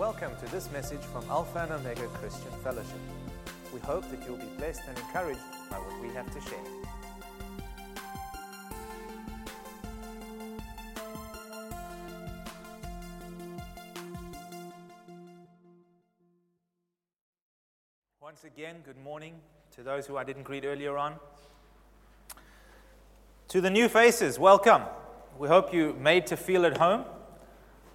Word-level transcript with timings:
Welcome 0.00 0.32
to 0.42 0.50
this 0.50 0.72
message 0.72 1.02
from 1.12 1.26
Alpha 1.28 1.58
and 1.58 1.72
Omega 1.72 2.06
Christian 2.14 2.50
Fellowship. 2.64 2.96
We 3.70 3.80
hope 3.80 4.10
that 4.10 4.24
you'll 4.24 4.38
be 4.38 4.46
blessed 4.56 4.80
and 4.88 4.96
encouraged 4.96 5.42
by 5.70 5.76
what 5.76 6.00
we 6.00 6.08
have 6.14 6.24
to 6.32 6.40
share. 6.40 6.58
Once 18.22 18.44
again, 18.44 18.76
good 18.86 18.96
morning 19.04 19.34
to 19.72 19.82
those 19.82 20.06
who 20.06 20.16
I 20.16 20.24
didn't 20.24 20.44
greet 20.44 20.64
earlier 20.64 20.96
on. 20.96 21.16
To 23.48 23.60
the 23.60 23.68
new 23.68 23.86
faces, 23.86 24.38
welcome. 24.38 24.80
We 25.38 25.48
hope 25.48 25.74
you 25.74 25.94
made 26.00 26.26
to 26.28 26.38
feel 26.38 26.64
at 26.64 26.78
home. 26.78 27.04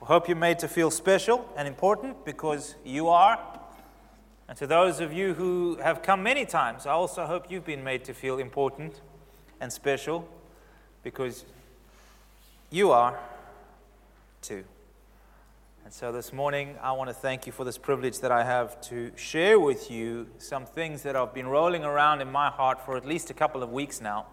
Hope 0.06 0.28
you're 0.28 0.38
made 0.38 0.60
to 0.60 0.68
feel 0.68 0.92
special 0.92 1.50
and 1.58 1.68
important 1.68 2.26
because 2.26 2.76
you 2.86 3.08
are. 3.08 3.40
And 4.48 4.56
to 4.60 4.68
those 4.68 5.00
of 5.00 5.12
you 5.12 5.34
who 5.34 5.80
have 5.82 6.04
come 6.04 6.22
many 6.22 6.46
times, 6.46 6.86
I 6.86 6.92
also 6.92 7.26
hope 7.26 7.50
you've 7.50 7.66
been 7.66 7.84
made 7.84 8.04
to 8.04 8.14
feel 8.14 8.38
important 8.38 9.02
and 9.60 9.74
special 9.74 10.30
because 11.02 11.44
you 12.70 12.92
are 12.92 13.18
too. 14.44 14.64
And 15.84 15.92
so 15.92 16.12
this 16.12 16.32
morning, 16.32 16.76
I 16.84 16.92
want 16.92 17.10
to 17.10 17.14
thank 17.16 17.48
you 17.48 17.52
for 17.52 17.66
this 17.66 17.80
privilege 17.80 18.20
that 18.20 18.32
I 18.32 18.44
have 18.44 18.80
to 18.82 19.12
share 19.16 19.60
with 19.60 19.90
you 19.90 20.28
some 20.38 20.68
things 20.68 21.02
that 21.02 21.16
have 21.16 21.34
been 21.34 21.48
rolling 21.48 21.84
around 21.84 22.22
in 22.22 22.32
my 22.32 22.52
heart 22.52 22.86
for 22.86 22.96
at 22.96 23.08
least 23.08 23.32
a 23.32 23.34
couple 23.34 23.64
of 23.64 23.72
weeks 23.72 24.00
now. 24.00 24.28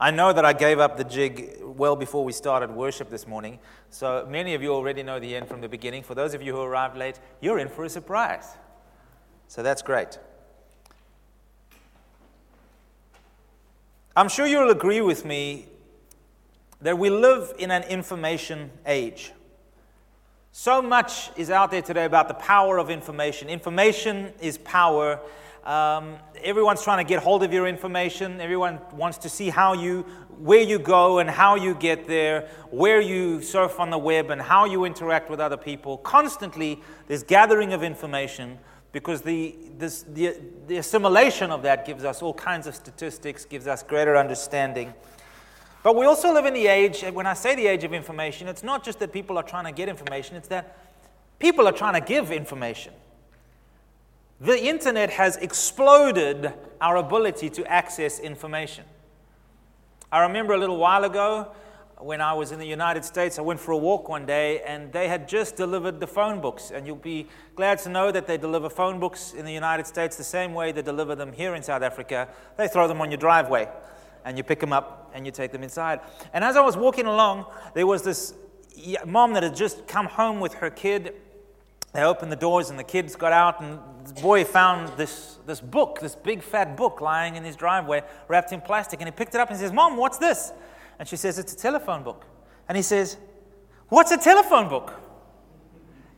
I 0.00 0.10
know 0.10 0.32
that 0.32 0.44
I 0.44 0.52
gave 0.52 0.80
up 0.80 0.96
the 0.96 1.04
jig 1.04 1.58
well 1.62 1.96
before 1.96 2.24
we 2.24 2.32
started 2.32 2.70
worship 2.70 3.10
this 3.10 3.26
morning, 3.26 3.58
so 3.90 4.26
many 4.28 4.54
of 4.54 4.62
you 4.62 4.72
already 4.72 5.02
know 5.02 5.20
the 5.20 5.36
end 5.36 5.48
from 5.48 5.60
the 5.60 5.68
beginning. 5.68 6.02
For 6.02 6.14
those 6.14 6.34
of 6.34 6.42
you 6.42 6.52
who 6.52 6.60
arrived 6.60 6.96
late, 6.96 7.20
you're 7.40 7.58
in 7.58 7.68
for 7.68 7.84
a 7.84 7.88
surprise. 7.88 8.48
So 9.46 9.62
that's 9.62 9.82
great. 9.82 10.18
I'm 14.16 14.28
sure 14.28 14.46
you'll 14.46 14.70
agree 14.70 15.00
with 15.00 15.24
me 15.24 15.66
that 16.80 16.98
we 16.98 17.10
live 17.10 17.52
in 17.58 17.70
an 17.70 17.82
information 17.84 18.70
age. 18.86 19.32
So 20.52 20.80
much 20.80 21.30
is 21.36 21.50
out 21.50 21.70
there 21.70 21.82
today 21.82 22.04
about 22.04 22.28
the 22.28 22.34
power 22.34 22.78
of 22.78 22.90
information. 22.90 23.48
Information 23.48 24.32
is 24.40 24.58
power. 24.58 25.18
Um, 25.64 26.18
everyone's 26.42 26.82
trying 26.82 27.04
to 27.04 27.08
get 27.08 27.22
hold 27.22 27.42
of 27.42 27.52
your 27.52 27.66
information. 27.66 28.38
Everyone 28.40 28.78
wants 28.92 29.16
to 29.18 29.30
see 29.30 29.48
how 29.48 29.72
you, 29.72 30.02
where 30.38 30.60
you 30.60 30.78
go 30.78 31.20
and 31.20 31.30
how 31.30 31.54
you 31.54 31.74
get 31.74 32.06
there, 32.06 32.50
where 32.70 33.00
you 33.00 33.40
surf 33.40 33.80
on 33.80 33.88
the 33.88 33.96
web 33.96 34.30
and 34.30 34.42
how 34.42 34.66
you 34.66 34.84
interact 34.84 35.30
with 35.30 35.40
other 35.40 35.56
people. 35.56 35.96
Constantly, 35.98 36.82
there's 37.08 37.22
gathering 37.22 37.72
of 37.72 37.82
information 37.82 38.58
because 38.92 39.22
the, 39.22 39.56
this, 39.78 40.02
the, 40.02 40.36
the 40.66 40.76
assimilation 40.76 41.50
of 41.50 41.62
that 41.62 41.86
gives 41.86 42.04
us 42.04 42.20
all 42.20 42.34
kinds 42.34 42.66
of 42.66 42.74
statistics, 42.74 43.46
gives 43.46 43.66
us 43.66 43.82
greater 43.82 44.16
understanding. 44.16 44.92
But 45.82 45.96
we 45.96 46.04
also 46.04 46.32
live 46.32 46.44
in 46.44 46.54
the 46.54 46.66
age, 46.66 47.02
when 47.12 47.26
I 47.26 47.34
say 47.34 47.54
the 47.54 47.66
age 47.66 47.84
of 47.84 47.92
information, 47.92 48.48
it's 48.48 48.62
not 48.62 48.84
just 48.84 48.98
that 49.00 49.12
people 49.12 49.38
are 49.38 49.42
trying 49.42 49.64
to 49.64 49.72
get 49.72 49.88
information, 49.88 50.36
it's 50.36 50.48
that 50.48 50.78
people 51.38 51.66
are 51.66 51.72
trying 51.72 51.94
to 51.94 52.06
give 52.06 52.30
information. 52.30 52.92
The 54.40 54.64
internet 54.64 55.10
has 55.10 55.36
exploded 55.36 56.52
our 56.80 56.96
ability 56.96 57.50
to 57.50 57.66
access 57.66 58.18
information. 58.18 58.84
I 60.10 60.22
remember 60.22 60.54
a 60.54 60.58
little 60.58 60.76
while 60.76 61.04
ago 61.04 61.52
when 61.98 62.20
I 62.20 62.34
was 62.34 62.52
in 62.52 62.58
the 62.58 62.66
United 62.66 63.04
States, 63.04 63.38
I 63.38 63.42
went 63.42 63.60
for 63.60 63.72
a 63.72 63.76
walk 63.76 64.08
one 64.08 64.26
day 64.26 64.60
and 64.62 64.92
they 64.92 65.08
had 65.08 65.28
just 65.28 65.56
delivered 65.56 66.00
the 66.00 66.06
phone 66.06 66.40
books. 66.40 66.70
And 66.70 66.86
you'll 66.86 66.96
be 66.96 67.28
glad 67.54 67.78
to 67.80 67.88
know 67.88 68.10
that 68.10 68.26
they 68.26 68.36
deliver 68.36 68.68
phone 68.68 69.00
books 69.00 69.32
in 69.32 69.44
the 69.44 69.52
United 69.52 69.86
States 69.86 70.16
the 70.16 70.24
same 70.24 70.52
way 70.52 70.72
they 70.72 70.82
deliver 70.82 71.14
them 71.14 71.32
here 71.32 71.54
in 71.54 71.62
South 71.62 71.82
Africa. 71.82 72.28
They 72.56 72.68
throw 72.68 72.88
them 72.88 73.00
on 73.00 73.10
your 73.10 73.18
driveway 73.18 73.68
and 74.24 74.36
you 74.36 74.44
pick 74.44 74.60
them 74.60 74.72
up 74.72 75.10
and 75.14 75.24
you 75.24 75.32
take 75.32 75.52
them 75.52 75.62
inside. 75.62 76.00
And 76.32 76.44
as 76.44 76.56
I 76.56 76.60
was 76.60 76.76
walking 76.76 77.06
along, 77.06 77.46
there 77.74 77.86
was 77.86 78.02
this 78.02 78.34
mom 79.06 79.32
that 79.34 79.42
had 79.42 79.54
just 79.54 79.86
come 79.86 80.06
home 80.06 80.40
with 80.40 80.54
her 80.54 80.70
kid. 80.70 81.14
They 81.94 82.02
opened 82.02 82.32
the 82.32 82.36
doors 82.36 82.70
and 82.70 82.78
the 82.78 82.84
kids 82.84 83.14
got 83.14 83.32
out, 83.32 83.60
and 83.60 83.78
the 84.04 84.20
boy 84.20 84.44
found 84.44 84.88
this, 84.98 85.38
this 85.46 85.60
book, 85.60 86.00
this 86.00 86.16
big 86.16 86.42
fat 86.42 86.76
book 86.76 87.00
lying 87.00 87.36
in 87.36 87.44
his 87.44 87.54
driveway, 87.54 88.02
wrapped 88.26 88.52
in 88.52 88.60
plastic. 88.60 89.00
And 89.00 89.06
he 89.06 89.12
picked 89.12 89.34
it 89.34 89.40
up 89.40 89.48
and 89.48 89.58
says, 89.58 89.72
Mom, 89.72 89.96
what's 89.96 90.18
this? 90.18 90.52
And 90.98 91.08
she 91.08 91.16
says, 91.16 91.38
It's 91.38 91.52
a 91.52 91.56
telephone 91.56 92.02
book. 92.02 92.26
And 92.68 92.76
he 92.76 92.82
says, 92.82 93.16
What's 93.88 94.10
a 94.10 94.18
telephone 94.18 94.68
book? 94.68 94.92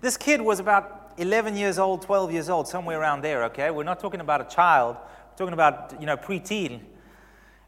This 0.01 0.17
kid 0.17 0.41
was 0.41 0.61
about 0.61 1.13
11 1.19 1.57
years 1.57 1.79
old, 1.79 2.01
12 2.01 2.33
years 2.33 2.49
old, 2.49 2.67
somewhere 2.67 2.99
around 2.99 3.21
there, 3.21 3.45
okay? 3.45 3.71
We're 3.71 3.85
not 3.85 4.01
talking 4.01 4.21
about 4.21 4.41
a 4.41 4.45
child, 4.45 4.97
we're 4.97 5.37
talking 5.37 5.53
about, 5.53 5.95
you 6.01 6.07
know, 6.07 6.17
preteen. 6.17 6.81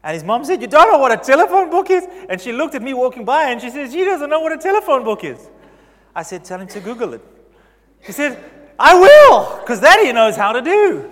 And 0.03 0.13
his 0.15 0.23
mom 0.23 0.43
said, 0.45 0.61
You 0.61 0.67
don't 0.67 0.91
know 0.91 0.97
what 0.97 1.11
a 1.11 1.17
telephone 1.17 1.69
book 1.69 1.91
is? 1.91 2.07
And 2.27 2.41
she 2.41 2.53
looked 2.53 2.73
at 2.73 2.81
me 2.81 2.95
walking 2.95 3.23
by 3.23 3.51
and 3.51 3.61
she 3.61 3.69
says, 3.69 3.93
She 3.93 4.03
doesn't 4.03 4.31
know 4.31 4.39
what 4.39 4.51
a 4.51 4.57
telephone 4.57 5.03
book 5.03 5.23
is. 5.23 5.47
I 6.15 6.23
said, 6.23 6.43
Tell 6.43 6.59
him 6.59 6.67
to 6.69 6.79
Google 6.79 7.13
it. 7.13 7.38
She 8.05 8.11
said, 8.11 8.43
I 8.79 8.95
will, 8.95 9.59
because 9.59 9.81
that 9.81 9.99
he 9.99 10.11
knows 10.11 10.35
how 10.35 10.53
to 10.53 10.61
do. 10.61 11.11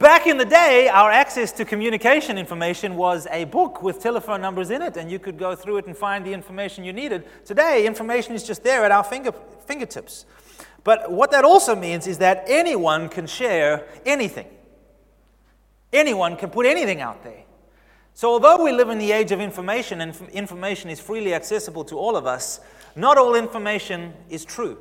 Back 0.00 0.26
in 0.26 0.38
the 0.38 0.46
day, 0.46 0.88
our 0.88 1.10
access 1.10 1.52
to 1.52 1.64
communication 1.66 2.38
information 2.38 2.96
was 2.96 3.26
a 3.30 3.44
book 3.44 3.82
with 3.82 4.00
telephone 4.00 4.40
numbers 4.40 4.70
in 4.70 4.80
it, 4.80 4.96
and 4.96 5.10
you 5.10 5.18
could 5.18 5.38
go 5.38 5.54
through 5.54 5.76
it 5.76 5.86
and 5.86 5.94
find 5.94 6.24
the 6.24 6.32
information 6.32 6.84
you 6.84 6.92
needed. 6.94 7.24
Today, 7.44 7.86
information 7.86 8.34
is 8.34 8.42
just 8.42 8.64
there 8.64 8.82
at 8.84 8.90
our 8.90 9.04
finger, 9.04 9.32
fingertips. 9.66 10.24
But 10.84 11.12
what 11.12 11.30
that 11.32 11.44
also 11.44 11.76
means 11.76 12.06
is 12.06 12.16
that 12.18 12.44
anyone 12.46 13.10
can 13.10 13.26
share 13.26 13.86
anything, 14.06 14.48
anyone 15.92 16.36
can 16.36 16.48
put 16.48 16.64
anything 16.64 17.02
out 17.02 17.22
there. 17.22 17.44
So, 18.14 18.30
although 18.30 18.64
we 18.64 18.72
live 18.72 18.88
in 18.88 18.98
the 18.98 19.12
age 19.12 19.32
of 19.32 19.40
information 19.40 20.00
and 20.00 20.18
information 20.32 20.88
is 20.88 20.98
freely 20.98 21.34
accessible 21.34 21.84
to 21.84 21.96
all 21.98 22.16
of 22.16 22.26
us, 22.26 22.60
not 22.96 23.18
all 23.18 23.34
information 23.34 24.14
is 24.30 24.46
true. 24.46 24.78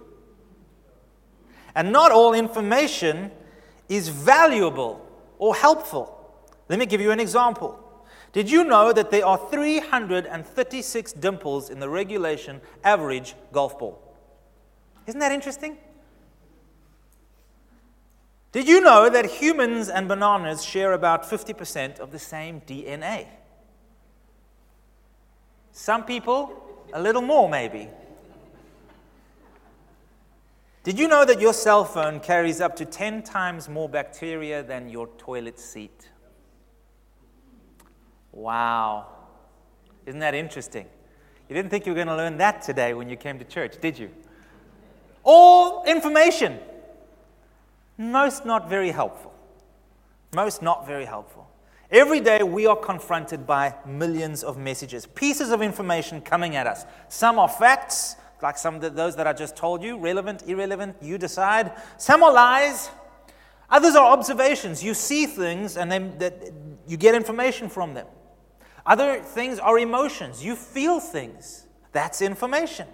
And 1.80 1.94
not 1.94 2.12
all 2.12 2.34
information 2.34 3.32
is 3.88 4.10
valuable 4.10 5.00
or 5.38 5.56
helpful. 5.56 6.14
Let 6.68 6.78
me 6.78 6.86
give 6.86 7.00
you 7.00 7.12
an 7.12 7.22
example. 7.22 7.80
Did 8.34 8.52
you 8.52 8.66
know 8.66 8.92
that 8.92 9.12
there 9.12 9.26
are 9.26 9.38
336 9.50 11.14
dimples 11.14 11.70
in 11.70 11.80
the 11.80 11.88
regulation 11.88 12.60
average 12.84 13.34
golf 13.54 13.80
ball? 13.80 13.98
Isn't 15.08 15.22
that 15.22 15.32
interesting? 15.32 15.78
Did 18.52 18.68
you 18.68 18.82
know 18.82 19.10
that 19.10 19.26
humans 19.26 19.88
and 19.88 20.10
bananas 20.10 20.66
share 20.66 20.92
about 20.92 21.24
50% 21.24 22.00
of 22.00 22.12
the 22.12 22.20
same 22.20 22.60
DNA? 22.60 23.26
Some 25.72 26.04
people, 26.04 26.62
a 26.92 27.02
little 27.02 27.22
more 27.22 27.48
maybe. 27.48 27.88
Did 30.84 30.98
you 30.98 31.08
know 31.08 31.26
that 31.26 31.42
your 31.42 31.54
cell 31.54 31.84
phone 31.84 32.20
carries 32.20 32.62
up 32.62 32.76
to 32.78 32.86
10 32.86 33.24
times 33.24 33.68
more 33.68 33.90
bacteria 33.90 34.64
than 34.64 34.90
your 34.90 35.08
toilet 35.18 35.60
seat? 35.60 36.10
Wow. 38.32 39.08
Isn't 40.06 40.22
that 40.22 40.34
interesting? 40.34 40.88
You 41.50 41.56
didn't 41.56 41.70
think 41.70 41.86
you 41.86 41.92
were 41.92 41.96
going 41.96 42.08
to 42.08 42.16
learn 42.16 42.38
that 42.38 42.62
today 42.62 42.94
when 42.94 43.10
you 43.10 43.18
came 43.18 43.40
to 43.40 43.46
church, 43.46 43.82
did 43.82 43.98
you? 44.00 44.10
All 45.24 45.84
information 45.84 46.60
most 47.98 48.46
not 48.46 48.70
very 48.70 48.92
helpful. 48.92 49.34
Most 50.34 50.62
not 50.62 50.88
very 50.88 51.04
helpful. 51.04 51.50
Every 51.92 52.22
day 52.22 52.44
we 52.44 52.66
are 52.66 52.78
confronted 52.78 53.46
by 53.46 53.76
millions 53.86 54.44
of 54.44 54.58
messages, 54.58 55.06
pieces 55.08 55.52
of 55.52 55.62
information 55.62 56.22
coming 56.22 56.56
at 56.56 56.66
us. 56.66 56.86
Some 57.10 57.38
are 57.40 57.50
facts, 57.50 58.16
like 58.42 58.58
some 58.58 58.76
of 58.76 58.96
those 58.96 59.16
that 59.16 59.28
I 59.28 59.34
just 59.34 59.56
told 59.56 59.84
you, 59.84 59.98
relevant, 59.98 60.44
irrelevant, 60.48 60.96
you 61.02 61.18
decide. 61.18 61.72
Some 61.98 62.24
are 62.24 62.32
lies. 62.32 62.90
Others 63.70 63.96
are 63.96 64.12
observations. 64.12 64.84
You 64.84 64.94
see 64.94 65.26
things 65.26 65.78
and 65.78 65.92
then 65.92 66.18
that 66.20 66.52
you 66.88 66.98
get 66.98 67.16
information 67.16 67.70
from 67.70 67.94
them. 67.94 68.08
Other 68.86 69.22
things 69.22 69.60
are 69.60 69.78
emotions. 69.78 70.44
You 70.44 70.56
feel 70.56 71.00
things. 71.00 71.66
That's 71.92 72.22
information. 72.22 72.88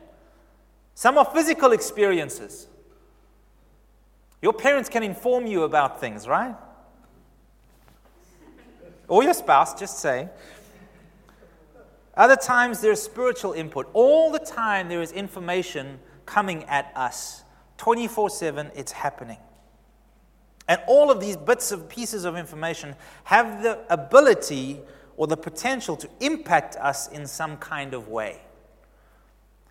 Some 0.93 1.17
are 1.17 1.25
physical 1.25 1.71
experiences. 1.71 2.67
Your 4.41 4.53
parents 4.53 4.89
can 4.89 5.03
inform 5.03 5.47
you 5.47 5.63
about 5.63 5.99
things, 5.99 6.27
right? 6.27 6.55
Or 9.07 9.23
your 9.23 9.33
spouse, 9.33 9.79
just 9.79 9.99
say. 9.99 10.29
Other 12.17 12.35
times 12.35 12.81
there's 12.81 13.01
spiritual 13.01 13.53
input. 13.53 13.89
All 13.93 14.31
the 14.31 14.39
time 14.39 14.87
there 14.87 15.01
is 15.01 15.11
information 15.11 15.99
coming 16.25 16.63
at 16.65 16.91
us. 16.95 17.43
24 17.77 18.29
7, 18.29 18.71
it's 18.75 18.91
happening. 18.93 19.37
And 20.67 20.81
all 20.87 21.11
of 21.11 21.19
these 21.19 21.37
bits 21.37 21.71
of 21.71 21.89
pieces 21.89 22.25
of 22.25 22.35
information 22.35 22.95
have 23.25 23.61
the 23.61 23.79
ability 23.89 24.81
or 25.17 25.27
the 25.27 25.37
potential 25.37 25.95
to 25.97 26.09
impact 26.19 26.75
us 26.77 27.07
in 27.09 27.27
some 27.27 27.57
kind 27.57 27.93
of 27.93 28.07
way. 28.07 28.41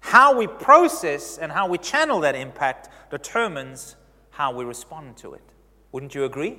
How 0.00 0.36
we 0.36 0.46
process 0.46 1.38
and 1.38 1.50
how 1.50 1.66
we 1.66 1.78
channel 1.78 2.20
that 2.20 2.34
impact 2.34 2.90
determines 3.10 3.96
how 4.30 4.52
we 4.52 4.64
respond 4.64 5.16
to 5.18 5.34
it. 5.34 5.42
Wouldn't 5.92 6.14
you 6.14 6.24
agree? 6.24 6.58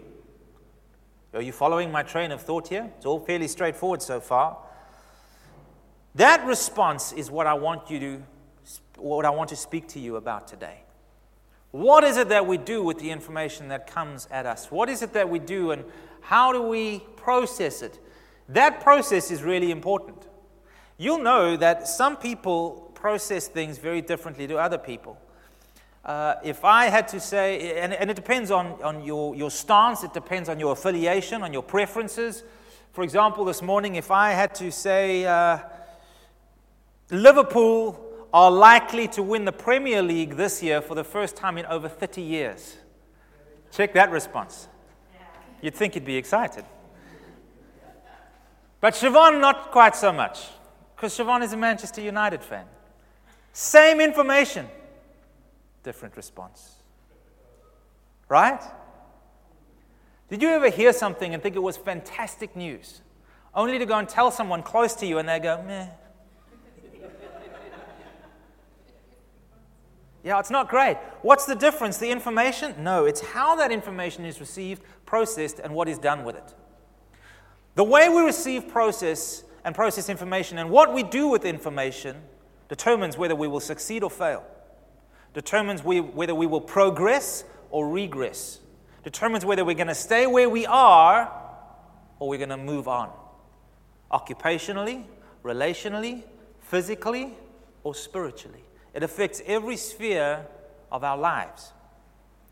Are 1.34 1.42
you 1.42 1.52
following 1.52 1.92
my 1.92 2.02
train 2.04 2.32
of 2.32 2.42
thought 2.42 2.70
here? 2.70 2.92
It's 2.98 3.06
all 3.06 3.20
fairly 3.20 3.48
straightforward 3.48 4.02
so 4.02 4.20
far. 4.20 4.58
That 6.16 6.46
response 6.46 7.12
is 7.12 7.30
what 7.30 7.46
I 7.46 7.54
want 7.54 7.90
you 7.90 8.00
to 8.00 8.24
what 8.98 9.26
I 9.26 9.30
want 9.30 9.50
to 9.50 9.56
speak 9.56 9.90
to 9.90 10.00
you 10.00 10.16
about 10.16 10.48
today. 10.48 10.80
What 11.72 12.06
is 12.06 12.16
it 12.16 12.30
that 12.30 12.48
we 12.48 12.58
do 12.58 12.82
with 12.82 13.00
the 13.00 13.12
information 13.12 13.68
that 13.68 13.88
comes 13.88 14.28
at 14.32 14.46
us? 14.46 14.72
What 14.72 14.90
is 14.90 15.02
it 15.02 15.12
that 15.14 15.30
we 15.30 15.40
do 15.40 15.72
and 15.72 15.84
how 16.22 16.54
do 16.54 16.62
we 16.62 17.00
process 17.18 17.82
it? 17.82 18.00
That 18.48 18.80
process 18.80 19.30
is 19.30 19.44
really 19.44 19.72
important. 19.72 20.28
You'll 20.98 21.22
know 21.22 21.58
that 21.58 21.88
some 21.88 22.16
people 22.16 22.92
process 22.94 23.50
things 23.50 23.78
very 23.78 24.02
differently 24.02 24.48
to 24.48 24.58
other 24.58 24.78
people. 24.78 25.20
Uh, 26.06 26.36
if 26.44 26.64
I 26.64 26.86
had 26.86 27.10
to 27.10 27.20
say, 27.20 27.78
and, 27.78 27.92
and, 27.94 28.10
it 28.10 28.14
depends 28.14 28.52
on, 28.52 28.82
on 28.84 29.04
your, 29.04 29.36
your 29.36 29.52
stance, 29.52 30.04
it 30.04 30.14
depends 30.14 30.48
on 30.48 30.60
your 30.60 30.72
affiliation, 30.72 31.42
on 31.42 31.52
your 31.52 31.64
preferences. 31.64 32.44
For 32.94 33.04
example, 33.04 33.44
this 33.44 33.62
morning, 33.62 33.96
if 33.96 34.12
I 34.12 34.32
had 34.32 34.56
to 34.56 34.72
say 34.72 35.26
uh, 35.26 35.58
Liverpool 37.10 38.02
are 38.34 38.52
likely 38.52 39.08
to 39.10 39.24
win 39.24 39.46
the 39.46 39.52
Premier 39.52 40.02
League 40.02 40.36
this 40.36 40.62
year 40.62 40.82
for 40.82 40.96
the 40.96 41.04
first 41.04 41.36
time 41.36 41.58
in 41.58 41.66
over 41.68 41.88
30 41.88 42.22
years, 42.22 42.78
check 43.72 43.94
that 43.94 44.12
response. 44.12 44.68
You'd 45.62 45.76
think 45.76 45.96
you'd 45.96 46.06
be 46.06 46.18
excited. 46.18 46.66
But 48.82 48.94
Siobhan, 48.94 49.40
not 49.40 49.72
quite 49.72 49.96
so 49.96 50.12
much, 50.12 50.48
because 50.96 51.18
Siobhan 51.18 51.44
is 51.44 51.54
a 51.54 51.58
Manchester 51.58 52.02
United 52.02 52.44
fan. 52.44 52.66
Same 53.54 54.02
information 54.02 54.68
different 55.86 56.18
response. 56.18 56.74
Right? 58.28 58.62
Did 60.30 60.42
you 60.42 60.50
ever 60.50 60.70
hear 60.70 60.92
something 60.92 61.34
and 61.34 61.42
think 61.42 61.56
it 61.56 61.64
was 61.64 61.78
fantastic 61.78 62.56
news, 62.56 63.02
only 63.54 63.78
to 63.78 63.86
go 63.86 63.98
and 63.98 64.10
tell 64.10 64.32
someone 64.32 64.64
close 64.64 64.96
to 64.96 65.06
you 65.06 65.20
and 65.20 65.30
they 65.30 65.40
go, 65.40 65.64
meh? 65.64 65.88
Yeah, 70.26 70.40
it's 70.40 70.50
not 70.50 70.68
great. 70.70 70.98
What's 71.22 71.46
the 71.46 71.56
difference? 71.56 71.98
The 71.98 72.10
information? 72.10 72.74
No, 72.84 73.06
it's 73.06 73.22
how 73.22 73.56
that 73.58 73.72
information 73.72 74.26
is 74.26 74.40
received, 74.40 74.82
processed, 75.06 75.60
and 75.60 75.74
what 75.76 75.88
is 75.88 76.00
done 76.00 76.26
with 76.26 76.36
it. 76.36 76.54
The 77.76 77.84
way 77.84 78.10
we 78.10 78.24
receive, 78.24 78.68
process, 78.68 79.44
and 79.64 79.76
process 79.76 80.10
information 80.10 80.58
and 80.58 80.72
what 80.72 80.94
we 80.94 81.04
do 81.04 81.28
with 81.28 81.46
information 81.46 82.18
determines 82.70 83.18
whether 83.18 83.36
we 83.36 83.48
will 83.48 83.60
succeed 83.60 84.04
or 84.04 84.10
fail 84.10 84.44
determines 85.36 85.84
we, 85.84 86.00
whether 86.00 86.34
we 86.34 86.48
will 86.48 86.62
progress 86.62 87.44
or 87.70 87.90
regress, 87.90 88.62
determines 89.04 89.46
whether 89.46 89.64
we're 89.64 89.76
going 89.76 89.88
to 89.88 89.94
stay 89.94 90.26
where 90.26 90.50
we 90.50 90.66
are 90.66 91.32
or 92.18 92.30
we're 92.30 92.38
going 92.38 92.50
to 92.50 92.58
move 92.58 92.88
on. 92.88 93.12
Occupationally, 94.12 95.04
relationally, 95.44 96.24
physically, 96.62 97.34
or 97.84 97.94
spiritually. 97.94 98.64
It 98.96 99.04
affects 99.04 99.42
every 99.46 99.76
sphere 99.76 100.48
of 100.90 101.04
our 101.04 101.18
lives. 101.18 101.74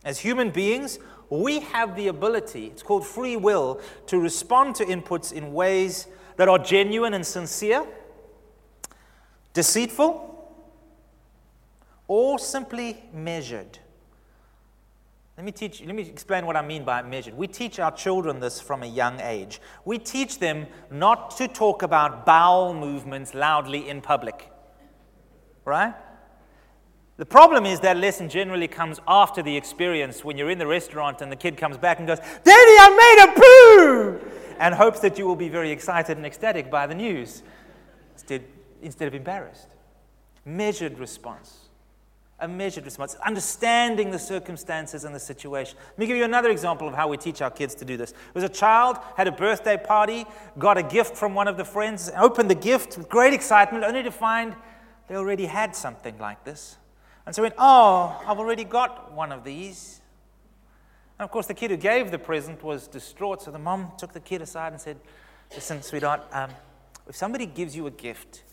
As 0.04 0.20
human 0.20 0.50
beings, 0.50 1.00
we 1.30 1.62
have 1.62 1.96
the 1.96 2.10
ability, 2.10 2.68
it's 2.68 2.84
called 2.84 3.08
free 3.08 3.38
will, 3.38 3.80
to 4.08 4.20
respond 4.20 4.76
to 4.76 4.86
inputs 4.86 5.32
in 5.32 5.54
ways 5.54 6.08
that 6.36 6.50
are 6.50 6.60
genuine 6.60 7.14
and 7.14 7.26
sincere, 7.26 7.86
deceitful, 9.54 10.30
or 12.10 12.38
simply 12.38 13.02
measured. 13.14 13.80
Let 15.38 15.46
me 15.46 15.52
teach 15.54 15.82
let 15.82 15.96
me 15.96 16.04
explain 16.04 16.46
what 16.46 16.58
I 16.58 16.62
mean 16.62 16.84
by 16.84 17.02
measured. 17.02 17.36
We 17.36 17.48
teach 17.48 17.80
our 17.80 17.92
children 17.92 18.40
this 18.42 18.60
from 18.60 18.84
a 18.84 18.86
young 18.86 19.20
age. 19.22 19.62
We 19.86 19.98
teach 19.98 20.40
them 20.40 20.68
not 20.92 21.38
to 21.38 21.48
talk 21.48 21.82
about 21.82 22.26
bowel 22.26 22.74
movements 22.74 23.34
loudly 23.34 23.90
in 23.90 24.02
public. 24.02 24.52
Right? 25.66 25.96
The 27.18 27.26
problem 27.26 27.66
is 27.66 27.80
that 27.82 27.98
lesson 27.98 28.28
generally 28.28 28.68
comes 28.68 29.00
after 29.08 29.44
the 29.44 29.56
experience 29.56 30.26
when 30.26 30.38
you're 30.38 30.50
in 30.50 30.58
the 30.58 30.68
restaurant 30.68 31.22
and 31.22 31.32
the 31.32 31.36
kid 31.36 31.58
comes 31.58 31.78
back 31.78 32.00
and 32.00 32.08
goes, 32.08 32.20
Daddy, 32.20 32.46
I 32.46 32.90
made 32.98 33.30
a 33.30 34.20
poo! 34.20 34.32
And 34.60 34.74
hopes 34.74 35.00
that 35.02 35.18
you 35.18 35.28
will 35.28 35.36
be 35.36 35.50
very 35.50 35.72
excited 35.72 36.18
and 36.18 36.26
ecstatic 36.26 36.72
by 36.72 36.88
the 36.88 36.96
news 36.96 37.44
instead, 38.14 38.44
instead 38.82 39.08
of 39.08 39.14
embarrassed. 39.14 39.68
Measured 40.46 40.98
response 41.00 41.64
a 42.44 42.48
measured 42.48 42.84
response, 42.84 43.16
understanding 43.26 44.12
the 44.12 44.20
circumstances 44.20 45.06
and 45.06 45.16
the 45.16 45.20
situation. 45.20 45.78
Let 45.92 46.00
me 46.00 46.06
give 46.08 46.18
you 46.18 46.26
another 46.26 46.50
example 46.50 46.90
of 46.90 46.94
how 46.94 47.08
we 47.08 47.16
teach 47.16 47.42
our 47.42 47.50
kids 47.50 47.74
to 47.76 47.86
do 47.86 47.96
this. 47.96 48.12
It 48.12 48.36
was 48.36 48.44
a 48.44 48.50
child, 48.50 48.98
had 49.16 49.30
a 49.30 49.32
birthday 49.32 49.78
party, 49.78 50.26
got 50.60 50.78
a 50.78 50.84
gift 50.84 51.16
from 51.16 51.36
one 51.36 51.48
of 51.48 51.56
the 51.56 51.64
friends, 51.64 52.12
opened 52.18 52.50
the 52.50 52.56
gift 52.56 52.98
with 52.98 53.08
great 53.08 53.34
excitement, 53.34 53.86
only 53.86 54.04
to 54.04 54.12
find 54.12 54.58
they 55.08 55.16
already 55.16 55.46
had 55.46 55.74
something 55.74 56.18
like 56.18 56.44
this. 56.44 56.78
And 57.26 57.36
so 57.36 57.42
went, 57.42 57.56
Oh, 57.58 58.22
I've 58.26 58.40
already 58.40 58.64
got 58.64 59.14
one 59.14 59.32
of 59.32 59.44
these. 59.44 60.02
And 61.20 61.26
of 61.26 61.32
course, 61.32 61.48
the 61.48 61.54
kid 61.54 61.72
who 61.72 61.78
gave 61.78 62.12
the 62.12 62.20
present 62.20 62.64
was 62.64 62.88
distraught. 62.88 63.42
So 63.42 63.52
the 63.52 63.60
mom 63.60 63.92
took 63.98 64.14
the 64.14 64.20
kid 64.20 64.42
aside 64.42 64.74
and 64.74 64.82
said, 64.82 64.98
Listen, 65.54 65.82
sweetheart, 65.82 66.24
um, 66.32 66.50
if 67.08 67.16
somebody 67.16 67.46
gives 67.46 67.76
you 67.76 67.88
a 67.88 67.92
gift 67.92 68.44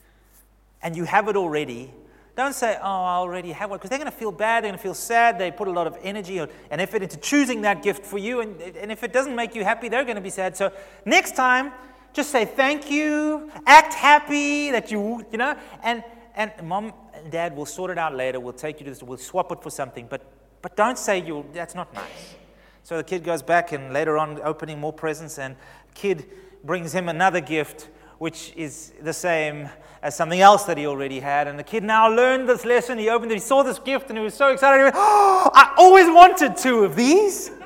and 0.82 0.96
you 0.96 1.04
have 1.04 1.28
it 1.28 1.36
already, 1.36 1.92
don't 2.36 2.54
say, 2.54 2.76
oh, 2.80 2.86
I 2.86 3.16
already 3.16 3.52
have 3.52 3.70
one, 3.70 3.78
because 3.78 3.90
they're 3.90 3.98
going 3.98 4.10
to 4.10 4.16
feel 4.16 4.32
bad, 4.32 4.64
they're 4.64 4.70
going 4.70 4.78
to 4.78 4.82
feel 4.82 4.94
sad, 4.94 5.38
they 5.38 5.50
put 5.50 5.68
a 5.68 5.70
lot 5.70 5.86
of 5.86 5.96
energy 6.02 6.38
and 6.38 6.80
effort 6.80 7.02
into 7.02 7.16
choosing 7.18 7.62
that 7.62 7.82
gift 7.82 8.04
for 8.04 8.18
you, 8.18 8.40
and, 8.40 8.60
and 8.60 8.90
if 8.90 9.02
it 9.02 9.12
doesn't 9.12 9.34
make 9.34 9.54
you 9.54 9.64
happy, 9.64 9.88
they're 9.88 10.04
going 10.04 10.16
to 10.16 10.22
be 10.22 10.30
sad. 10.30 10.56
So 10.56 10.72
next 11.04 11.36
time, 11.36 11.72
just 12.12 12.30
say 12.30 12.44
thank 12.44 12.90
you, 12.90 13.50
act 13.66 13.94
happy 13.94 14.70
that 14.70 14.90
you, 14.90 15.24
you 15.30 15.38
know, 15.38 15.56
and, 15.82 16.02
and 16.34 16.52
mom 16.62 16.92
dad 17.30 17.56
we'll 17.56 17.66
sort 17.66 17.90
it 17.90 17.98
out 17.98 18.14
later, 18.14 18.40
we'll 18.40 18.52
take 18.52 18.80
you 18.80 18.84
to 18.84 18.90
this, 18.90 19.02
we'll 19.02 19.18
swap 19.18 19.52
it 19.52 19.62
for 19.62 19.70
something, 19.70 20.06
but, 20.08 20.22
but 20.62 20.76
don't 20.76 20.98
say 20.98 21.20
you, 21.20 21.44
that's 21.52 21.74
not 21.74 21.92
nice. 21.94 22.36
So 22.82 22.96
the 22.96 23.04
kid 23.04 23.24
goes 23.24 23.42
back 23.42 23.72
and 23.72 23.92
later 23.92 24.16
on 24.18 24.40
opening 24.42 24.80
more 24.80 24.92
presents, 24.92 25.38
and 25.38 25.56
kid 25.94 26.26
brings 26.64 26.94
him 26.94 27.08
another 27.08 27.40
gift, 27.40 27.88
which 28.18 28.52
is 28.56 28.92
the 29.02 29.12
same 29.12 29.68
as 30.02 30.16
something 30.16 30.40
else 30.40 30.64
that 30.64 30.78
he 30.78 30.86
already 30.86 31.20
had. 31.20 31.46
And 31.46 31.58
the 31.58 31.64
kid 31.64 31.84
now 31.84 32.08
learned 32.08 32.48
this 32.48 32.64
lesson. 32.64 32.98
He 32.98 33.08
opened 33.08 33.32
it, 33.32 33.34
he 33.36 33.40
saw 33.40 33.62
this 33.62 33.78
gift, 33.78 34.08
and 34.08 34.18
he 34.18 34.24
was 34.24 34.34
so 34.34 34.48
excited. 34.48 34.78
He 34.78 34.84
went, 34.84 34.96
Oh, 34.96 35.50
I 35.54 35.74
always 35.78 36.06
wanted 36.06 36.56
two 36.56 36.84
of 36.84 36.96
these. 36.96 37.50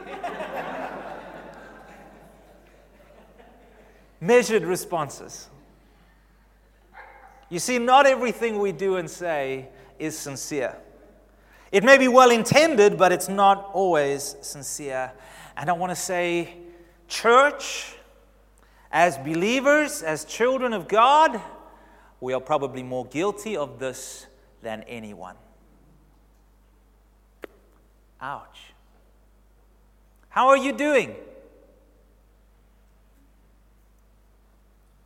Measured 4.20 4.64
responses. 4.64 5.48
You 7.50 7.58
see, 7.58 7.78
not 7.78 8.06
everything 8.06 8.58
we 8.58 8.72
do 8.72 8.96
and 8.96 9.08
say 9.08 9.68
is 9.98 10.18
sincere. 10.18 10.76
It 11.70 11.84
may 11.84 11.98
be 11.98 12.08
well 12.08 12.30
intended, 12.30 12.96
but 12.96 13.12
it's 13.12 13.28
not 13.28 13.70
always 13.72 14.36
sincere. 14.40 15.12
And 15.56 15.68
I 15.68 15.72
want 15.72 15.90
to 15.90 15.96
say, 15.96 16.54
church, 17.08 17.94
as 18.90 19.18
believers, 19.18 20.02
as 20.02 20.24
children 20.24 20.72
of 20.72 20.88
God, 20.88 21.40
we 22.20 22.32
are 22.32 22.40
probably 22.40 22.82
more 22.82 23.04
guilty 23.06 23.56
of 23.56 23.78
this 23.78 24.26
than 24.62 24.82
anyone. 24.84 25.36
Ouch. 28.20 28.72
How 30.28 30.48
are 30.48 30.56
you 30.56 30.72
doing? 30.72 31.14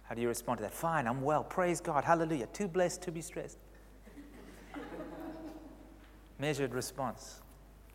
How 0.09 0.15
do 0.15 0.23
you 0.23 0.29
respond 0.29 0.59
to 0.59 0.63
that? 0.63 0.73
Fine, 0.73 1.07
I'm 1.07 1.21
well. 1.21 1.45
Praise 1.45 1.83
God. 1.83 2.03
Hallelujah. 2.03 2.47
Too 2.47 2.67
blessed 2.67 3.03
to 3.03 3.13
be 3.13 3.21
stressed. 3.21 3.59
Measured 6.39 6.73
response, 6.73 7.43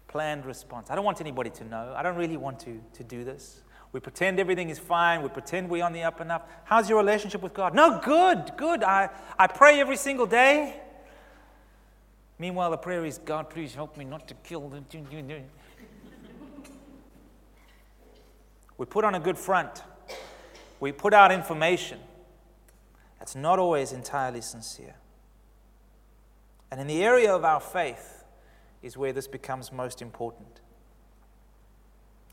planned 0.07 0.45
response. 0.45 0.91
I 0.91 0.95
don't 0.95 1.05
want 1.05 1.21
anybody 1.21 1.49
to 1.49 1.63
know. 1.63 1.91
I 1.97 2.03
don't 2.03 2.15
really 2.15 2.37
want 2.37 2.59
to, 2.61 2.79
to 2.93 3.03
do 3.03 3.23
this. 3.23 3.63
We 3.93 3.99
pretend 3.99 4.39
everything 4.39 4.69
is 4.69 4.77
fine. 4.77 5.23
We 5.23 5.29
pretend 5.29 5.69
we're 5.69 5.83
on 5.83 5.93
the 5.93 6.03
up 6.03 6.19
and 6.19 6.31
up. 6.31 6.49
How's 6.65 6.87
your 6.87 6.99
relationship 6.99 7.41
with 7.41 7.53
God? 7.53 7.73
No, 7.73 7.99
good, 8.03 8.51
good. 8.57 8.83
I, 8.83 9.09
I 9.37 9.47
pray 9.47 9.79
every 9.79 9.97
single 9.97 10.27
day. 10.27 10.79
Meanwhile, 12.37 12.71
the 12.71 12.77
prayer 12.77 13.05
is, 13.05 13.17
God, 13.19 13.49
please 13.49 13.73
help 13.73 13.97
me 13.97 14.05
not 14.05 14.27
to 14.27 14.35
kill 14.35 14.69
them. 14.69 14.85
We 18.75 18.87
put 18.87 19.05
on 19.05 19.13
a 19.13 19.19
good 19.19 19.37
front. 19.37 19.83
We 20.83 20.91
put 20.91 21.13
out 21.13 21.31
information 21.31 21.97
that's 23.17 23.37
not 23.37 23.57
always 23.57 23.93
entirely 23.93 24.41
sincere. 24.41 24.95
And 26.69 26.81
in 26.81 26.87
the 26.87 27.01
area 27.01 27.33
of 27.33 27.45
our 27.45 27.61
faith 27.61 28.25
is 28.81 28.97
where 28.97 29.13
this 29.13 29.25
becomes 29.25 29.71
most 29.71 30.01
important. 30.01 30.59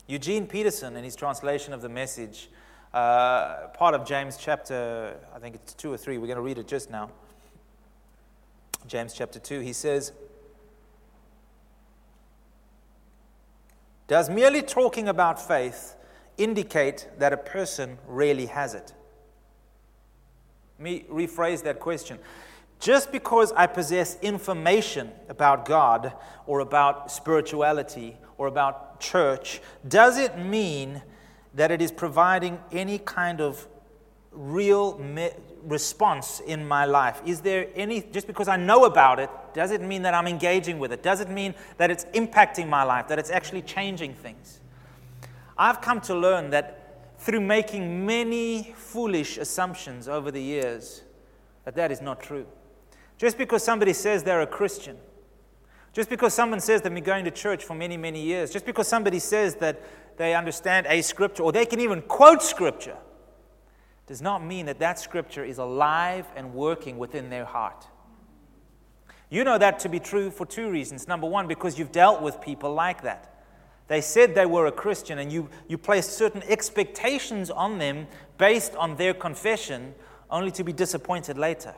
Eugene 0.05 0.47
Peterson, 0.47 0.97
in 0.97 1.05
his 1.05 1.15
translation 1.15 1.71
of 1.71 1.81
the 1.81 1.87
message, 1.87 2.49
uh, 2.93 3.67
part 3.73 3.95
of 3.95 4.05
James 4.05 4.35
chapter, 4.35 5.15
I 5.33 5.39
think 5.39 5.55
it's 5.55 5.73
two 5.73 5.93
or 5.93 5.95
three, 5.95 6.17
we're 6.17 6.27
going 6.27 6.35
to 6.35 6.41
read 6.41 6.57
it 6.57 6.67
just 6.67 6.91
now. 6.91 7.09
James 8.85 9.13
chapter 9.13 9.39
2, 9.39 9.61
he 9.61 9.71
says, 9.71 10.11
Does 14.09 14.29
merely 14.29 14.61
talking 14.61 15.07
about 15.07 15.41
faith 15.41 15.95
indicate 16.41 17.07
that 17.19 17.33
a 17.33 17.37
person 17.37 17.97
really 18.07 18.47
has 18.47 18.73
it? 18.73 18.93
Let 20.79 20.83
me 20.83 21.05
rephrase 21.09 21.63
that 21.63 21.79
question. 21.79 22.17
Just 22.79 23.11
because 23.11 23.51
I 23.51 23.67
possess 23.67 24.17
information 24.21 25.11
about 25.29 25.65
God 25.65 26.13
or 26.47 26.61
about 26.61 27.11
spirituality 27.11 28.17
or 28.37 28.47
about 28.47 28.99
church, 28.99 29.61
does 29.87 30.17
it 30.17 30.37
mean 30.39 31.03
that 31.53 31.69
it 31.69 31.81
is 31.81 31.91
providing 31.91 32.59
any 32.71 32.97
kind 32.97 33.41
of 33.41 33.67
real 34.31 34.97
me- 34.97 35.29
response 35.63 36.39
in 36.39 36.67
my 36.67 36.85
life? 36.85 37.21
Is 37.25 37.41
there 37.41 37.67
any, 37.75 38.01
just 38.01 38.25
because 38.25 38.47
I 38.47 38.57
know 38.57 38.85
about 38.85 39.19
it, 39.19 39.29
does 39.53 39.71
it 39.71 39.81
mean 39.81 40.01
that 40.03 40.13
I'm 40.13 40.27
engaging 40.27 40.79
with 40.79 40.91
it? 40.91 41.03
Does 41.03 41.19
it 41.19 41.29
mean 41.29 41.53
that 41.77 41.91
it's 41.91 42.05
impacting 42.05 42.67
my 42.67 42.83
life, 42.83 43.07
that 43.09 43.19
it's 43.19 43.29
actually 43.29 43.61
changing 43.61 44.13
things? 44.13 44.60
I've 45.57 45.81
come 45.81 46.01
to 46.01 46.15
learn 46.15 46.49
that 46.51 47.17
through 47.19 47.41
making 47.41 48.05
many 48.05 48.73
foolish 48.75 49.37
assumptions 49.37 50.07
over 50.07 50.31
the 50.31 50.41
years, 50.41 51.03
that 51.65 51.75
that 51.75 51.91
is 51.91 52.01
not 52.01 52.19
true. 52.19 52.47
Just 53.17 53.37
because 53.37 53.63
somebody 53.63 53.93
says 53.93 54.23
they're 54.23 54.41
a 54.41 54.47
Christian, 54.47 54.97
just 55.93 56.09
because 56.09 56.33
someone 56.33 56.59
says 56.59 56.81
they've 56.81 56.93
been 56.93 57.03
going 57.03 57.25
to 57.25 57.31
church 57.31 57.63
for 57.63 57.75
many, 57.75 57.97
many 57.97 58.21
years, 58.23 58.51
just 58.51 58.65
because 58.65 58.87
somebody 58.87 59.19
says 59.19 59.55
that 59.55 59.81
they 60.17 60.33
understand 60.33 60.87
a 60.89 61.01
scripture 61.01 61.43
or 61.43 61.51
they 61.51 61.65
can 61.65 61.79
even 61.79 62.01
quote 62.01 62.41
scripture, 62.41 62.97
does 64.07 64.21
not 64.21 64.43
mean 64.43 64.65
that 64.65 64.79
that 64.79 64.99
scripture 64.99 65.43
is 65.43 65.57
alive 65.57 66.25
and 66.35 66.53
working 66.53 66.97
within 66.97 67.29
their 67.29 67.45
heart. 67.45 67.87
You 69.29 69.43
know 69.43 69.57
that 69.57 69.79
to 69.79 69.89
be 69.89 69.99
true 69.99 70.31
for 70.31 70.45
two 70.45 70.69
reasons. 70.69 71.07
Number 71.07 71.27
one, 71.27 71.47
because 71.47 71.79
you've 71.79 71.91
dealt 71.91 72.21
with 72.21 72.41
people 72.41 72.73
like 72.73 73.03
that. 73.03 73.40
They 73.91 73.99
said 73.99 74.35
they 74.35 74.45
were 74.45 74.67
a 74.67 74.71
Christian, 74.71 75.19
and 75.19 75.29
you, 75.29 75.49
you 75.67 75.77
placed 75.77 76.13
certain 76.13 76.41
expectations 76.43 77.51
on 77.51 77.77
them 77.77 78.07
based 78.37 78.73
on 78.77 78.95
their 78.95 79.13
confession, 79.13 79.93
only 80.29 80.49
to 80.51 80.63
be 80.63 80.71
disappointed 80.71 81.37
later, 81.37 81.75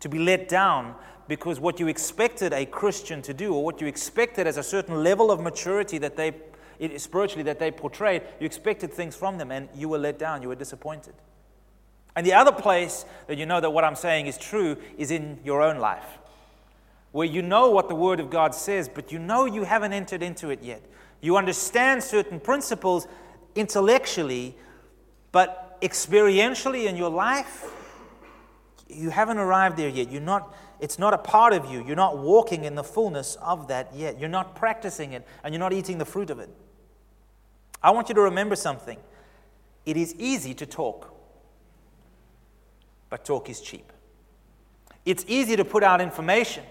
to 0.00 0.10
be 0.10 0.18
let 0.18 0.46
down 0.46 0.94
because 1.26 1.58
what 1.58 1.80
you 1.80 1.88
expected 1.88 2.52
a 2.52 2.66
Christian 2.66 3.22
to 3.22 3.32
do, 3.32 3.54
or 3.54 3.64
what 3.64 3.80
you 3.80 3.86
expected 3.86 4.46
as 4.46 4.58
a 4.58 4.62
certain 4.62 5.02
level 5.02 5.30
of 5.30 5.40
maturity 5.40 5.96
that 5.96 6.18
they 6.18 6.34
spiritually 6.98 7.44
that 7.44 7.60
they 7.60 7.70
portrayed, 7.70 8.20
you 8.38 8.44
expected 8.44 8.92
things 8.92 9.16
from 9.16 9.38
them, 9.38 9.50
and 9.50 9.70
you 9.74 9.88
were 9.88 9.96
let 9.96 10.18
down, 10.18 10.42
you 10.42 10.48
were 10.48 10.54
disappointed. 10.54 11.14
And 12.14 12.26
the 12.26 12.34
other 12.34 12.52
place 12.52 13.06
that 13.26 13.38
you 13.38 13.46
know 13.46 13.62
that 13.62 13.70
what 13.70 13.84
I'm 13.84 13.96
saying 13.96 14.26
is 14.26 14.36
true 14.36 14.76
is 14.98 15.10
in 15.10 15.38
your 15.42 15.62
own 15.62 15.78
life, 15.78 16.18
where 17.12 17.26
you 17.26 17.40
know 17.40 17.70
what 17.70 17.88
the 17.88 17.94
Word 17.94 18.20
of 18.20 18.28
God 18.28 18.54
says, 18.54 18.86
but 18.86 19.10
you 19.10 19.18
know 19.18 19.46
you 19.46 19.64
haven't 19.64 19.94
entered 19.94 20.22
into 20.22 20.50
it 20.50 20.62
yet. 20.62 20.82
You 21.24 21.36
understand 21.36 22.02
certain 22.02 22.38
principles 22.38 23.06
intellectually, 23.54 24.56
but 25.32 25.78
experientially 25.80 26.86
in 26.86 26.96
your 26.96 27.10
life, 27.10 27.64
you 28.88 29.10
haven't 29.10 29.38
arrived 29.38 29.76
there 29.76 29.88
yet. 29.88 30.10
You're 30.10 30.20
not, 30.20 30.54
it's 30.80 30.98
not 30.98 31.14
a 31.14 31.18
part 31.18 31.52
of 31.52 31.70
you. 31.70 31.84
You're 31.84 31.96
not 31.96 32.18
walking 32.18 32.64
in 32.64 32.74
the 32.74 32.84
fullness 32.84 33.36
of 33.36 33.68
that 33.68 33.94
yet. 33.94 34.20
You're 34.20 34.28
not 34.28 34.54
practicing 34.54 35.12
it, 35.12 35.26
and 35.42 35.54
you're 35.54 35.60
not 35.60 35.72
eating 35.72 35.98
the 35.98 36.04
fruit 36.04 36.30
of 36.30 36.38
it. 36.38 36.50
I 37.82 37.90
want 37.90 38.08
you 38.08 38.14
to 38.14 38.20
remember 38.20 38.56
something. 38.56 38.98
It 39.86 39.96
is 39.96 40.14
easy 40.16 40.54
to 40.54 40.66
talk 40.66 41.14
but 43.14 43.24
talk 43.24 43.48
is 43.48 43.60
cheap. 43.60 43.92
It's 45.04 45.24
easy 45.28 45.54
to 45.54 45.64
put 45.64 45.84
out 45.84 46.00
information. 46.00 46.64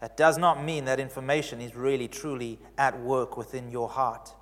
That 0.00 0.16
does 0.16 0.38
not 0.38 0.62
mean 0.62 0.84
that 0.84 1.00
information 1.00 1.60
is 1.60 1.74
really, 1.74 2.08
truly 2.08 2.58
at 2.76 2.98
work 3.00 3.36
within 3.36 3.70
your 3.70 3.88
heart. 3.88 4.32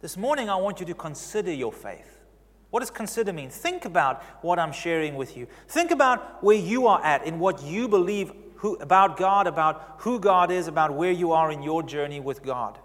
This 0.00 0.16
morning, 0.16 0.48
I 0.48 0.56
want 0.56 0.80
you 0.80 0.86
to 0.86 0.94
consider 0.94 1.52
your 1.52 1.72
faith. 1.72 2.18
What 2.70 2.80
does 2.80 2.90
consider 2.90 3.32
mean? 3.32 3.50
Think 3.50 3.84
about 3.84 4.22
what 4.40 4.58
I'm 4.58 4.72
sharing 4.72 5.14
with 5.14 5.36
you. 5.36 5.46
Think 5.68 5.90
about 5.90 6.42
where 6.42 6.56
you 6.56 6.86
are 6.86 7.04
at 7.04 7.26
in 7.26 7.38
what 7.38 7.62
you 7.62 7.86
believe 7.86 8.32
who, 8.56 8.76
about 8.76 9.18
God, 9.18 9.46
about 9.46 9.96
who 9.98 10.18
God 10.18 10.50
is, 10.50 10.68
about 10.68 10.94
where 10.94 11.10
you 11.12 11.32
are 11.32 11.52
in 11.52 11.62
your 11.62 11.82
journey 11.82 12.20
with 12.20 12.42
God. 12.42 12.78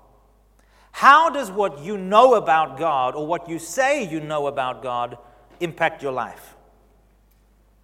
How 0.91 1.29
does 1.29 1.51
what 1.51 1.79
you 1.79 1.97
know 1.97 2.33
about 2.33 2.77
God 2.77 3.15
or 3.15 3.25
what 3.25 3.47
you 3.47 3.59
say 3.59 4.03
you 4.03 4.19
know 4.19 4.47
about 4.47 4.81
God 4.81 5.17
impact 5.59 6.03
your 6.03 6.11
life? 6.11 6.55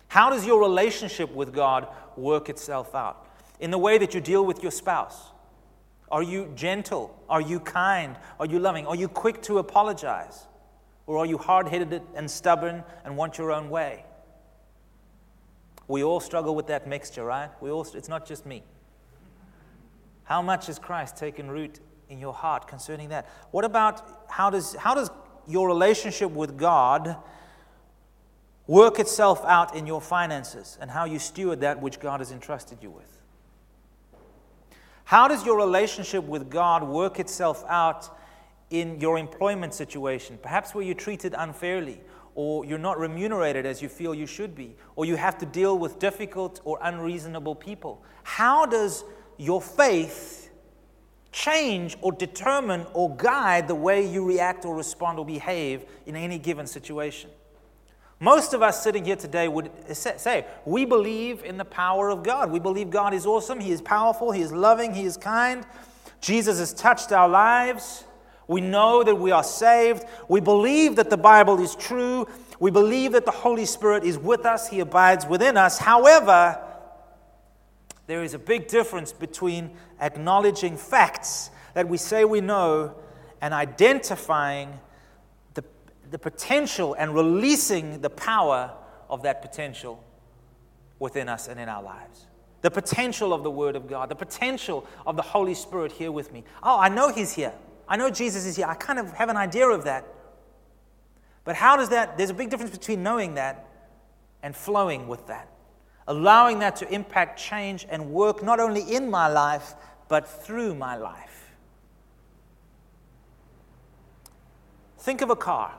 How 0.08 0.30
does 0.30 0.46
your 0.46 0.60
relationship 0.60 1.34
with 1.34 1.54
God 1.54 1.88
work 2.18 2.50
itself 2.50 2.94
out? 2.96 3.23
In 3.64 3.72
the 3.72 3.78
way 3.78 3.98
that 3.98 4.14
you 4.14 4.20
deal 4.20 4.46
with 4.46 4.62
your 4.62 4.74
spouse. 4.74 5.32
Are 6.12 6.22
you 6.22 6.52
gentle? 6.54 7.18
Are 7.30 7.40
you 7.40 7.62
kind? 7.62 8.18
Are 8.38 8.46
you 8.46 8.60
loving? 8.60 8.86
Are 8.86 8.96
you 8.96 9.08
quick 9.08 9.42
to 9.44 9.60
apologize? 9.60 10.48
Or 11.08 11.18
are 11.20 11.26
you 11.26 11.38
hard 11.38 11.70
headed 11.70 12.02
and 12.14 12.30
stubborn 12.30 12.84
and 13.06 13.16
want 13.16 13.38
your 13.38 13.54
own 13.54 13.70
way? 13.70 14.04
We 15.88 16.04
all 16.04 16.20
struggle 16.20 16.56
with 16.56 16.68
that 16.68 16.88
mixture, 16.88 17.24
right? 17.24 17.52
We 17.62 17.72
all, 17.72 17.88
it's 17.94 18.10
not 18.10 18.28
just 18.28 18.46
me. 18.46 18.64
How 20.26 20.42
much 20.42 20.68
has 20.68 20.78
Christ 20.78 21.16
taken 21.16 21.50
root 21.50 21.80
in 22.10 22.20
your 22.20 22.34
heart 22.34 22.68
concerning 22.68 23.08
that? 23.10 23.30
What 23.52 23.64
about 23.64 24.30
how 24.30 24.50
does, 24.50 24.76
how 24.76 24.94
does 24.94 25.10
your 25.48 25.68
relationship 25.68 26.32
with 26.32 26.58
God 26.58 27.16
work 28.68 29.00
itself 29.00 29.46
out 29.46 29.74
in 29.74 29.88
your 29.88 30.02
finances 30.02 30.78
and 30.82 30.92
how 30.92 31.06
you 31.06 31.18
steward 31.18 31.62
that 31.62 31.82
which 31.82 32.02
God 32.02 32.20
has 32.20 32.30
entrusted 32.30 32.80
you 32.82 32.90
with? 32.90 33.23
How 35.14 35.28
does 35.28 35.46
your 35.46 35.58
relationship 35.58 36.24
with 36.24 36.50
God 36.50 36.82
work 36.84 37.20
itself 37.20 37.64
out 37.68 38.18
in 38.72 39.00
your 39.00 39.20
employment 39.20 39.76
situation? 39.76 40.40
Perhaps 40.42 40.74
where 40.74 40.84
you're 40.84 40.96
treated 40.96 41.36
unfairly, 41.38 42.02
or 42.34 42.66
you're 42.66 42.80
not 42.80 42.98
remunerated 42.98 43.64
as 43.64 43.80
you 43.80 43.90
feel 43.90 44.16
you 44.16 44.26
should 44.26 44.56
be, 44.56 44.76
or 44.96 45.06
you 45.06 45.16
have 45.16 45.38
to 45.38 45.46
deal 45.46 45.78
with 45.78 46.00
difficult 46.00 46.62
or 46.64 46.80
unreasonable 46.82 47.54
people. 47.54 48.04
How 48.24 48.66
does 48.66 49.04
your 49.38 49.62
faith 49.62 50.50
change 51.32 51.96
or 52.02 52.12
determine 52.12 52.88
or 52.94 53.16
guide 53.16 53.68
the 53.68 53.76
way 53.76 54.04
you 54.12 54.26
react 54.26 54.66
or 54.66 54.76
respond 54.76 55.20
or 55.20 55.26
behave 55.28 55.86
in 56.08 56.16
any 56.16 56.40
given 56.40 56.66
situation? 56.66 57.30
Most 58.24 58.54
of 58.54 58.62
us 58.62 58.82
sitting 58.82 59.04
here 59.04 59.18
today 59.18 59.50
would 59.50 59.70
say, 59.92 60.46
We 60.64 60.86
believe 60.86 61.44
in 61.44 61.58
the 61.58 61.66
power 61.66 62.10
of 62.10 62.24
God. 62.24 62.52
We 62.52 62.60
believe 62.60 62.90
God 62.90 63.14
is 63.14 63.26
awesome. 63.26 63.60
He 63.60 63.74
is 63.74 63.82
powerful. 63.82 64.32
He 64.32 64.42
is 64.42 64.54
loving. 64.54 64.94
He 64.94 65.04
is 65.04 65.18
kind. 65.18 65.66
Jesus 66.22 66.58
has 66.58 66.74
touched 66.74 67.12
our 67.12 67.28
lives. 67.28 68.06
We 68.48 68.62
know 68.62 69.04
that 69.04 69.16
we 69.16 69.32
are 69.32 69.44
saved. 69.44 70.06
We 70.30 70.40
believe 70.40 70.96
that 70.96 71.10
the 71.10 71.18
Bible 71.18 71.60
is 71.60 71.76
true. 71.76 72.26
We 72.62 72.72
believe 72.72 73.12
that 73.12 73.26
the 73.26 73.32
Holy 73.32 73.66
Spirit 73.66 74.06
is 74.06 74.18
with 74.18 74.46
us. 74.46 74.70
He 74.70 74.80
abides 74.80 75.26
within 75.26 75.58
us. 75.58 75.78
However, 75.78 76.64
there 78.08 78.24
is 78.24 78.34
a 78.34 78.40
big 78.40 78.70
difference 78.70 79.12
between 79.12 79.72
acknowledging 80.00 80.78
facts 80.78 81.50
that 81.74 81.90
we 81.90 81.98
say 81.98 82.24
we 82.24 82.40
know 82.40 82.96
and 83.42 83.54
identifying 83.54 84.80
the 86.14 86.20
potential 86.20 86.94
and 86.94 87.16
releasing 87.16 88.00
the 88.02 88.10
power 88.10 88.72
of 89.10 89.24
that 89.24 89.42
potential 89.42 90.04
within 91.00 91.28
us 91.28 91.48
and 91.48 91.60
in 91.60 91.68
our 91.68 91.82
lives. 91.82 92.28
The 92.62 92.70
potential 92.70 93.34
of 93.34 93.42
the 93.42 93.50
Word 93.50 93.76
of 93.76 93.88
God, 93.88 94.10
the 94.10 94.16
potential 94.16 94.86
of 95.08 95.16
the 95.16 95.24
Holy 95.24 95.56
Spirit 95.56 95.92
here 95.92 96.12
with 96.12 96.32
me. 96.32 96.44
Oh, 96.62 96.80
I 96.80 96.88
know 96.88 97.12
He's 97.12 97.34
here. 97.34 97.52
I 97.88 97.98
know 97.98 98.12
Jesus 98.12 98.46
is 98.46 98.56
here. 98.56 98.68
I 98.68 98.76
kind 98.76 99.00
of 99.00 99.12
have 99.14 99.30
an 99.30 99.38
idea 99.38 99.68
of 99.68 99.86
that. 99.86 100.06
But 101.46 101.56
how 101.56 101.76
does 101.78 101.90
that, 101.90 102.16
there's 102.16 102.30
a 102.30 102.36
big 102.36 102.52
difference 102.52 102.78
between 102.78 103.02
knowing 103.02 103.34
that 103.34 103.66
and 104.44 104.56
flowing 104.56 105.08
with 105.08 105.26
that. 105.26 105.50
Allowing 106.08 106.60
that 106.60 106.76
to 106.76 106.94
impact, 106.94 107.40
change, 107.40 107.88
and 107.90 108.12
work 108.12 108.44
not 108.44 108.60
only 108.60 108.82
in 108.82 109.10
my 109.10 109.28
life, 109.28 109.74
but 110.10 110.28
through 110.28 110.76
my 110.76 110.96
life. 110.96 111.50
Think 115.00 115.22
of 115.22 115.32
a 115.32 115.36
car. 115.36 115.74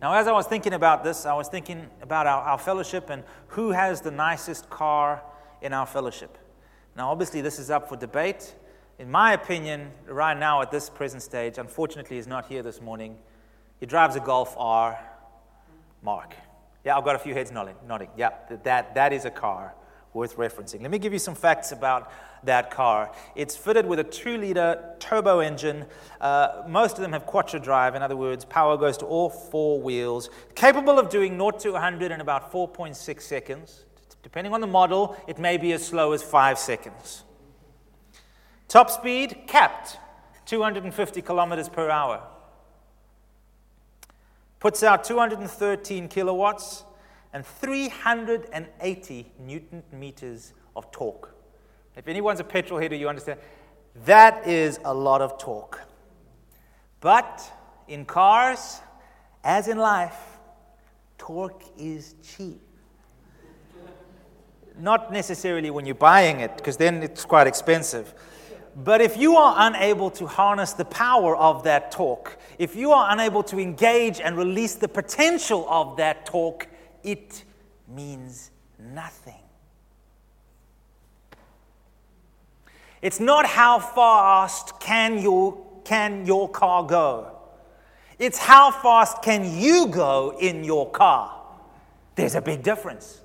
Now, 0.00 0.14
as 0.14 0.26
I 0.26 0.32
was 0.32 0.46
thinking 0.46 0.72
about 0.72 1.04
this, 1.04 1.26
I 1.26 1.34
was 1.34 1.48
thinking 1.48 1.86
about 2.00 2.26
our, 2.26 2.42
our 2.42 2.58
fellowship 2.58 3.10
and 3.10 3.22
who 3.48 3.70
has 3.72 4.00
the 4.00 4.10
nicest 4.10 4.70
car 4.70 5.22
in 5.60 5.74
our 5.74 5.86
fellowship. 5.86 6.38
Now, 6.96 7.10
obviously, 7.10 7.42
this 7.42 7.58
is 7.58 7.70
up 7.70 7.88
for 7.88 7.96
debate. 7.96 8.54
In 8.98 9.10
my 9.10 9.34
opinion, 9.34 9.90
right 10.06 10.36
now 10.36 10.62
at 10.62 10.70
this 10.70 10.88
present 10.88 11.22
stage, 11.22 11.58
unfortunately, 11.58 12.16
he's 12.16 12.26
not 12.26 12.46
here 12.46 12.62
this 12.62 12.80
morning. 12.80 13.18
He 13.78 13.86
drives 13.86 14.16
a 14.16 14.20
Golf 14.20 14.54
R. 14.58 14.98
Mark. 16.02 16.34
Yeah, 16.84 16.96
I've 16.96 17.04
got 17.04 17.16
a 17.16 17.18
few 17.18 17.34
heads 17.34 17.52
nodding. 17.52 17.76
nodding. 17.86 18.08
Yeah, 18.16 18.30
that, 18.64 18.94
that 18.94 19.12
is 19.12 19.26
a 19.26 19.30
car 19.30 19.74
worth 20.12 20.36
referencing. 20.36 20.82
Let 20.82 20.90
me 20.90 20.98
give 20.98 21.12
you 21.12 21.18
some 21.18 21.34
facts 21.34 21.72
about 21.72 22.10
that 22.44 22.70
car. 22.70 23.12
It's 23.34 23.56
fitted 23.56 23.86
with 23.86 23.98
a 23.98 24.04
2 24.04 24.38
liter 24.38 24.94
turbo 24.98 25.40
engine. 25.40 25.86
Uh, 26.20 26.62
most 26.66 26.96
of 26.96 27.02
them 27.02 27.12
have 27.12 27.26
quattro 27.26 27.60
drive, 27.60 27.94
in 27.94 28.02
other 28.02 28.16
words, 28.16 28.44
power 28.44 28.76
goes 28.76 28.96
to 28.98 29.06
all 29.06 29.30
four 29.30 29.80
wheels. 29.80 30.30
Capable 30.54 30.98
of 30.98 31.10
doing 31.10 31.36
0 31.36 31.50
to 31.50 31.72
100 31.72 32.10
in 32.10 32.20
about 32.20 32.52
4.6 32.52 33.22
seconds. 33.22 33.84
Depending 34.22 34.52
on 34.52 34.60
the 34.60 34.66
model, 34.66 35.16
it 35.26 35.38
may 35.38 35.56
be 35.56 35.72
as 35.72 35.86
slow 35.86 36.12
as 36.12 36.22
five 36.22 36.58
seconds. 36.58 37.24
Top 38.68 38.90
speed 38.90 39.44
capped 39.46 39.98
250 40.46 41.22
kilometers 41.22 41.68
per 41.68 41.90
hour. 41.90 42.22
Puts 44.60 44.82
out 44.82 45.04
213 45.04 46.08
kilowatts 46.08 46.84
and 47.32 47.44
380 47.44 49.32
newton 49.38 49.82
meters 49.92 50.52
of 50.76 50.90
torque. 50.90 51.34
If 51.96 52.08
anyone's 52.08 52.40
a 52.40 52.44
petrol 52.44 52.80
header, 52.80 52.96
you 52.96 53.08
understand 53.08 53.38
that 54.04 54.46
is 54.46 54.78
a 54.84 54.94
lot 54.94 55.20
of 55.20 55.38
torque. 55.38 55.80
But 57.00 57.42
in 57.88 58.04
cars, 58.04 58.80
as 59.42 59.68
in 59.68 59.78
life, 59.78 60.16
torque 61.18 61.62
is 61.78 62.14
cheap. 62.22 62.60
Not 64.78 65.12
necessarily 65.12 65.70
when 65.70 65.86
you're 65.86 65.94
buying 65.94 66.40
it, 66.40 66.56
because 66.56 66.76
then 66.76 67.02
it's 67.02 67.24
quite 67.24 67.46
expensive. 67.46 68.14
But 68.76 69.00
if 69.00 69.16
you 69.16 69.36
are 69.36 69.54
unable 69.58 70.10
to 70.12 70.26
harness 70.26 70.72
the 70.72 70.84
power 70.84 71.36
of 71.36 71.64
that 71.64 71.90
torque, 71.90 72.38
if 72.58 72.76
you 72.76 72.92
are 72.92 73.10
unable 73.10 73.42
to 73.44 73.58
engage 73.58 74.20
and 74.20 74.36
release 74.36 74.74
the 74.74 74.88
potential 74.88 75.66
of 75.68 75.96
that 75.96 76.24
torque, 76.24 76.68
it 77.04 77.44
means 77.88 78.50
nothing. 78.78 79.34
It's 83.02 83.20
not 83.20 83.46
how 83.46 83.78
fast 83.78 84.78
can 84.80 85.18
your, 85.18 85.58
can 85.84 86.26
your 86.26 86.48
car 86.48 86.84
go. 86.84 87.36
It's 88.18 88.38
how 88.38 88.70
fast 88.70 89.22
can 89.22 89.58
you 89.58 89.86
go 89.86 90.36
in 90.38 90.64
your 90.64 90.90
car. 90.90 91.42
There's 92.14 92.34
a 92.34 92.42
big 92.42 92.62
difference. 92.62 93.22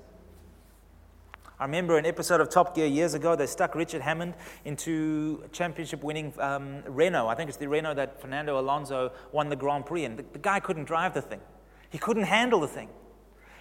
I 1.58 1.64
remember 1.64 1.96
an 1.96 2.04
episode 2.04 2.40
of 2.40 2.50
Top 2.50 2.74
Gear 2.74 2.86
years 2.86 3.14
ago, 3.14 3.34
they 3.34 3.46
stuck 3.46 3.74
Richard 3.74 4.02
Hammond 4.02 4.34
into 4.64 5.42
championship 5.52 6.02
winning 6.02 6.34
um, 6.38 6.82
Renault. 6.86 7.28
I 7.28 7.34
think 7.34 7.48
it's 7.48 7.56
the 7.56 7.68
Renault 7.68 7.94
that 7.94 8.20
Fernando 8.20 8.58
Alonso 8.58 9.12
won 9.32 9.48
the 9.48 9.56
Grand 9.56 9.86
Prix, 9.86 10.04
and 10.04 10.18
the, 10.18 10.24
the 10.32 10.38
guy 10.38 10.60
couldn't 10.60 10.84
drive 10.84 11.14
the 11.14 11.22
thing. 11.22 11.40
He 11.88 11.98
couldn't 11.98 12.24
handle 12.24 12.60
the 12.60 12.68
thing. 12.68 12.88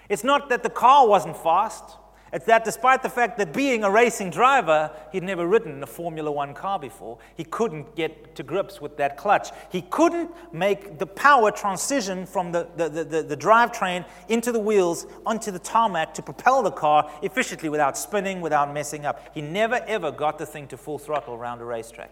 It's 0.10 0.24
not 0.24 0.50
that 0.50 0.64
the 0.64 0.70
car 0.70 1.08
wasn't 1.08 1.38
fast, 1.38 1.98
it's 2.36 2.46
that 2.48 2.66
despite 2.66 3.02
the 3.02 3.10
fact 3.10 3.38
that 3.38 3.54
being 3.54 3.86
a 3.86 3.90
racing 3.90 4.30
driver, 4.30 4.92
he'd 5.14 5.24
never 5.24 5.48
ridden 5.48 5.82
a 5.82 5.88
Formula 5.88 6.30
One 6.30 6.54
car 6.54 6.78
before, 6.78 7.18
he 7.36 7.46
couldn't 7.46 7.96
get 7.96 8.36
to 8.36 8.44
grips 8.44 8.82
with 8.82 8.98
that 8.98 9.16
clutch. 9.16 9.52
He 9.72 9.82
couldn't 9.84 10.32
make 10.52 11.00
the 11.00 11.06
power 11.06 11.50
transition 11.50 12.26
from 12.26 12.52
the, 12.52 12.68
the, 12.76 12.90
the, 12.90 13.04
the, 13.06 13.24
the 13.24 13.38
drivetrain 13.38 14.06
into 14.28 14.52
the 14.52 14.60
wheels 14.60 15.08
onto 15.26 15.50
the 15.50 15.60
tarmac 15.60 16.14
to 16.16 16.22
propel 16.22 16.62
the 16.62 16.72
car 16.72 17.10
efficiently 17.22 17.70
without 17.70 17.98
spinning, 17.98 18.42
without 18.42 18.74
messing 18.74 19.06
up. 19.06 19.34
He 19.34 19.42
never 19.42 19.76
ever 19.88 20.12
got 20.12 20.38
the 20.38 20.46
thing 20.46 20.68
to 20.68 20.78
full 20.78 21.00
throttle 21.00 21.36
around 21.36 21.62
a 21.62 21.66
racetrack. 21.66 22.12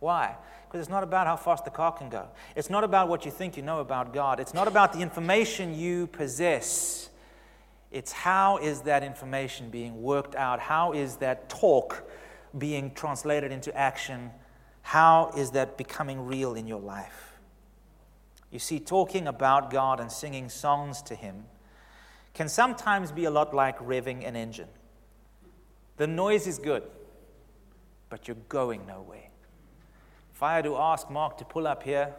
Why? 0.00 0.34
Because 0.68 0.80
it's 0.80 0.90
not 0.90 1.02
about 1.02 1.26
how 1.26 1.36
fast 1.36 1.64
the 1.64 1.70
car 1.70 1.92
can 1.92 2.10
go. 2.10 2.28
It's 2.54 2.68
not 2.68 2.84
about 2.84 3.08
what 3.08 3.24
you 3.24 3.30
think 3.30 3.56
you 3.56 3.62
know 3.62 3.80
about 3.80 4.12
God. 4.12 4.38
It's 4.38 4.52
not 4.52 4.68
about 4.68 4.92
the 4.92 4.98
information 5.00 5.74
you 5.74 6.08
possess. 6.08 7.08
It's 7.90 8.12
how 8.12 8.58
is 8.58 8.82
that 8.82 9.02
information 9.02 9.70
being 9.70 10.02
worked 10.02 10.34
out? 10.34 10.60
How 10.60 10.92
is 10.92 11.16
that 11.16 11.48
talk 11.48 12.06
being 12.58 12.92
translated 12.92 13.50
into 13.50 13.74
action? 13.74 14.30
How 14.82 15.32
is 15.34 15.52
that 15.52 15.78
becoming 15.78 16.26
real 16.26 16.52
in 16.52 16.66
your 16.66 16.80
life? 16.80 17.38
You 18.50 18.58
see, 18.58 18.78
talking 18.78 19.26
about 19.26 19.70
God 19.70 20.00
and 20.00 20.12
singing 20.12 20.50
songs 20.50 21.00
to 21.02 21.14
Him 21.14 21.44
can 22.34 22.48
sometimes 22.50 23.10
be 23.10 23.24
a 23.24 23.30
lot 23.30 23.54
like 23.54 23.78
revving 23.78 24.26
an 24.28 24.36
engine. 24.36 24.68
The 25.96 26.06
noise 26.06 26.46
is 26.46 26.58
good, 26.58 26.82
but 28.10 28.28
you're 28.28 28.36
going 28.50 28.86
nowhere. 28.86 29.28
If 30.38 30.42
I 30.44 30.54
had 30.54 30.64
to 30.66 30.76
ask 30.76 31.10
Mark 31.10 31.36
to 31.38 31.44
pull 31.44 31.66
up 31.66 31.82
here 31.82 32.14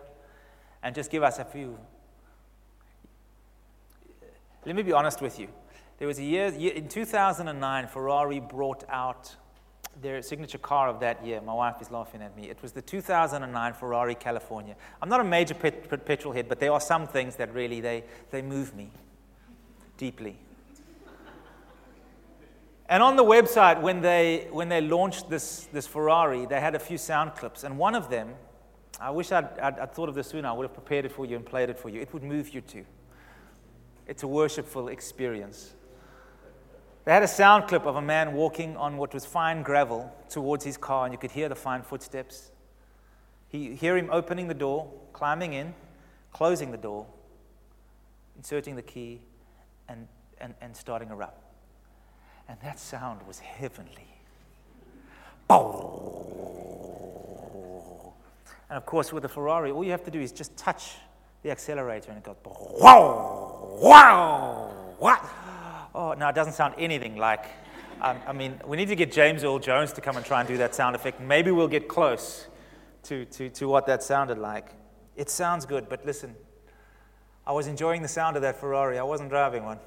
and 0.84 0.94
just 0.94 1.10
give 1.10 1.24
us 1.24 1.40
a 1.40 1.46
few. 1.46 1.80
Let 4.66 4.76
me 4.76 4.84
be 4.84 4.92
honest 4.92 5.22
with 5.22 5.40
you. 5.40 5.48
There 6.00 6.06
was 6.06 6.20
a 6.20 6.24
year, 6.24 6.48
in 6.48 6.90
2009, 6.90 7.88
Ferrari 7.88 8.42
brought 8.42 8.84
out 8.90 9.34
their 10.02 10.22
signature 10.22 10.58
car 10.58 10.90
of 10.90 11.00
that 11.00 11.26
year. 11.26 11.40
My 11.40 11.54
wife 11.54 11.82
is 11.82 11.92
laughing 11.92 12.22
at 12.22 12.36
me. 12.36 12.50
It 12.50 12.62
was 12.62 12.74
the 12.74 12.82
2009 12.82 13.74
Ferrari 13.76 14.16
California. 14.16 14.76
I'm 15.02 15.08
not 15.08 15.22
a 15.22 15.24
major 15.24 15.54
pet, 15.54 16.06
petrol 16.06 16.34
head, 16.34 16.50
but 16.50 16.60
there 16.60 16.74
are 16.74 16.82
some 16.82 17.08
things 17.08 17.38
that 17.38 17.54
really 17.54 17.80
they, 17.80 18.04
they 18.32 18.42
move 18.42 18.76
me 18.76 18.92
deeply. 19.96 20.36
And 22.90 23.04
on 23.04 23.16
the 23.16 23.24
website, 23.24 23.80
when 23.82 24.02
they, 24.02 24.48
when 24.52 24.68
they 24.68 24.82
launched 24.82 25.30
this, 25.30 25.70
this 25.72 25.86
Ferrari, 25.86 26.48
they 26.48 26.60
had 26.60 26.74
a 26.74 26.80
few 26.80 26.98
sound 26.98 27.36
clips. 27.36 27.64
And 27.64 27.78
one 27.78 27.94
of 27.94 28.10
them, 28.10 28.34
I 29.00 29.12
wish 29.12 29.32
I'd, 29.32 29.46
I'd, 29.60 29.78
I'd 29.78 29.94
thought 29.94 30.10
of 30.10 30.16
this 30.16 30.28
sooner. 30.28 30.50
I 30.50 30.52
would 30.54 30.64
have 30.64 30.74
prepared 30.74 31.06
it 31.06 31.12
for 31.12 31.24
you 31.24 31.36
and 31.36 31.46
played 31.46 31.70
it 31.70 31.78
for 31.78 31.90
you. 31.90 32.02
It 32.02 32.12
would 32.14 32.24
move 32.24 32.50
you 32.50 32.62
too. 32.62 32.86
It's 34.08 34.24
a 34.24 34.28
worshipful 34.28 34.88
experience. 34.88 35.76
They 37.06 37.12
had 37.12 37.22
a 37.22 37.28
sound 37.28 37.68
clip 37.68 37.86
of 37.86 37.96
a 37.96 38.02
man 38.02 38.34
walking 38.34 38.76
on 38.76 38.98
what 38.98 39.14
was 39.14 39.24
fine 39.24 39.62
gravel 39.62 40.12
towards 40.28 40.66
his 40.66 40.76
car, 40.76 41.06
and 41.06 41.14
you 41.14 41.20
could 41.20 41.32
hear 41.32 41.48
the 41.48 41.56
fine 41.56 41.84
footsteps. 41.84 42.52
He 43.50 43.76
hear 43.76 43.98
him 43.98 44.10
opening 44.12 44.48
the 44.48 44.56
door, 44.56 44.92
climbing 45.14 45.54
in, 45.54 45.76
closing 46.34 46.72
the 46.72 46.78
door, 46.78 47.06
inserting 48.36 48.76
the 48.76 48.82
key, 48.82 49.22
and, 49.88 50.08
and, 50.42 50.56
and 50.60 50.76
starting 50.76 51.12
a 51.12 51.16
run. 51.16 51.30
And 52.50 52.58
that 52.62 52.80
sound 52.80 53.22
was 53.28 53.38
heavenly. 53.40 54.08
And 58.70 58.78
of 58.78 58.86
course, 58.88 59.14
with 59.14 59.24
a 59.26 59.30
Ferrari, 59.30 59.72
all 59.72 59.84
you 59.84 59.92
have 59.92 60.04
to 60.06 60.12
do 60.12 60.20
is 60.20 60.32
just 60.32 60.58
touch 60.58 60.96
the 61.44 61.52
accelerator 61.52 62.10
and 62.10 62.18
it 62.18 62.24
goes 62.24 62.36
wow, 62.44 63.78
wow, 63.80 64.72
what? 64.98 65.24
Oh, 65.94 66.14
no, 66.14 66.28
it 66.28 66.36
doesn't 66.36 66.54
sound 66.54 66.74
anything 66.78 67.18
like. 67.18 67.46
Um, 68.02 68.18
I 68.28 68.34
mean, 68.34 68.60
we 68.66 68.78
need 68.78 68.88
to 68.88 68.96
get 68.96 69.12
James 69.12 69.44
Earl 69.44 69.60
Jones 69.60 69.94
to 69.94 70.02
come 70.02 70.18
and 70.18 70.26
try 70.26 70.40
and 70.40 70.48
do 70.48 70.58
that 70.58 70.74
sound 70.74 70.96
effect. 70.96 71.22
Maybe 71.22 71.52
we'll 71.52 71.68
get 71.68 71.88
close 71.88 72.48
to, 73.04 73.26
to, 73.26 73.50
to 73.50 73.68
what 73.68 73.86
that 73.88 74.02
sounded 74.02 74.38
like. 74.38 74.70
It 75.16 75.30
sounds 75.30 75.66
good, 75.66 75.88
but 75.88 76.06
listen, 76.06 76.36
I 77.46 77.52
was 77.52 77.68
enjoying 77.68 78.02
the 78.02 78.08
sound 78.08 78.36
of 78.38 78.42
that 78.42 78.60
Ferrari. 78.60 78.98
I 78.98 79.04
wasn't 79.04 79.30
driving 79.30 79.66
one, 79.66 79.80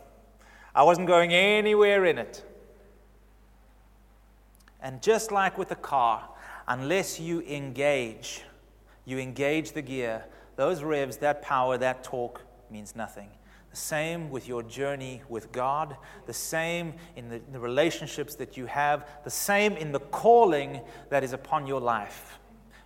I 0.74 0.84
wasn't 0.84 1.08
going 1.08 1.32
anywhere 1.32 2.04
in 2.04 2.18
it. 2.18 2.44
And 4.82 5.00
just 5.00 5.30
like 5.30 5.56
with 5.56 5.70
a 5.70 5.76
car, 5.76 6.28
unless 6.66 7.20
you 7.20 7.40
engage, 7.42 8.42
you 9.04 9.18
engage 9.18 9.72
the 9.72 9.82
gear, 9.82 10.24
those 10.56 10.82
revs, 10.82 11.16
that 11.18 11.40
power, 11.40 11.78
that 11.78 12.02
torque 12.02 12.42
means 12.70 12.96
nothing. 12.96 13.28
The 13.70 13.76
same 13.76 14.28
with 14.28 14.48
your 14.48 14.62
journey 14.62 15.22
with 15.28 15.50
God, 15.50 15.96
the 16.26 16.32
same 16.34 16.94
in 17.16 17.28
the, 17.30 17.40
the, 17.52 17.58
relationships 17.58 18.34
that 18.34 18.56
you 18.56 18.66
have, 18.66 19.08
the 19.24 19.30
same 19.30 19.76
in 19.76 19.92
the 19.92 20.00
calling 20.00 20.82
that 21.08 21.24
is 21.24 21.32
upon 21.32 21.66
your 21.66 21.80
life. 21.80 22.38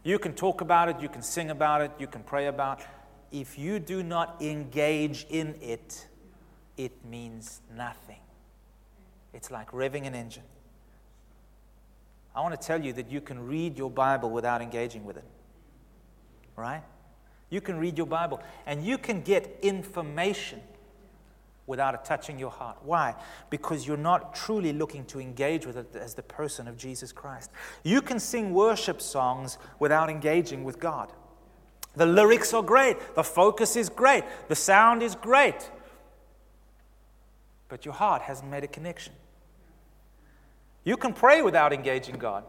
You 0.05 0.21
can 0.21 0.33
talk 0.33 0.61
about 0.61 0.89
it, 0.89 1.01
you 1.01 1.09
can 1.09 1.23
sing 1.23 1.51
about 1.51 1.81
it, 1.81 1.91
you 1.99 2.07
can 2.07 2.23
pray 2.23 2.47
about 2.47 2.81
it. 2.81 2.87
If 3.33 3.59
you 3.59 3.81
do 3.81 4.05
not 4.05 4.41
engage 4.41 5.27
in 5.29 5.57
it, 5.61 6.07
it 6.77 6.93
means 7.05 7.63
nothing. 7.75 8.21
It's 9.35 9.51
like 9.51 9.73
revving 9.73 10.07
an 10.07 10.15
engine. 10.15 10.45
I 12.37 12.41
want 12.41 12.61
to 12.61 12.67
tell 12.67 12.85
you 12.85 12.93
that 12.93 13.11
you 13.11 13.23
can 13.23 13.47
read 13.47 13.79
your 13.79 13.91
Bible 13.91 14.29
without 14.31 14.61
engaging 14.61 15.05
with 15.07 15.17
it. 15.17 15.25
Right? 16.55 16.83
You 17.49 17.63
can 17.63 17.79
read 17.79 17.97
your 17.97 18.07
Bible 18.07 18.41
and 18.67 18.85
you 18.85 18.99
can 18.99 19.23
get 19.23 19.59
information 19.63 20.61
without 21.67 21.95
it 21.95 22.05
touching 22.05 22.39
your 22.39 22.51
heart. 22.51 22.79
Why? 22.83 23.15
Because 23.51 23.87
you're 23.87 23.97
not 23.97 24.35
truly 24.35 24.73
looking 24.73 25.05
to 25.07 25.19
engage 25.19 25.67
with 25.67 25.77
it 25.77 25.97
as 25.97 26.15
the 26.15 26.23
person 26.23 26.69
of 26.69 26.77
Jesus 26.77 27.11
Christ. 27.11 27.51
You 27.83 28.03
can 28.03 28.21
sing 28.21 28.53
worship 28.53 29.01
songs 29.01 29.59
without 29.79 30.11
engaging 30.11 30.63
with 30.63 30.79
God. 30.79 31.13
The 31.97 32.07
lyrics 32.07 32.53
are 32.53 32.63
great, 32.63 32.99
the 33.15 33.25
focus 33.25 33.75
is 33.75 33.89
great, 33.89 34.23
the 34.49 34.55
sound 34.55 35.03
is 35.03 35.15
great, 35.15 35.71
but 37.71 37.87
your 37.87 37.95
heart 37.95 38.21
hasn't 38.21 38.51
made 38.51 38.65
a 38.65 38.69
connection. 38.69 39.15
You 40.87 40.97
can 40.97 41.13
pray 41.13 41.43
without 41.43 41.73
engaging 41.73 42.15
God. 42.15 42.45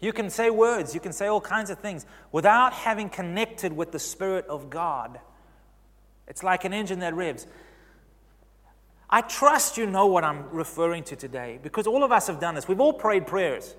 You 0.00 0.12
can 0.12 0.28
say 0.28 0.50
words, 0.50 0.92
you 0.92 1.00
can 1.00 1.12
say 1.12 1.28
all 1.28 1.40
kinds 1.40 1.70
of 1.70 1.78
things 1.78 2.04
without 2.32 2.72
having 2.72 3.08
connected 3.08 3.72
with 3.72 3.92
the 3.92 3.98
Spirit 4.00 4.44
of 4.48 4.68
God. 4.68 5.20
It's 6.26 6.42
like 6.42 6.64
an 6.64 6.72
engine 6.72 6.98
that 6.98 7.14
revs. 7.14 7.46
I 9.08 9.20
trust 9.20 9.78
you 9.78 9.86
know 9.86 10.06
what 10.06 10.24
I'm 10.24 10.50
referring 10.50 11.04
to 11.04 11.16
today 11.16 11.60
because 11.62 11.86
all 11.86 12.02
of 12.02 12.10
us 12.10 12.26
have 12.26 12.40
done 12.40 12.56
this. 12.56 12.66
We've 12.66 12.80
all 12.80 12.92
prayed 12.92 13.26
prayers. 13.28 13.76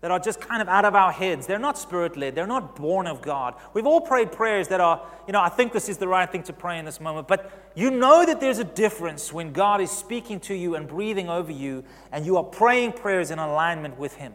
That 0.00 0.10
are 0.10 0.18
just 0.18 0.40
kind 0.40 0.60
of 0.60 0.68
out 0.68 0.84
of 0.84 0.94
our 0.94 1.10
heads. 1.10 1.46
They're 1.46 1.58
not 1.58 1.78
spirit 1.78 2.16
led, 2.16 2.34
they're 2.34 2.46
not 2.46 2.76
born 2.76 3.06
of 3.06 3.22
God. 3.22 3.54
We've 3.72 3.86
all 3.86 4.00
prayed 4.00 4.32
prayers 4.32 4.68
that 4.68 4.80
are, 4.80 5.02
you 5.26 5.32
know, 5.32 5.40
I 5.40 5.48
think 5.48 5.72
this 5.72 5.88
is 5.88 5.98
the 5.98 6.08
right 6.08 6.30
thing 6.30 6.42
to 6.44 6.52
pray 6.52 6.78
in 6.78 6.84
this 6.84 7.00
moment, 7.00 7.28
but 7.28 7.50
you 7.74 7.90
know 7.90 8.24
that 8.24 8.40
there's 8.40 8.58
a 8.58 8.64
difference 8.64 9.32
when 9.32 9.52
God 9.52 9.80
is 9.80 9.90
speaking 9.90 10.40
to 10.40 10.54
you 10.54 10.74
and 10.74 10.86
breathing 10.86 11.28
over 11.28 11.52
you 11.52 11.84
and 12.12 12.26
you 12.26 12.36
are 12.36 12.44
praying 12.44 12.92
prayers 12.92 13.30
in 13.30 13.38
alignment 13.38 13.98
with 13.98 14.14
Him. 14.14 14.34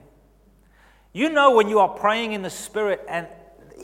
You 1.14 1.30
know 1.30 1.56
when 1.56 1.70
you 1.70 1.80
are 1.80 1.90
praying 1.90 2.34
in 2.34 2.42
the 2.42 2.50
Spirit 2.50 3.02
and 3.08 3.28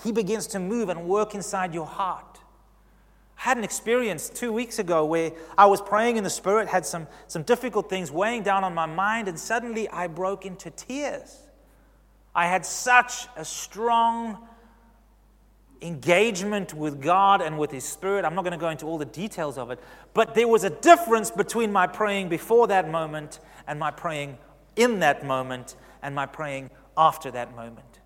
He 0.03 0.11
begins 0.11 0.47
to 0.47 0.59
move 0.59 0.89
and 0.89 1.07
work 1.07 1.35
inside 1.35 1.73
your 1.73 1.85
heart. 1.85 2.39
I 3.37 3.41
had 3.41 3.57
an 3.57 3.63
experience 3.63 4.29
two 4.29 4.51
weeks 4.51 4.79
ago 4.79 5.05
where 5.05 5.31
I 5.57 5.67
was 5.67 5.79
praying 5.79 6.17
in 6.17 6.23
the 6.23 6.29
Spirit, 6.29 6.67
had 6.67 6.85
some, 6.85 7.07
some 7.27 7.43
difficult 7.43 7.87
things 7.87 8.11
weighing 8.11 8.41
down 8.41 8.63
on 8.63 8.73
my 8.73 8.87
mind, 8.87 9.27
and 9.27 9.39
suddenly 9.39 9.87
I 9.89 10.07
broke 10.07 10.43
into 10.43 10.71
tears. 10.71 11.46
I 12.38 12.45
had 12.45 12.67
such 12.67 13.28
a 13.36 13.43
strong 13.43 14.38
engagement 15.82 16.71
with 16.71 17.02
God 17.02 17.41
and 17.41 17.58
with 17.58 17.71
His 17.71 17.84
Spirit. 17.84 18.26
I'm 18.26 18.36
not 18.36 18.43
going 18.43 18.52
to 18.52 18.60
go 18.60 18.69
into 18.69 18.86
all 18.86 19.00
the 19.00 19.06
details 19.06 19.58
of 19.58 19.71
it, 19.71 19.80
but 20.13 20.36
there 20.36 20.47
was 20.47 20.63
a 20.63 20.69
difference 20.69 21.32
between 21.32 21.71
my 21.71 21.88
praying 21.88 22.30
before 22.30 22.67
that 22.67 22.91
moment 22.91 23.39
and 23.65 23.80
my 23.80 23.89
praying 23.89 24.38
in 24.76 25.00
that 25.00 25.26
moment 25.26 25.76
and 26.04 26.13
my 26.13 26.28
praying 26.28 26.69
after 26.95 27.32
that 27.32 27.56
moment. 27.56 28.02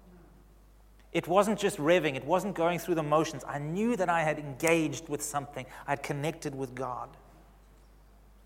It 1.11 1.27
wasn't 1.27 1.59
just 1.59 1.77
revving, 1.77 2.15
it 2.15 2.23
wasn't 2.23 2.55
going 2.55 2.79
through 2.79 2.95
the 2.95 3.03
motions. 3.03 3.43
I 3.45 3.59
knew 3.59 3.97
that 3.97 4.07
I 4.07 4.23
had 4.23 4.39
engaged 4.39 5.09
with 5.09 5.21
something, 5.21 5.65
I 5.85 5.91
had 5.91 6.03
connected 6.03 6.55
with 6.55 6.73
God. 6.73 7.09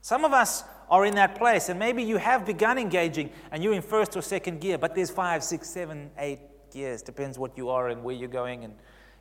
Some 0.06 0.24
of 0.24 0.34
us 0.34 0.64
are 0.88 1.04
in 1.04 1.16
that 1.16 1.34
place, 1.34 1.68
and 1.68 1.80
maybe 1.80 2.04
you 2.04 2.18
have 2.18 2.46
begun 2.46 2.78
engaging 2.78 3.32
and 3.50 3.64
you're 3.64 3.74
in 3.74 3.82
first 3.82 4.16
or 4.16 4.22
second 4.22 4.62
gear, 4.62 4.78
but 4.78 4.94
there's 4.94 5.10
five, 5.10 5.44
six, 5.44 5.68
seven, 5.68 6.12
eight 6.20 6.42
gears. 6.72 7.02
Depends 7.02 7.40
what 7.40 7.58
you 7.58 7.70
are 7.70 7.90
and 7.90 8.04
where 8.04 8.14
you're 8.14 8.30
going, 8.30 8.66
and 8.66 8.76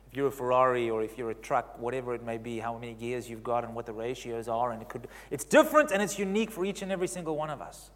if 0.07 0.15
you're 0.15 0.27
a 0.27 0.31
Ferrari 0.31 0.91
or 0.91 1.01
if 1.01 1.17
you're 1.17 1.31
a 1.31 1.33
truck, 1.33 1.79
whatever 1.79 2.13
it 2.13 2.21
may 2.21 2.37
be, 2.37 2.59
how 2.59 2.77
many 2.77 2.93
gears 2.93 3.27
you've 3.27 3.43
got 3.43 3.63
and 3.63 3.73
what 3.73 3.87
the 3.87 3.93
ratios 3.93 4.47
are, 4.47 4.73
and 4.73 4.79
it 4.83 4.87
could. 4.87 5.07
It's 5.31 5.43
different 5.43 5.89
and 5.89 6.03
it's 6.03 6.19
unique 6.19 6.51
for 6.51 6.63
each 6.63 6.83
and 6.83 6.91
every 6.91 7.07
single 7.07 7.35
one 7.35 7.49
of 7.49 7.61
us. 7.61 7.89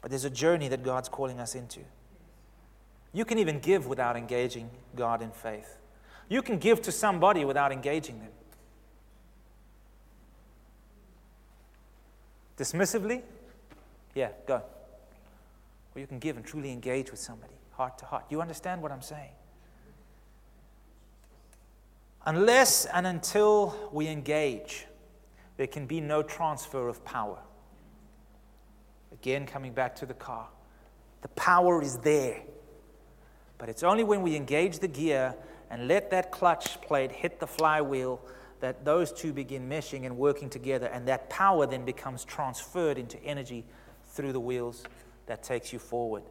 But 0.00 0.10
there's 0.10 0.24
a 0.24 0.30
journey 0.30 0.66
that 0.70 0.82
God's 0.82 1.08
calling 1.08 1.38
us 1.38 1.54
into. 1.54 1.82
You 3.12 3.24
can 3.24 3.38
even 3.38 3.60
give 3.60 3.86
without 3.86 4.16
engaging 4.16 4.70
God 4.96 5.22
in 5.22 5.30
faith. 5.30 5.78
You 6.28 6.42
can 6.42 6.58
give 6.58 6.82
to 6.82 6.90
somebody 6.90 7.44
without 7.44 7.70
engaging 7.70 8.18
them. 8.18 8.32
Dismissively? 12.58 13.22
Yeah, 14.14 14.30
go. 14.46 14.62
Or 15.94 16.00
you 16.00 16.06
can 16.06 16.18
give 16.18 16.36
and 16.36 16.44
truly 16.44 16.72
engage 16.72 17.10
with 17.10 17.20
somebody, 17.20 17.54
heart 17.72 17.98
to 17.98 18.04
heart. 18.04 18.24
You 18.28 18.40
understand 18.40 18.82
what 18.82 18.90
I'm 18.90 19.02
saying? 19.02 19.30
Unless 22.26 22.86
and 22.86 23.06
until 23.06 23.90
we 23.92 24.08
engage, 24.08 24.86
there 25.56 25.68
can 25.68 25.86
be 25.86 26.00
no 26.00 26.22
transfer 26.22 26.88
of 26.88 27.04
power. 27.04 27.38
Again, 29.12 29.46
coming 29.46 29.72
back 29.72 29.94
to 29.96 30.06
the 30.06 30.14
car, 30.14 30.48
the 31.22 31.28
power 31.28 31.80
is 31.80 31.96
there. 31.98 32.42
But 33.56 33.68
it's 33.68 33.82
only 33.82 34.04
when 34.04 34.22
we 34.22 34.36
engage 34.36 34.80
the 34.80 34.88
gear 34.88 35.34
and 35.70 35.88
let 35.88 36.10
that 36.10 36.30
clutch 36.30 36.80
plate 36.80 37.12
hit 37.12 37.40
the 37.40 37.46
flywheel 37.46 38.20
that 38.60 38.84
those 38.84 39.12
two 39.12 39.32
begin 39.32 39.68
meshing 39.68 40.04
and 40.06 40.16
working 40.16 40.50
together, 40.50 40.86
and 40.86 41.06
that 41.08 41.30
power 41.30 41.66
then 41.66 41.84
becomes 41.84 42.24
transferred 42.24 42.98
into 42.98 43.22
energy 43.22 43.64
through 44.06 44.32
the 44.32 44.40
wheels 44.40 44.84
that 45.26 45.42
takes 45.42 45.72
you 45.72 45.78
forward. 45.78 46.22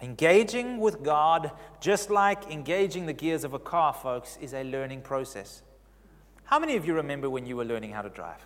Engaging 0.00 0.78
with 0.78 1.02
God, 1.02 1.50
just 1.80 2.10
like 2.10 2.50
engaging 2.50 3.06
the 3.06 3.12
gears 3.12 3.44
of 3.44 3.54
a 3.54 3.58
car, 3.58 3.94
folks, 3.94 4.38
is 4.40 4.52
a 4.52 4.62
learning 4.62 5.00
process. 5.00 5.62
How 6.44 6.58
many 6.58 6.76
of 6.76 6.86
you 6.86 6.94
remember 6.94 7.30
when 7.30 7.46
you 7.46 7.56
were 7.56 7.64
learning 7.64 7.92
how 7.92 8.02
to 8.02 8.10
drive? 8.10 8.44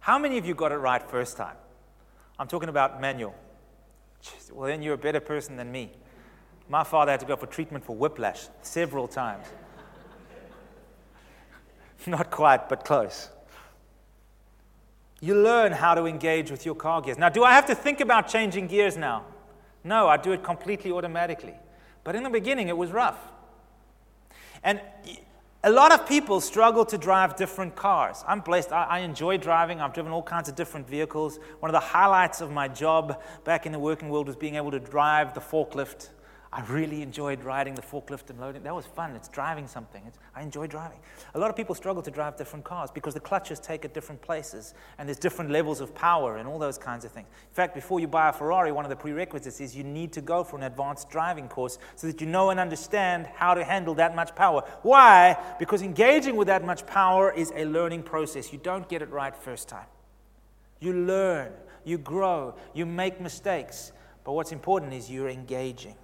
How 0.00 0.18
many 0.18 0.38
of 0.38 0.46
you 0.46 0.54
got 0.54 0.72
it 0.72 0.76
right 0.76 1.02
first 1.02 1.36
time? 1.36 1.56
I'm 2.38 2.46
talking 2.46 2.68
about 2.68 3.00
manual. 3.00 3.34
Well, 4.52 4.68
then 4.68 4.82
you're 4.82 4.94
a 4.94 4.98
better 4.98 5.20
person 5.20 5.56
than 5.56 5.72
me. 5.72 5.92
My 6.68 6.84
father 6.84 7.10
had 7.10 7.20
to 7.20 7.26
go 7.26 7.36
for 7.36 7.46
treatment 7.46 7.84
for 7.84 7.96
whiplash 7.96 8.48
several 8.62 9.08
times. 9.08 9.46
Not 12.06 12.30
quite, 12.30 12.68
but 12.68 12.84
close. 12.84 13.28
You 15.20 15.34
learn 15.34 15.72
how 15.72 15.94
to 15.94 16.06
engage 16.06 16.50
with 16.50 16.64
your 16.64 16.74
car 16.74 17.02
gears. 17.02 17.18
Now, 17.18 17.28
do 17.28 17.44
I 17.44 17.52
have 17.52 17.66
to 17.66 17.74
think 17.74 18.00
about 18.00 18.28
changing 18.28 18.68
gears 18.68 18.96
now? 18.96 19.24
No, 19.84 20.08
I 20.08 20.16
do 20.16 20.32
it 20.32 20.42
completely 20.42 20.90
automatically. 20.90 21.54
But 22.04 22.16
in 22.16 22.22
the 22.22 22.30
beginning, 22.30 22.68
it 22.68 22.76
was 22.76 22.90
rough. 22.90 23.18
And 24.62 24.80
a 25.62 25.70
lot 25.70 25.92
of 25.92 26.06
people 26.06 26.40
struggle 26.40 26.86
to 26.86 26.96
drive 26.96 27.36
different 27.36 27.76
cars. 27.76 28.24
I'm 28.26 28.40
blessed. 28.40 28.72
I, 28.72 28.84
I, 28.84 28.98
enjoy 29.00 29.36
driving. 29.36 29.80
I've 29.80 29.92
driven 29.92 30.10
all 30.10 30.22
kinds 30.22 30.48
of 30.48 30.54
different 30.54 30.88
vehicles. 30.88 31.38
One 31.60 31.68
of 31.68 31.74
the 31.74 31.86
highlights 31.86 32.40
of 32.40 32.50
my 32.50 32.66
job 32.66 33.22
back 33.44 33.66
in 33.66 33.72
the 33.72 33.78
working 33.78 34.08
world 34.08 34.26
was 34.26 34.36
being 34.36 34.54
able 34.54 34.70
to 34.70 34.78
drive 34.78 35.34
the 35.34 35.40
forklift 35.40 36.08
I 36.52 36.62
really 36.62 37.00
enjoyed 37.02 37.44
riding 37.44 37.76
the 37.76 37.82
forklift 37.82 38.28
and 38.28 38.40
loading. 38.40 38.64
That 38.64 38.74
was 38.74 38.84
fun. 38.84 39.14
It's 39.14 39.28
driving 39.28 39.68
something. 39.68 40.02
It's, 40.04 40.18
I 40.34 40.42
enjoy 40.42 40.66
driving. 40.66 40.98
A 41.34 41.38
lot 41.38 41.48
of 41.48 41.54
people 41.54 41.76
struggle 41.76 42.02
to 42.02 42.10
drive 42.10 42.36
different 42.36 42.64
cars 42.64 42.90
because 42.90 43.14
the 43.14 43.20
clutches 43.20 43.60
take 43.60 43.84
at 43.84 43.94
different 43.94 44.20
places 44.20 44.74
and 44.98 45.08
there's 45.08 45.18
different 45.18 45.52
levels 45.52 45.80
of 45.80 45.94
power 45.94 46.38
and 46.38 46.48
all 46.48 46.58
those 46.58 46.76
kinds 46.76 47.04
of 47.04 47.12
things. 47.12 47.28
In 47.28 47.54
fact, 47.54 47.72
before 47.72 48.00
you 48.00 48.08
buy 48.08 48.30
a 48.30 48.32
Ferrari, 48.32 48.72
one 48.72 48.84
of 48.84 48.88
the 48.88 48.96
prerequisites 48.96 49.60
is 49.60 49.76
you 49.76 49.84
need 49.84 50.12
to 50.12 50.20
go 50.20 50.42
for 50.42 50.56
an 50.56 50.64
advanced 50.64 51.08
driving 51.08 51.46
course 51.46 51.78
so 51.94 52.08
that 52.08 52.20
you 52.20 52.26
know 52.26 52.50
and 52.50 52.58
understand 52.58 53.28
how 53.36 53.54
to 53.54 53.62
handle 53.62 53.94
that 53.94 54.16
much 54.16 54.34
power. 54.34 54.64
Why? 54.82 55.36
Because 55.60 55.82
engaging 55.82 56.34
with 56.34 56.48
that 56.48 56.64
much 56.64 56.84
power 56.84 57.32
is 57.32 57.52
a 57.54 57.64
learning 57.64 58.02
process. 58.02 58.52
You 58.52 58.58
don't 58.58 58.88
get 58.88 59.02
it 59.02 59.10
right 59.10 59.36
first 59.36 59.68
time. 59.68 59.86
You 60.80 60.94
learn, 60.94 61.52
you 61.84 61.96
grow, 61.96 62.56
you 62.74 62.86
make 62.86 63.20
mistakes. 63.20 63.92
But 64.24 64.32
what's 64.32 64.50
important 64.50 64.92
is 64.94 65.08
you're 65.08 65.28
engaging. 65.28 65.94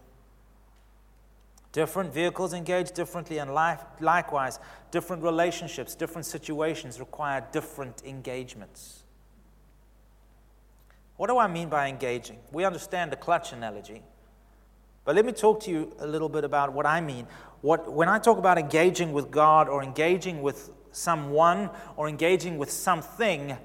Different 1.72 2.12
vehicles 2.12 2.55
engage 2.55 2.92
differently, 2.92 3.38
and 3.38 3.52
life, 3.52 3.83
likewise, 4.00 4.59
different 4.90 5.22
relationships, 5.22 5.94
different 5.94 6.24
situations 6.24 6.98
require 6.98 7.46
different 7.52 8.02
engagements. 8.05 9.02
What 11.16 11.29
do 11.29 11.38
I 11.38 11.48
mean 11.48 11.68
by 11.68 11.88
engaging? 11.88 12.38
We 12.52 12.64
understand 12.64 13.12
the 13.12 13.16
clutch 13.16 13.52
analogy, 13.52 14.02
but 15.05 15.14
let 15.14 15.24
me 15.24 15.33
talk 15.33 15.61
to 15.64 15.70
you 15.70 15.92
a 15.98 16.07
little 16.07 16.29
bit 16.29 16.44
about 16.44 16.72
what 16.72 16.87
I 16.87 17.00
mean. 17.00 17.26
What, 17.61 17.90
when 17.92 18.09
I 18.09 18.18
talk 18.18 18.38
about 18.38 18.59
engaging 18.59 19.12
with 19.12 19.31
God 19.31 19.68
or 19.68 19.83
engaging 19.83 20.42
with 20.42 20.70
someone 20.92 21.70
or 21.96 22.09
engaging 22.09 22.59
with 22.59 22.70
something, 22.70 23.57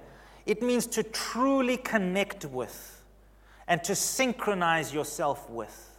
it 0.46 0.62
means 0.62 0.86
to 0.88 1.04
truly 1.04 1.78
connect 1.78 2.46
with 2.46 3.04
and 3.68 3.84
to 3.84 3.96
synchronize 3.96 4.94
yourself 4.94 5.50
with 5.50 5.91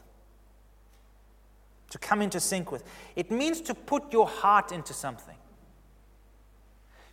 to 1.92 1.98
come 1.98 2.22
into 2.22 2.40
sync 2.40 2.72
with. 2.72 2.84
It 3.16 3.30
means 3.30 3.60
to 3.62 3.74
put 3.74 4.14
your 4.14 4.26
heart 4.26 4.72
into 4.72 4.94
something. 4.94 5.36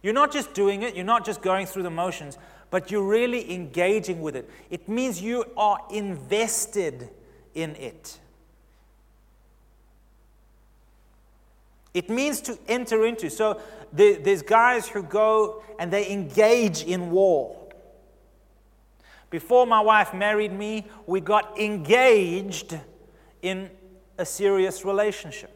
You're 0.01 0.13
not 0.13 0.31
just 0.31 0.53
doing 0.53 0.83
it, 0.83 0.95
you're 0.95 1.03
not 1.03 1.25
just 1.25 1.41
going 1.41 1.65
through 1.65 1.83
the 1.83 1.89
motions, 1.89 2.37
but 2.69 2.89
you're 2.89 3.03
really 3.03 3.53
engaging 3.53 4.21
with 4.21 4.37
it. 4.37 4.49
It 4.69 4.87
means 4.87 5.21
you 5.21 5.43
are 5.57 5.79
invested 5.91 7.09
in 7.53 7.75
it. 7.75 8.19
It 11.93 12.09
means 12.09 12.39
to 12.41 12.57
enter 12.69 13.05
into. 13.05 13.29
So 13.29 13.59
there's 13.91 14.43
guys 14.43 14.87
who 14.87 15.03
go 15.03 15.61
and 15.77 15.91
they 15.91 16.09
engage 16.09 16.83
in 16.83 17.11
war. 17.11 17.57
Before 19.29 19.67
my 19.67 19.81
wife 19.81 20.13
married 20.13 20.53
me, 20.53 20.87
we 21.05 21.19
got 21.19 21.59
engaged 21.59 22.79
in 23.41 23.71
a 24.19 24.25
serious 24.25 24.83
relationship. 24.83 25.49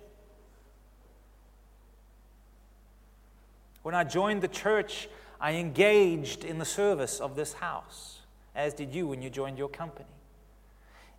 When 3.83 3.93
I 3.93 4.05
joined 4.05 4.41
the 4.41 4.47
church, 4.47 5.09
I 5.39 5.55
engaged 5.55 6.45
in 6.45 6.57
the 6.57 6.65
service 6.65 7.19
of 7.19 7.35
this 7.35 7.53
house, 7.53 8.21
as 8.55 8.73
did 8.73 8.95
you 8.95 9.07
when 9.07 9.21
you 9.21 9.29
joined 9.29 9.57
your 9.57 9.67
company. 9.67 10.07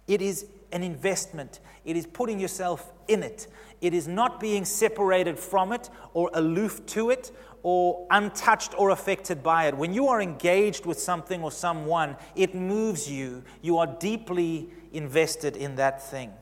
It 0.09 0.23
is 0.23 0.47
an 0.73 0.83
investment. 0.83 1.61
It 1.85 1.97
is 1.97 2.07
putting 2.07 2.41
yourself 2.41 2.91
in 3.09 3.23
it. 3.23 3.47
It 3.83 3.93
is 3.93 4.09
not 4.09 4.41
being 4.41 4.65
separated 4.65 5.39
from 5.39 5.73
it 5.73 5.91
or 6.15 6.31
aloof 6.33 6.85
to 6.87 7.11
it 7.11 7.31
or 7.63 8.07
untouched 8.11 8.75
or 8.79 8.91
affected 8.91 9.43
by 9.43 9.67
it. 9.67 9.77
When 9.77 9.93
you 9.93 10.09
are 10.09 10.23
engaged 10.23 10.87
with 10.87 10.99
something 10.99 11.43
or 11.43 11.53
someone, 11.53 12.17
it 12.35 12.55
moves 12.55 13.11
you. 13.11 13.45
You 13.61 13.79
are 13.79 13.87
deeply 13.87 14.71
invested 14.93 15.57
in 15.57 15.77
that 15.77 16.03
thing 16.03 16.33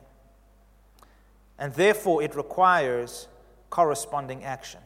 and 1.58 1.72
therefore 1.74 2.22
it 2.22 2.34
requires 2.34 3.28
corresponding 3.70 4.44
action. 4.44 4.80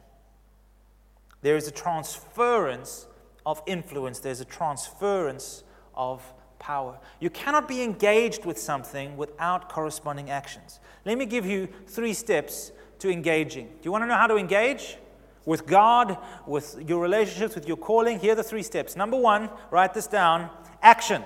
There 1.41 1.55
is 1.55 1.67
a 1.67 1.71
transference 1.71 3.07
of 3.45 3.61
influence, 3.65 4.19
there's 4.19 4.41
a 4.41 4.45
transference 4.45 5.63
of 5.95 6.21
power. 6.59 6.99
You 7.19 7.29
cannot 7.29 7.67
be 7.67 7.81
engaged 7.81 8.45
with 8.45 8.57
something 8.57 9.15
without 9.15 9.69
corresponding 9.69 10.29
actions. 10.29 10.79
Let 11.05 11.17
me 11.17 11.25
give 11.25 11.45
you 11.45 11.67
three 11.87 12.13
steps 12.13 12.71
to 12.99 13.09
engaging. 13.09 13.67
Do 13.67 13.79
you 13.83 13.91
want 13.91 14.03
to 14.03 14.07
know 14.07 14.15
how 14.15 14.27
to 14.27 14.37
engage? 14.37 14.97
With 15.45 15.65
God, 15.65 16.17
with 16.45 16.77
your 16.85 17.01
relationships, 17.01 17.55
with 17.55 17.67
your 17.67 17.77
calling, 17.77 18.19
here 18.19 18.33
are 18.33 18.35
the 18.35 18.43
three 18.43 18.63
steps. 18.63 18.95
Number 18.95 19.17
one, 19.17 19.49
write 19.71 19.93
this 19.93 20.07
down 20.07 20.49
action. 20.81 21.23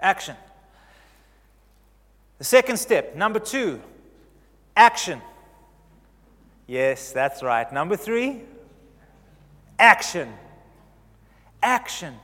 Action. 0.00 0.36
The 2.42 2.46
second 2.46 2.78
step, 2.78 3.14
number 3.14 3.38
two, 3.38 3.80
action. 4.76 5.22
Yes, 6.66 7.12
that's 7.12 7.40
right. 7.40 7.72
Number 7.72 7.96
three, 7.96 8.40
action. 9.78 10.28
Action. 11.62 12.16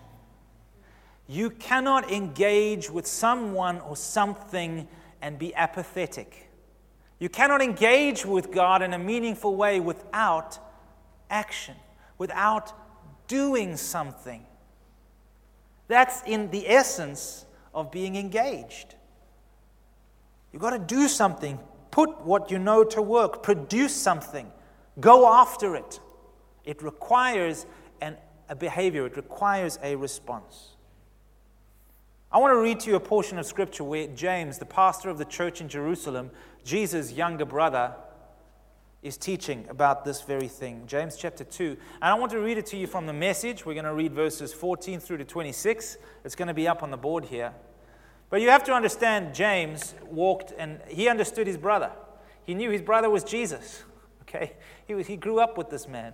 You 1.28 1.50
cannot 1.50 2.11
engage 2.11 2.90
with 2.90 3.07
someone 3.07 3.78
or 3.78 3.94
something 3.94 4.88
and 5.22 5.38
be 5.38 5.54
apathetic. 5.54 6.50
You 7.20 7.28
cannot 7.28 7.62
engage 7.62 8.26
with 8.26 8.50
God 8.50 8.83
in 8.83 8.94
a 8.94 8.98
meaningful 8.98 9.54
way 9.54 9.78
without 9.78 10.59
action, 11.31 11.76
without 12.18 12.72
doing 13.28 13.76
something. 13.76 14.44
That's 15.87 16.24
in 16.26 16.50
the 16.50 16.68
essence 16.68 17.46
of 17.72 17.92
being 17.92 18.16
engaged. 18.16 18.96
You've 20.53 20.63
got 20.63 20.71
to 20.71 20.79
do 20.79 21.09
something, 21.09 21.59
put 21.91 22.23
what 22.23 22.51
you 22.51 22.59
know 22.59 22.85
to 22.85 23.03
work, 23.03 23.43
produce 23.43 23.95
something, 23.95 24.51
go 25.01 25.33
after 25.33 25.77
it. 25.77 26.01
It 26.65 26.83
requires 26.83 27.67
an, 28.01 28.17
a 28.49 28.55
behavior, 28.55 29.07
it 29.07 29.17
requires 29.17 29.79
a 29.83 29.97
response. 29.97 30.77
I 32.31 32.39
want 32.39 32.53
to 32.53 32.59
read 32.59 32.81
to 32.81 32.91
you 32.91 32.97
a 32.97 33.01
portion 33.01 33.39
of 33.39 33.47
scripture 33.47 33.85
where 33.85 34.07
James, 34.09 34.59
the 34.59 34.67
pastor 34.67 35.09
of 35.09 35.17
the 35.17 35.25
church 35.25 35.63
in 35.63 35.69
Jerusalem, 35.69 36.31
Jesus' 36.63 37.13
younger 37.13 37.47
brother, 37.47 37.95
is 39.03 39.17
teaching 39.17 39.65
about 39.71 40.05
this 40.05 40.23
very 40.23 40.49
thing. 40.49 40.83
James 40.87 41.17
chapter 41.17 41.45
2. 41.45 41.65
And 41.71 41.79
I 42.03 42.15
want 42.15 42.33
to 42.33 42.41
read 42.41 42.59
it 42.59 42.67
to 42.67 42.77
you 42.77 42.87
from 42.87 43.07
the 43.07 43.13
message. 43.13 43.65
We're 43.65 43.75
going 43.75 43.85
to 43.85 43.95
read 43.95 44.13
verses 44.13 44.53
14 44.53 45.01
through 45.01 45.19
to 45.19 45.25
26. 45.25 45.97
It's 46.25 46.35
going 46.35 46.49
to 46.49 46.55
be 46.55 46.69
up 46.69 46.83
on 46.83 46.91
the 46.91 46.97
board 46.97 47.25
here. 47.25 47.53
But 48.31 48.43
you 48.43 48.51
have 48.51 48.64
to 48.64 48.73
understand, 48.73 49.35
James 49.35 49.95
walked 50.05 50.53
and 50.57 50.81
he 50.88 51.09
understood 51.09 51.47
his 51.47 51.57
brother. 51.57 51.91
He 52.45 52.55
knew 52.55 52.71
his 52.71 52.83
brother 52.83 53.11
was 53.11 53.25
Jesus. 53.25 53.83
Okay? 54.29 54.53
He, 54.87 54.95
was, 54.95 55.07
he 55.07 55.17
grew 55.17 55.41
up 55.41 55.57
with 55.57 55.71
this 55.71 55.88
man. 55.88 56.12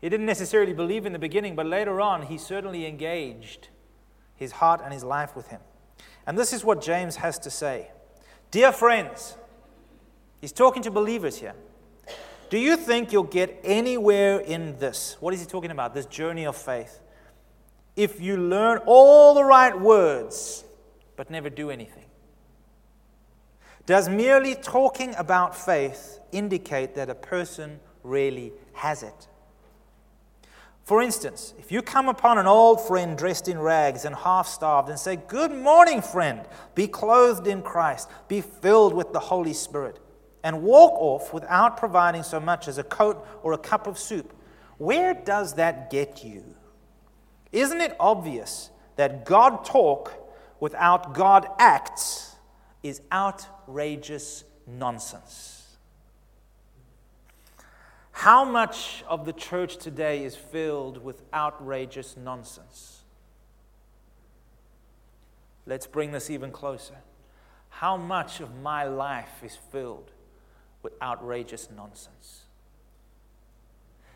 He 0.00 0.08
didn't 0.08 0.26
necessarily 0.26 0.72
believe 0.72 1.06
in 1.06 1.12
the 1.12 1.18
beginning, 1.20 1.54
but 1.54 1.64
later 1.64 2.00
on, 2.00 2.22
he 2.22 2.38
certainly 2.38 2.86
engaged 2.86 3.68
his 4.34 4.50
heart 4.50 4.80
and 4.82 4.92
his 4.92 5.04
life 5.04 5.36
with 5.36 5.46
him. 5.46 5.60
And 6.26 6.36
this 6.36 6.52
is 6.52 6.64
what 6.64 6.82
James 6.82 7.14
has 7.14 7.38
to 7.40 7.50
say 7.50 7.92
Dear 8.50 8.72
friends, 8.72 9.36
he's 10.40 10.50
talking 10.50 10.82
to 10.82 10.90
believers 10.90 11.38
here. 11.38 11.54
Do 12.50 12.58
you 12.58 12.76
think 12.76 13.12
you'll 13.12 13.22
get 13.22 13.60
anywhere 13.62 14.38
in 14.38 14.78
this? 14.78 15.16
What 15.20 15.34
is 15.34 15.40
he 15.40 15.46
talking 15.46 15.70
about? 15.70 15.94
This 15.94 16.06
journey 16.06 16.46
of 16.46 16.56
faith. 16.56 16.98
If 17.94 18.20
you 18.20 18.36
learn 18.36 18.78
all 18.86 19.34
the 19.34 19.44
right 19.44 19.78
words, 19.78 20.64
but 21.18 21.30
never 21.30 21.50
do 21.50 21.68
anything. 21.68 22.04
Does 23.86 24.08
merely 24.08 24.54
talking 24.54 25.16
about 25.16 25.56
faith 25.56 26.20
indicate 26.30 26.94
that 26.94 27.10
a 27.10 27.14
person 27.14 27.80
really 28.04 28.52
has 28.74 29.02
it? 29.02 29.26
For 30.84 31.02
instance, 31.02 31.54
if 31.58 31.72
you 31.72 31.82
come 31.82 32.08
upon 32.08 32.38
an 32.38 32.46
old 32.46 32.86
friend 32.86 33.18
dressed 33.18 33.48
in 33.48 33.58
rags 33.58 34.04
and 34.04 34.14
half 34.14 34.46
starved 34.46 34.90
and 34.90 34.98
say, 34.98 35.16
Good 35.16 35.50
morning, 35.50 36.02
friend, 36.02 36.46
be 36.76 36.86
clothed 36.86 37.48
in 37.48 37.62
Christ, 37.62 38.08
be 38.28 38.40
filled 38.40 38.94
with 38.94 39.12
the 39.12 39.18
Holy 39.18 39.54
Spirit, 39.54 39.98
and 40.44 40.62
walk 40.62 40.92
off 40.92 41.34
without 41.34 41.76
providing 41.76 42.22
so 42.22 42.38
much 42.38 42.68
as 42.68 42.78
a 42.78 42.84
coat 42.84 43.26
or 43.42 43.54
a 43.54 43.58
cup 43.58 43.88
of 43.88 43.98
soup, 43.98 44.32
where 44.76 45.14
does 45.14 45.54
that 45.54 45.90
get 45.90 46.22
you? 46.22 46.44
Isn't 47.50 47.80
it 47.80 47.96
obvious 47.98 48.70
that 48.94 49.24
God 49.24 49.64
talk 49.64 50.27
without 50.60 51.14
God 51.14 51.46
acts 51.58 52.36
is 52.82 53.00
outrageous 53.12 54.44
nonsense? 54.66 55.58
How 58.12 58.44
much 58.44 59.04
of 59.06 59.24
the 59.24 59.32
church 59.32 59.76
today 59.76 60.24
is 60.24 60.34
filled 60.34 61.04
with 61.04 61.22
outrageous 61.32 62.16
nonsense? 62.16 63.02
Let's 65.66 65.86
bring 65.86 66.12
this 66.12 66.30
even 66.30 66.50
closer. 66.50 66.96
How 67.68 67.96
much 67.96 68.40
of 68.40 68.56
my 68.60 68.84
life 68.84 69.42
is 69.44 69.54
filled 69.70 70.10
with 70.82 70.94
outrageous 71.00 71.68
nonsense? 71.70 72.42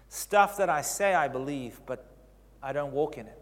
Stuff 0.09 0.57
that 0.57 0.69
I 0.69 0.83
say 0.83 1.15
I 1.15 1.29
believe, 1.29 1.81
but 1.87 2.05
I 2.63 2.73
don't 2.73 2.93
walk 2.93 3.19
in 3.19 3.27
it. 3.27 3.42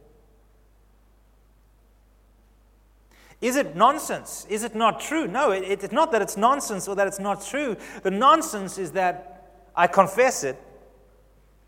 Is 3.40 3.56
it 3.56 3.74
nonsense? 3.74 4.46
Is 4.50 4.64
it 4.64 4.74
not 4.74 5.00
true? 5.00 5.26
No, 5.26 5.50
it, 5.50 5.64
it's 5.64 5.92
not 5.92 6.12
that 6.12 6.20
it's 6.20 6.36
nonsense 6.36 6.86
or 6.86 6.94
that 6.96 7.06
it's 7.06 7.18
not 7.18 7.44
true. 7.44 7.76
The 8.02 8.10
nonsense 8.10 8.76
is 8.76 8.92
that 8.92 9.70
I 9.74 9.86
confess 9.86 10.44
it, 10.44 10.60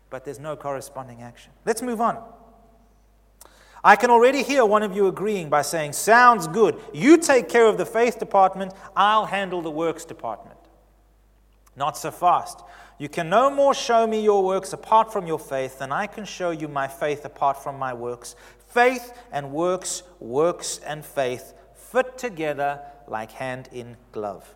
but 0.09 0.23
there's 0.23 0.39
no 0.39 0.55
corresponding 0.55 1.23
action. 1.23 1.51
Let's 1.65 1.81
move 1.81 1.99
on. 1.99 2.23
I 3.83 3.95
can 3.95 4.11
already 4.11 4.43
hear 4.43 4.63
one 4.65 4.83
of 4.83 4.95
you 4.95 5.07
agreeing 5.07 5.49
by 5.49 5.63
saying, 5.63 5.93
Sounds 5.93 6.47
good. 6.47 6.79
You 6.93 7.17
take 7.17 7.49
care 7.49 7.65
of 7.65 7.77
the 7.77 7.85
faith 7.85 8.19
department, 8.19 8.73
I'll 8.95 9.25
handle 9.25 9.61
the 9.61 9.71
works 9.71 10.05
department. 10.05 10.59
Not 11.75 11.97
so 11.97 12.11
fast. 12.11 12.61
You 12.99 13.09
can 13.09 13.29
no 13.29 13.49
more 13.49 13.73
show 13.73 14.05
me 14.05 14.23
your 14.23 14.43
works 14.43 14.71
apart 14.71 15.11
from 15.11 15.25
your 15.25 15.39
faith 15.39 15.79
than 15.79 15.91
I 15.91 16.05
can 16.05 16.23
show 16.23 16.51
you 16.51 16.67
my 16.67 16.87
faith 16.87 17.25
apart 17.25 17.61
from 17.61 17.79
my 17.79 17.93
works. 17.93 18.35
Faith 18.67 19.11
and 19.31 19.51
works, 19.51 20.03
works 20.19 20.79
and 20.85 21.03
faith 21.03 21.53
fit 21.93 22.17
together 22.17 22.81
like 23.07 23.31
hand 23.33 23.69
in 23.71 23.95
glove. 24.11 24.55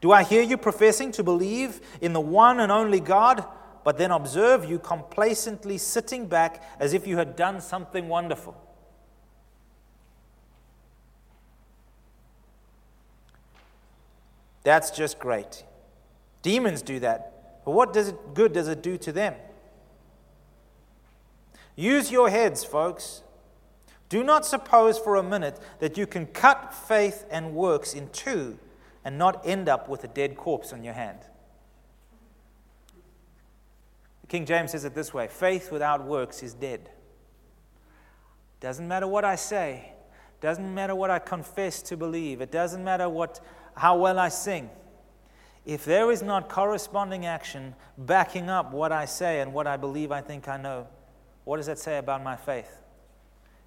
Do 0.00 0.12
I 0.12 0.22
hear 0.22 0.42
you 0.42 0.56
professing 0.56 1.10
to 1.12 1.24
believe 1.24 1.80
in 2.00 2.12
the 2.12 2.20
one 2.20 2.60
and 2.60 2.70
only 2.70 3.00
God, 3.00 3.44
but 3.82 3.98
then 3.98 4.12
observe 4.12 4.64
you 4.64 4.78
complacently 4.78 5.76
sitting 5.76 6.28
back 6.28 6.62
as 6.78 6.92
if 6.94 7.04
you 7.04 7.16
had 7.16 7.34
done 7.34 7.60
something 7.60 8.08
wonderful? 8.08 8.56
That's 14.62 14.92
just 14.92 15.18
great. 15.18 15.64
Demons 16.42 16.82
do 16.82 17.00
that. 17.00 17.64
But 17.64 17.72
what 17.72 17.92
does 17.92 18.08
it, 18.08 18.34
good 18.34 18.52
does 18.52 18.68
it 18.68 18.84
do 18.84 18.96
to 18.98 19.10
them? 19.10 19.34
Use 21.74 22.12
your 22.12 22.30
heads, 22.30 22.62
folks. 22.64 23.22
Do 24.08 24.22
not 24.22 24.46
suppose 24.46 24.98
for 24.98 25.16
a 25.16 25.22
minute 25.22 25.58
that 25.80 25.98
you 25.98 26.06
can 26.06 26.26
cut 26.26 26.72
faith 26.72 27.24
and 27.30 27.54
works 27.54 27.94
in 27.94 28.08
two 28.10 28.58
and 29.04 29.18
not 29.18 29.46
end 29.46 29.68
up 29.68 29.88
with 29.88 30.04
a 30.04 30.08
dead 30.08 30.36
corpse 30.36 30.72
on 30.72 30.84
your 30.84 30.94
hand. 30.94 31.20
King 34.28 34.44
James 34.44 34.72
says 34.72 34.84
it 34.84 34.94
this 34.94 35.14
way 35.14 35.28
faith 35.28 35.70
without 35.70 36.04
works 36.04 36.42
is 36.42 36.54
dead. 36.54 36.90
Doesn't 38.60 38.88
matter 38.88 39.06
what 39.06 39.24
I 39.24 39.36
say, 39.36 39.92
doesn't 40.40 40.74
matter 40.74 40.94
what 40.94 41.10
I 41.10 41.18
confess 41.18 41.82
to 41.82 41.96
believe, 41.96 42.40
it 42.40 42.50
doesn't 42.50 42.82
matter 42.82 43.08
what, 43.08 43.40
how 43.76 43.98
well 43.98 44.18
I 44.18 44.28
sing. 44.28 44.70
If 45.64 45.84
there 45.84 46.10
is 46.12 46.22
not 46.22 46.48
corresponding 46.48 47.26
action 47.26 47.74
backing 47.98 48.48
up 48.48 48.72
what 48.72 48.92
I 48.92 49.04
say 49.04 49.40
and 49.40 49.52
what 49.52 49.66
I 49.66 49.76
believe 49.76 50.12
I 50.12 50.20
think 50.20 50.48
I 50.48 50.56
know, 50.56 50.86
what 51.44 51.58
does 51.58 51.66
that 51.66 51.78
say 51.78 51.98
about 51.98 52.22
my 52.22 52.36
faith? 52.36 52.70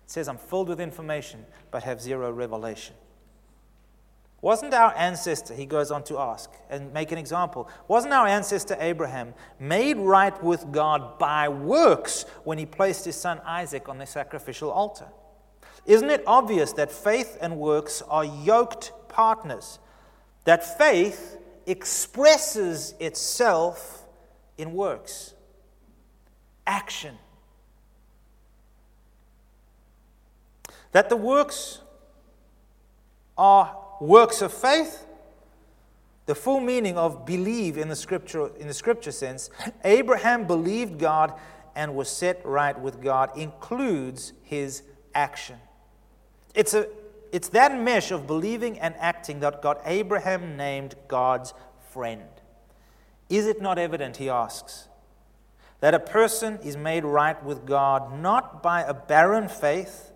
It 0.09 0.13
says 0.13 0.27
I'm 0.27 0.39
filled 0.39 0.69
with 0.69 0.81
information 0.81 1.45
but 1.69 1.83
have 1.83 2.01
zero 2.01 2.31
revelation. 2.31 2.95
Wasn't 4.41 4.73
our 4.73 4.91
ancestor, 4.97 5.53
he 5.53 5.67
goes 5.67 5.91
on 5.91 6.03
to 6.05 6.17
ask 6.17 6.49
and 6.67 6.91
make 6.91 7.11
an 7.11 7.19
example, 7.19 7.69
wasn't 7.87 8.13
our 8.13 8.25
ancestor 8.25 8.75
Abraham 8.79 9.35
made 9.59 9.97
right 9.97 10.43
with 10.43 10.71
God 10.71 11.19
by 11.19 11.47
works 11.47 12.25
when 12.43 12.57
he 12.57 12.65
placed 12.65 13.05
his 13.05 13.17
son 13.17 13.39
Isaac 13.45 13.87
on 13.87 13.99
the 13.99 14.07
sacrificial 14.07 14.71
altar? 14.71 15.05
Isn't 15.85 16.09
it 16.09 16.23
obvious 16.25 16.73
that 16.73 16.91
faith 16.91 17.37
and 17.39 17.57
works 17.57 18.01
are 18.09 18.25
yoked 18.25 18.91
partners? 19.09 19.77
That 20.45 20.79
faith 20.79 21.37
expresses 21.67 22.95
itself 22.99 24.07
in 24.57 24.73
works, 24.73 25.35
action. 26.65 27.15
That 30.91 31.09
the 31.09 31.17
works 31.17 31.81
are 33.37 33.77
works 34.01 34.41
of 34.41 34.53
faith, 34.53 35.05
the 36.25 36.35
full 36.35 36.59
meaning 36.59 36.97
of 36.97 37.25
believe 37.25 37.77
in 37.77 37.89
the 37.89 37.95
scripture 37.95 38.51
in 38.57 38.67
the 38.67 38.73
scripture 38.73 39.11
sense, 39.11 39.49
Abraham 39.83 40.45
believed 40.45 40.99
God 40.99 41.33
and 41.75 41.95
was 41.95 42.09
set 42.09 42.45
right 42.45 42.77
with 42.79 43.01
God 43.01 43.35
includes 43.37 44.33
his 44.43 44.83
action. 45.13 45.57
It's, 46.53 46.73
a, 46.73 46.87
it's 47.31 47.49
that 47.49 47.79
mesh 47.79 48.11
of 48.11 48.27
believing 48.27 48.79
and 48.79 48.95
acting 48.97 49.39
that 49.39 49.61
got 49.61 49.81
Abraham 49.85 50.57
named 50.57 50.95
God's 51.07 51.53
friend. 51.91 52.27
Is 53.29 53.47
it 53.47 53.61
not 53.61 53.77
evident, 53.77 54.17
he 54.17 54.29
asks, 54.29 54.87
that 55.79 55.93
a 55.93 55.99
person 55.99 56.59
is 56.63 56.75
made 56.75 57.05
right 57.05 57.41
with 57.43 57.65
God 57.65 58.19
not 58.19 58.61
by 58.61 58.81
a 58.81 58.93
barren 58.93 59.47
faith, 59.47 60.08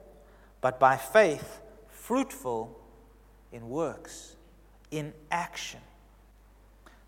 but 0.63 0.79
by 0.79 0.95
faith 0.95 1.59
fruitful 1.89 2.79
in 3.51 3.67
works, 3.67 4.37
in 4.91 5.13
action? 5.29 5.81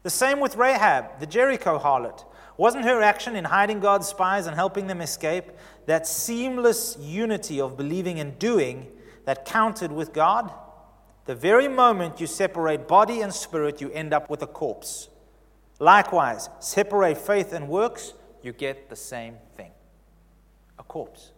The 0.03 0.09
same 0.09 0.41
with 0.41 0.57
Rahab, 0.57 1.19
the 1.21 1.25
Jericho 1.25 1.79
harlot. 1.79 2.25
Wasn't 2.57 2.83
her 2.83 3.01
action 3.01 3.33
in 3.35 3.45
hiding 3.45 3.79
God's 3.79 4.09
spies 4.09 4.45
and 4.45 4.55
helping 4.55 4.87
them 4.87 4.99
escape 4.99 5.45
that 5.85 6.05
seamless 6.05 6.97
unity 6.99 7.61
of 7.61 7.77
believing 7.77 8.19
and 8.19 8.37
doing 8.37 8.87
that 9.23 9.45
counted 9.45 9.91
with 9.91 10.11
God? 10.11 10.51
The 11.23 11.33
very 11.33 11.69
moment 11.69 12.19
you 12.19 12.27
separate 12.27 12.89
body 12.89 13.21
and 13.21 13.33
spirit, 13.33 13.79
you 13.79 13.89
end 13.91 14.13
up 14.13 14.29
with 14.29 14.41
a 14.41 14.47
corpse. 14.47 15.07
Likewise, 15.79 16.49
separate 16.59 17.17
faith 17.17 17.53
and 17.53 17.69
works, 17.69 18.13
you 18.43 18.51
get 18.51 18.89
the 18.89 18.95
same 18.97 19.37
thing 19.55 19.71
a 20.77 20.83
corpse. 20.83 21.31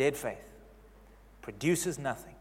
Dead 0.00 0.16
faith 0.16 0.48
produces 1.42 1.98
nothing. 1.98 2.34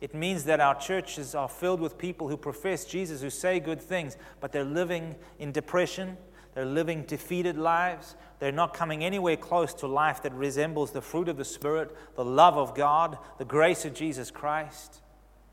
It 0.00 0.14
means 0.14 0.44
that 0.44 0.60
our 0.60 0.76
churches 0.76 1.34
are 1.34 1.48
filled 1.48 1.80
with 1.80 1.98
people 1.98 2.28
who 2.28 2.36
profess 2.36 2.84
Jesus, 2.84 3.20
who 3.20 3.30
say 3.30 3.58
good 3.58 3.82
things, 3.82 4.16
but 4.38 4.52
they're 4.52 4.62
living 4.62 5.16
in 5.40 5.50
depression. 5.50 6.16
They're 6.54 6.64
living 6.64 7.02
defeated 7.02 7.58
lives. 7.58 8.14
They're 8.38 8.52
not 8.52 8.74
coming 8.74 9.02
anywhere 9.02 9.36
close 9.36 9.74
to 9.74 9.88
life 9.88 10.22
that 10.22 10.32
resembles 10.34 10.92
the 10.92 11.00
fruit 11.00 11.28
of 11.28 11.36
the 11.36 11.44
Spirit, 11.44 11.96
the 12.14 12.24
love 12.24 12.56
of 12.56 12.76
God, 12.76 13.18
the 13.38 13.44
grace 13.44 13.84
of 13.84 13.92
Jesus 13.92 14.30
Christ. 14.30 15.00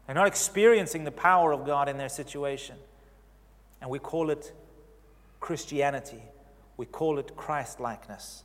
They're 0.06 0.14
not 0.14 0.28
experiencing 0.28 1.06
the 1.06 1.12
power 1.12 1.54
of 1.54 1.66
God 1.66 1.90
in 1.90 1.98
their 1.98 2.08
situation. 2.08 2.76
And 3.82 3.90
we 3.90 3.98
call 3.98 4.30
it 4.30 4.54
Christianity. 5.40 6.22
We 6.78 6.86
call 6.86 7.18
it 7.18 7.36
Christ 7.36 7.80
likeness. 7.80 8.44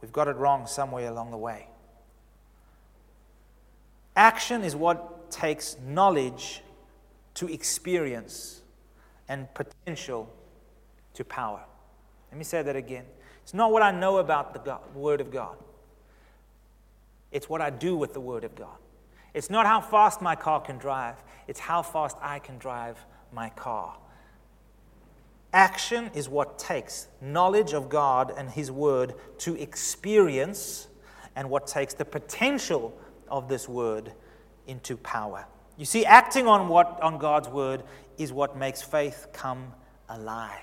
We've 0.00 0.12
got 0.12 0.28
it 0.28 0.36
wrong 0.36 0.66
somewhere 0.66 1.08
along 1.08 1.30
the 1.30 1.36
way. 1.36 1.69
Action 4.16 4.64
is 4.64 4.74
what 4.74 5.30
takes 5.30 5.76
knowledge 5.86 6.62
to 7.34 7.48
experience 7.48 8.60
and 9.28 9.52
potential 9.54 10.28
to 11.14 11.24
power. 11.24 11.60
Let 12.30 12.38
me 12.38 12.44
say 12.44 12.62
that 12.62 12.76
again. 12.76 13.04
It's 13.42 13.54
not 13.54 13.72
what 13.72 13.82
I 13.82 13.90
know 13.90 14.18
about 14.18 14.52
the 14.52 14.60
God, 14.60 14.80
Word 14.94 15.20
of 15.20 15.30
God, 15.30 15.56
it's 17.32 17.48
what 17.48 17.60
I 17.60 17.70
do 17.70 17.96
with 17.96 18.12
the 18.12 18.20
Word 18.20 18.44
of 18.44 18.54
God. 18.54 18.76
It's 19.32 19.50
not 19.50 19.66
how 19.66 19.80
fast 19.80 20.20
my 20.20 20.34
car 20.34 20.60
can 20.60 20.78
drive, 20.78 21.16
it's 21.46 21.60
how 21.60 21.82
fast 21.82 22.16
I 22.20 22.40
can 22.40 22.58
drive 22.58 22.98
my 23.32 23.50
car. 23.50 23.96
Action 25.52 26.10
is 26.14 26.28
what 26.28 26.58
takes 26.58 27.08
knowledge 27.20 27.72
of 27.72 27.88
God 27.88 28.32
and 28.36 28.50
His 28.50 28.70
Word 28.70 29.14
to 29.38 29.60
experience, 29.60 30.88
and 31.36 31.48
what 31.48 31.66
takes 31.66 31.94
the 31.94 32.04
potential 32.04 32.96
of 33.30 33.48
this 33.48 33.68
Word 33.68 34.12
into 34.66 34.96
power. 34.96 35.46
You 35.76 35.84
see, 35.84 36.04
acting 36.04 36.46
on, 36.46 36.68
what, 36.68 37.00
on 37.02 37.18
God's 37.18 37.48
Word 37.48 37.82
is 38.18 38.32
what 38.32 38.56
makes 38.56 38.82
faith 38.82 39.28
come 39.32 39.72
alive. 40.08 40.60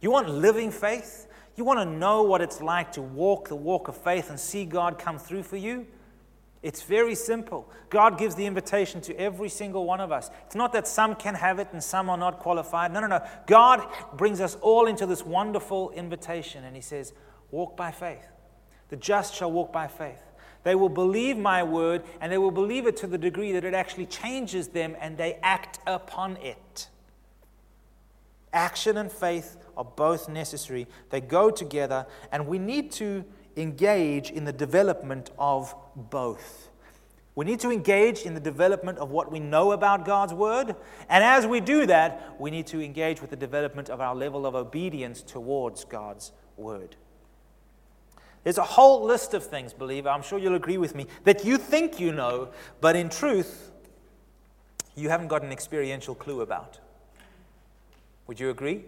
You 0.00 0.10
want 0.10 0.28
living 0.28 0.70
faith? 0.70 1.28
You 1.56 1.64
want 1.64 1.80
to 1.80 1.86
know 1.86 2.22
what 2.22 2.40
it's 2.40 2.60
like 2.60 2.92
to 2.92 3.02
walk 3.02 3.48
the 3.48 3.56
walk 3.56 3.88
of 3.88 3.96
faith 3.96 4.30
and 4.30 4.38
see 4.38 4.64
God 4.64 4.98
come 4.98 5.18
through 5.18 5.44
for 5.44 5.56
you? 5.56 5.86
It's 6.62 6.82
very 6.82 7.16
simple. 7.16 7.68
God 7.90 8.18
gives 8.18 8.36
the 8.36 8.46
invitation 8.46 9.00
to 9.02 9.16
every 9.18 9.48
single 9.48 9.84
one 9.84 10.00
of 10.00 10.12
us. 10.12 10.30
It's 10.46 10.54
not 10.54 10.72
that 10.74 10.86
some 10.86 11.16
can 11.16 11.34
have 11.34 11.58
it 11.58 11.68
and 11.72 11.82
some 11.82 12.08
are 12.08 12.16
not 12.16 12.38
qualified. 12.38 12.92
No, 12.92 13.00
no, 13.00 13.08
no. 13.08 13.26
God 13.46 13.84
brings 14.16 14.40
us 14.40 14.56
all 14.60 14.86
into 14.86 15.04
this 15.04 15.26
wonderful 15.26 15.90
invitation, 15.90 16.64
and 16.64 16.76
He 16.76 16.82
says, 16.82 17.12
Walk 17.50 17.76
by 17.76 17.90
faith. 17.90 18.26
The 18.90 18.96
just 18.96 19.34
shall 19.34 19.50
walk 19.50 19.72
by 19.72 19.88
faith. 19.88 20.22
They 20.64 20.74
will 20.74 20.88
believe 20.88 21.36
my 21.36 21.62
word, 21.62 22.02
and 22.20 22.30
they 22.30 22.38
will 22.38 22.50
believe 22.50 22.86
it 22.86 22.96
to 22.98 23.06
the 23.06 23.18
degree 23.18 23.52
that 23.52 23.64
it 23.64 23.74
actually 23.74 24.06
changes 24.06 24.68
them 24.68 24.96
and 25.00 25.16
they 25.16 25.38
act 25.42 25.80
upon 25.86 26.36
it. 26.36 26.88
Action 28.52 28.96
and 28.96 29.10
faith 29.10 29.56
are 29.76 29.84
both 29.84 30.28
necessary, 30.28 30.86
they 31.10 31.20
go 31.20 31.50
together, 31.50 32.06
and 32.30 32.46
we 32.46 32.58
need 32.58 32.92
to 32.92 33.24
engage 33.56 34.30
in 34.30 34.44
the 34.44 34.52
development 34.52 35.30
of 35.38 35.74
both. 35.96 36.68
We 37.34 37.46
need 37.46 37.60
to 37.60 37.70
engage 37.70 38.22
in 38.22 38.34
the 38.34 38.40
development 38.40 38.98
of 38.98 39.10
what 39.10 39.32
we 39.32 39.40
know 39.40 39.72
about 39.72 40.04
God's 40.04 40.34
Word. 40.34 40.76
And 41.08 41.24
as 41.24 41.46
we 41.46 41.60
do 41.60 41.86
that, 41.86 42.34
we 42.38 42.50
need 42.50 42.66
to 42.68 42.80
engage 42.82 43.22
with 43.22 43.30
the 43.30 43.36
development 43.36 43.88
of 43.88 44.02
our 44.02 44.14
level 44.14 44.44
of 44.44 44.54
obedience 44.54 45.22
towards 45.22 45.84
God's 45.84 46.32
Word. 46.58 46.96
There's 48.44 48.58
a 48.58 48.64
whole 48.64 49.04
list 49.04 49.34
of 49.34 49.44
things, 49.44 49.72
believer, 49.72 50.08
I'm 50.08 50.22
sure 50.22 50.38
you'll 50.38 50.56
agree 50.56 50.78
with 50.78 50.94
me, 50.94 51.06
that 51.24 51.44
you 51.44 51.58
think 51.58 52.00
you 52.00 52.12
know, 52.12 52.48
but 52.80 52.96
in 52.96 53.08
truth, 53.08 53.70
you 54.96 55.08
haven't 55.08 55.28
got 55.28 55.42
an 55.42 55.52
experiential 55.52 56.14
clue 56.14 56.40
about. 56.40 56.80
Would 58.26 58.40
you 58.40 58.50
agree? 58.50 58.84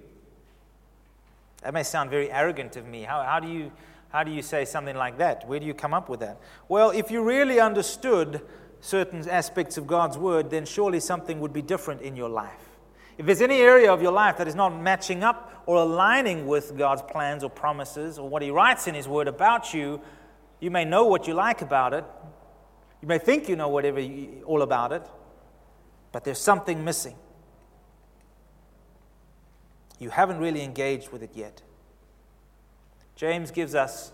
That 1.62 1.72
may 1.72 1.82
sound 1.82 2.10
very 2.10 2.30
arrogant 2.30 2.76
of 2.76 2.86
me. 2.86 3.02
How, 3.02 3.22
how, 3.22 3.40
do 3.40 3.48
you, 3.48 3.72
how 4.10 4.24
do 4.24 4.30
you 4.30 4.42
say 4.42 4.64
something 4.64 4.96
like 4.96 5.18
that? 5.18 5.46
Where 5.48 5.60
do 5.60 5.66
you 5.66 5.74
come 5.74 5.94
up 5.94 6.08
with 6.08 6.20
that? 6.20 6.38
Well, 6.68 6.90
if 6.90 7.10
you 7.10 7.22
really 7.22 7.60
understood 7.60 8.42
certain 8.80 9.26
aspects 9.28 9.78
of 9.78 9.86
God's 9.86 10.18
word, 10.18 10.50
then 10.50 10.66
surely 10.66 11.00
something 11.00 11.40
would 11.40 11.52
be 11.52 11.62
different 11.62 12.02
in 12.02 12.16
your 12.16 12.28
life. 12.28 12.73
If 13.16 13.26
there's 13.26 13.42
any 13.42 13.60
area 13.60 13.92
of 13.92 14.02
your 14.02 14.12
life 14.12 14.38
that 14.38 14.48
is 14.48 14.54
not 14.54 14.70
matching 14.80 15.22
up 15.22 15.62
or 15.66 15.76
aligning 15.76 16.46
with 16.46 16.76
God's 16.76 17.02
plans 17.02 17.44
or 17.44 17.50
promises 17.50 18.18
or 18.18 18.28
what 18.28 18.42
He 18.42 18.50
writes 18.50 18.86
in 18.86 18.94
His 18.94 19.06
Word 19.06 19.28
about 19.28 19.72
you, 19.72 20.00
you 20.60 20.70
may 20.70 20.84
know 20.84 21.04
what 21.04 21.28
you 21.28 21.34
like 21.34 21.62
about 21.62 21.94
it. 21.94 22.04
You 23.00 23.08
may 23.08 23.18
think 23.18 23.48
you 23.48 23.56
know 23.56 23.68
whatever 23.68 24.00
you, 24.00 24.42
all 24.46 24.62
about 24.62 24.92
it, 24.92 25.06
but 26.10 26.24
there's 26.24 26.38
something 26.40 26.84
missing. 26.84 27.16
You 29.98 30.10
haven't 30.10 30.38
really 30.38 30.62
engaged 30.62 31.10
with 31.10 31.22
it 31.22 31.30
yet. 31.34 31.62
James 33.14 33.50
gives 33.50 33.74
us 33.74 34.12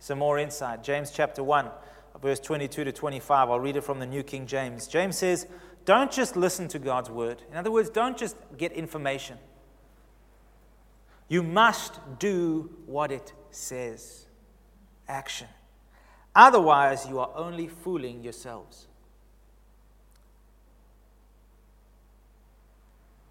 some 0.00 0.18
more 0.18 0.38
insight. 0.38 0.82
James 0.82 1.10
chapter 1.10 1.42
1, 1.42 1.70
verse 2.20 2.40
22 2.40 2.84
to 2.84 2.92
25. 2.92 3.50
I'll 3.50 3.60
read 3.60 3.76
it 3.76 3.82
from 3.82 4.00
the 4.00 4.06
New 4.06 4.22
King 4.22 4.46
James. 4.46 4.86
James 4.86 5.16
says, 5.16 5.46
Don't 5.84 6.10
just 6.10 6.36
listen 6.36 6.68
to 6.68 6.78
God's 6.78 7.10
word. 7.10 7.42
In 7.50 7.56
other 7.56 7.70
words, 7.70 7.90
don't 7.90 8.16
just 8.16 8.36
get 8.56 8.72
information. 8.72 9.38
You 11.28 11.42
must 11.42 11.98
do 12.18 12.70
what 12.86 13.10
it 13.10 13.32
says. 13.50 14.26
Action. 15.08 15.48
Otherwise, 16.34 17.06
you 17.06 17.18
are 17.18 17.30
only 17.34 17.68
fooling 17.68 18.22
yourselves. 18.22 18.88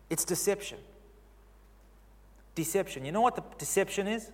It's 0.09 0.23
deception. 0.23 0.77
Deception. 2.55 3.03
You 3.03 3.11
know 3.11 3.21
what 3.21 3.35
the 3.35 3.43
deception 3.57 4.07
is? 4.07 4.31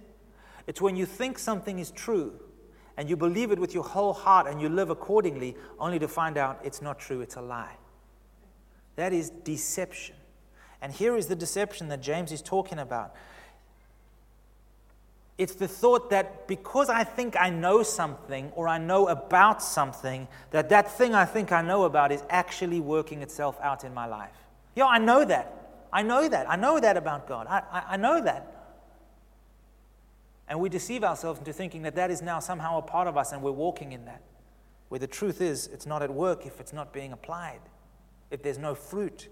It's 0.68 0.82
when 0.82 0.96
you 0.96 1.06
think 1.06 1.40
something 1.40 1.80
is 1.80 1.90
true 1.92 2.34
and 2.98 3.10
you 3.10 3.16
believe 3.16 3.52
it 3.52 3.60
with 3.60 3.74
your 3.74 3.84
whole 3.84 4.12
heart 4.14 4.46
and 4.46 4.62
you 4.62 4.68
live 4.68 4.90
accordingly, 4.90 5.56
only 5.80 5.98
to 6.00 6.08
find 6.08 6.38
out 6.38 6.60
it's 6.66 6.82
not 6.82 7.00
true, 7.00 7.22
it's 7.22 7.38
a 7.38 7.42
lie. 7.42 7.79
That 9.00 9.14
is 9.14 9.30
deception. 9.30 10.16
And 10.82 10.92
here 10.92 11.16
is 11.16 11.28
the 11.28 11.36
deception 11.36 11.88
that 11.88 12.02
James 12.02 12.34
is 12.34 12.42
talking 12.42 12.80
about. 12.80 13.16
It's 15.38 15.56
the 15.56 15.70
thought 15.70 16.10
that 16.10 16.50
because 16.50 16.90
I 16.90 17.06
think 17.06 17.38
I 17.40 17.50
know 17.50 17.82
something 17.82 18.52
or 18.58 18.68
I 18.68 18.78
know 18.78 19.08
about 19.08 19.64
something, 19.64 20.28
that 20.52 20.68
that 20.68 20.92
thing 20.92 21.16
I 21.16 21.24
think 21.24 21.54
I 21.54 21.62
know 21.62 21.86
about 21.86 22.12
is 22.12 22.24
actually 22.30 22.82
working 22.82 23.22
itself 23.22 23.58
out 23.62 23.86
in 23.86 23.94
my 23.94 24.06
life. 24.06 24.36
Yeah, 24.76 24.88
I 24.88 24.98
know 24.98 25.24
that. 25.24 25.80
I 25.94 26.04
know 26.04 26.28
that. 26.28 26.50
I 26.50 26.58
know 26.58 26.78
that 26.82 26.98
about 26.98 27.26
God. 27.26 27.48
I, 27.48 27.64
I, 27.72 27.84
I 27.92 27.96
know 27.96 28.22
that. 28.22 28.54
And 30.50 30.60
we 30.60 30.68
deceive 30.68 31.06
ourselves 31.06 31.40
into 31.40 31.54
thinking 31.54 31.84
that 31.84 31.96
that 31.96 32.12
is 32.12 32.22
now 32.22 32.40
somehow 32.40 32.80
a 32.80 32.82
part 32.82 33.08
of 33.08 33.16
us 33.16 33.32
and 33.32 33.42
we're 33.42 33.52
walking 33.52 33.94
in 33.94 34.04
that. 34.04 34.24
Where 34.90 35.00
the 35.00 35.08
truth 35.08 35.40
is, 35.40 35.68
it's 35.68 35.86
not 35.86 36.02
at 36.02 36.14
work 36.14 36.46
if 36.46 36.60
it's 36.60 36.74
not 36.74 36.92
being 36.92 37.14
applied, 37.14 37.62
if 38.32 38.42
there's 38.44 38.58
no 38.58 38.76
fruit. 38.76 39.30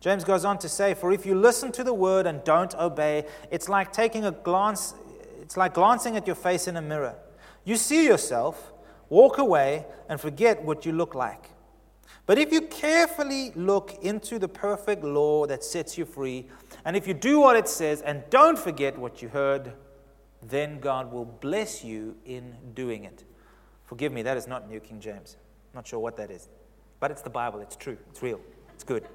James 0.00 0.24
goes 0.24 0.44
on 0.44 0.58
to 0.58 0.68
say, 0.68 0.94
For 0.94 1.12
if 1.12 1.26
you 1.26 1.34
listen 1.34 1.72
to 1.72 1.84
the 1.84 1.94
word 1.94 2.26
and 2.26 2.42
don't 2.44 2.74
obey, 2.74 3.26
it's 3.50 3.68
like 3.68 3.92
taking 3.92 4.24
a 4.24 4.30
glance, 4.30 4.94
it's 5.42 5.56
like 5.56 5.74
glancing 5.74 6.16
at 6.16 6.26
your 6.26 6.36
face 6.36 6.68
in 6.68 6.76
a 6.76 6.82
mirror. 6.82 7.16
You 7.64 7.76
see 7.76 8.06
yourself, 8.06 8.72
walk 9.08 9.38
away, 9.38 9.86
and 10.08 10.20
forget 10.20 10.62
what 10.62 10.86
you 10.86 10.92
look 10.92 11.14
like. 11.14 11.50
But 12.26 12.38
if 12.38 12.52
you 12.52 12.62
carefully 12.62 13.52
look 13.54 13.98
into 14.02 14.38
the 14.38 14.48
perfect 14.48 15.02
law 15.02 15.46
that 15.46 15.64
sets 15.64 15.96
you 15.96 16.04
free, 16.04 16.46
and 16.84 16.94
if 16.96 17.08
you 17.08 17.14
do 17.14 17.40
what 17.40 17.56
it 17.56 17.66
says 17.66 18.02
and 18.02 18.22
don't 18.30 18.58
forget 18.58 18.98
what 18.98 19.22
you 19.22 19.28
heard, 19.28 19.72
then 20.42 20.78
God 20.78 21.10
will 21.10 21.24
bless 21.24 21.82
you 21.82 22.16
in 22.24 22.54
doing 22.74 23.04
it. 23.04 23.24
Forgive 23.84 24.12
me, 24.12 24.22
that 24.22 24.36
is 24.36 24.46
not 24.46 24.68
New 24.68 24.78
King 24.78 25.00
James. 25.00 25.36
Not 25.74 25.86
sure 25.86 25.98
what 25.98 26.16
that 26.18 26.30
is. 26.30 26.48
But 27.00 27.10
it's 27.10 27.22
the 27.22 27.30
Bible. 27.30 27.60
It's 27.60 27.76
true. 27.76 27.96
It's 28.10 28.22
real. 28.22 28.40
It's 28.74 28.84
good. 28.84 29.06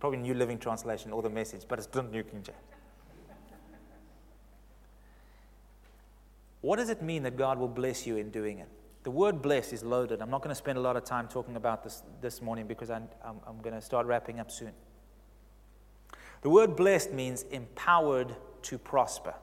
Probably 0.00 0.18
New 0.18 0.34
Living 0.34 0.58
Translation 0.58 1.12
or 1.12 1.22
the 1.22 1.30
message, 1.30 1.62
but 1.68 1.78
it's 1.78 1.88
not 1.94 2.10
New 2.10 2.22
King 2.22 2.42
James. 2.42 2.58
What 6.60 6.76
does 6.76 6.90
it 6.90 7.02
mean 7.02 7.24
that 7.24 7.36
God 7.36 7.58
will 7.58 7.68
bless 7.68 8.06
you 8.06 8.16
in 8.16 8.30
doing 8.30 8.58
it? 8.60 8.68
The 9.02 9.10
word 9.10 9.42
bless 9.42 9.72
is 9.72 9.82
loaded. 9.82 10.22
I'm 10.22 10.30
not 10.30 10.42
going 10.42 10.50
to 10.50 10.54
spend 10.54 10.78
a 10.78 10.80
lot 10.80 10.96
of 10.96 11.04
time 11.04 11.26
talking 11.26 11.56
about 11.56 11.82
this 11.82 12.04
this 12.20 12.40
morning 12.40 12.68
because 12.68 12.88
I'm, 12.88 13.08
I'm, 13.24 13.40
I'm 13.46 13.60
going 13.60 13.74
to 13.74 13.80
start 13.80 14.06
wrapping 14.06 14.38
up 14.38 14.50
soon. 14.50 14.70
The 16.42 16.50
word 16.50 16.76
blessed 16.76 17.12
means 17.12 17.42
empowered 17.50 18.36
to 18.62 18.78
prosper. 18.78 19.34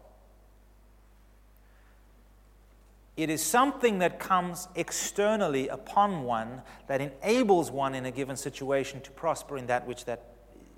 It 3.20 3.30
is 3.30 3.44
something 3.44 4.00
that 4.00 4.18
comes 4.18 4.70
externally 4.76 5.68
upon 5.68 6.24
one 6.24 6.62
that 6.88 7.02
enables 7.02 7.70
one 7.70 7.94
in 7.94 8.06
a 8.06 8.12
given 8.12 8.38
situation 8.38 9.02
to 9.02 9.12
prosper 9.12 9.58
in 9.58 9.68
that 9.68 9.86
which 9.86 10.06
that 10.06 10.24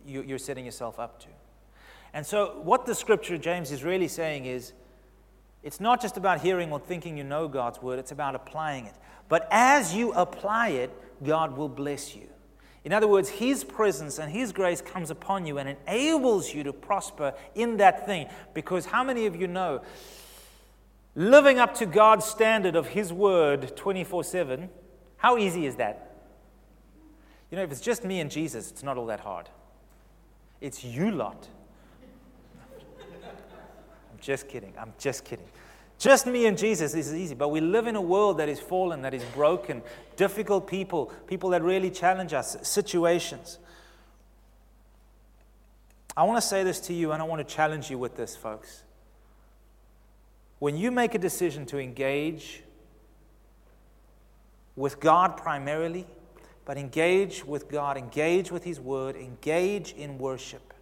you're 0.08 0.40
setting 0.40 0.66
yourself 0.66 1.00
up 1.00 1.20
to. 1.20 1.28
And 2.16 2.26
so, 2.26 2.60
what 2.64 2.88
the 2.88 2.96
scripture, 2.96 3.38
James, 3.38 3.72
is 3.72 3.84
really 3.84 4.08
saying 4.08 4.46
is 4.46 4.74
it's 5.62 5.80
not 5.80 6.02
just 6.02 6.18
about 6.18 6.42
hearing 6.42 6.72
or 6.72 6.80
thinking 6.80 7.16
you 7.16 7.24
know 7.24 7.48
God's 7.48 7.80
word, 7.80 8.00
it's 8.00 8.12
about 8.12 8.34
applying 8.34 8.88
it. 8.88 8.96
But 9.30 9.48
as 9.52 9.94
you 9.94 10.12
apply 10.14 10.70
it, 10.70 10.90
God 11.24 11.56
will 11.56 11.70
bless 11.70 12.16
you. 12.16 12.28
In 12.84 12.92
other 12.92 13.08
words, 13.08 13.30
His 13.30 13.64
presence 13.64 14.18
and 14.18 14.32
His 14.32 14.52
grace 14.52 14.82
comes 14.82 15.12
upon 15.12 15.46
you 15.46 15.60
and 15.60 15.78
enables 15.88 16.52
you 16.52 16.64
to 16.64 16.74
prosper 16.74 17.36
in 17.54 17.78
that 17.78 18.08
thing. 18.08 18.30
Because 18.56 18.88
how 18.88 19.04
many 19.04 19.28
of 19.28 19.36
you 19.36 19.46
know 19.46 19.84
living 21.16 21.60
up 21.60 21.76
to 21.76 21.86
God's 21.86 22.26
standard 22.26 22.76
of 22.76 22.88
His 22.88 23.12
word 23.12 23.76
24 23.76 24.24
7, 24.24 24.70
how 25.18 25.38
easy 25.38 25.66
is 25.66 25.76
that? 25.76 26.16
You 27.50 27.58
know, 27.58 27.64
if 27.64 27.72
it's 27.72 27.82
just 27.82 28.06
me 28.06 28.20
and 28.22 28.32
Jesus, 28.32 28.72
it's 28.72 28.84
not 28.84 28.98
all 28.98 29.08
that 29.08 29.20
hard. 29.20 29.50
It's 30.62 30.84
you 30.84 31.12
lot. 31.12 31.48
I'm 33.02 34.20
just 34.22 34.48
kidding. 34.48 34.74
I'm 34.80 34.94
just 34.98 35.26
kidding. 35.26 35.46
Just 36.02 36.26
me 36.26 36.48
and 36.48 36.58
Jesus 36.58 36.96
is 36.96 37.14
easy, 37.14 37.36
but 37.36 37.50
we 37.50 37.62
live 37.62 37.86
in 37.86 37.96
a 37.96 38.02
world 38.02 38.40
that 38.40 38.50
is 38.50 38.60
fallen, 38.60 39.04
that 39.04 39.14
is 39.14 39.24
broken, 39.36 39.84
difficult 40.16 40.66
people, 40.66 41.12
people 41.28 41.52
that 41.52 41.62
really 41.62 41.92
challenge 41.92 42.34
us, 42.34 42.58
situations. 42.64 43.60
I 46.18 46.24
want 46.24 46.42
to 46.42 46.48
say 46.48 46.64
this 46.64 46.80
to 46.82 46.94
you, 46.94 47.12
and 47.12 47.22
I 47.22 47.26
want 47.26 47.48
to 47.48 47.56
challenge 47.56 47.92
you 47.92 48.00
with 48.00 48.18
this, 48.18 48.36
folks. 48.36 48.84
When 50.62 50.78
you 50.78 50.92
make 50.92 51.16
a 51.16 51.18
decision 51.18 51.66
to 51.66 51.80
engage 51.80 52.62
with 54.76 55.00
God 55.00 55.36
primarily, 55.36 56.06
but 56.66 56.78
engage 56.78 57.44
with 57.44 57.68
God, 57.68 57.98
engage 57.98 58.52
with 58.52 58.64
His 58.64 58.80
Word, 58.80 59.16
engage 59.16 59.94
in 59.94 60.20
worship, 60.20 60.76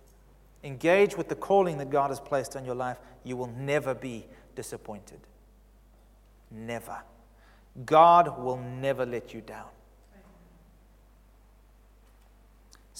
engage 0.65 1.15
with 1.15 1.29
the 1.29 1.35
calling 1.35 1.77
that 1.77 1.89
God 1.89 2.09
has 2.09 2.19
placed 2.19 2.57
on 2.57 2.65
your 2.65 2.75
life, 2.75 2.97
you 3.23 3.37
will 3.37 3.53
never 3.57 3.93
be 3.93 4.25
disappointed. 4.53 5.21
Never. 6.51 6.97
God 7.85 8.37
will 8.37 8.57
never 8.57 9.05
let 9.05 9.33
you 9.33 9.39
down. 9.39 9.69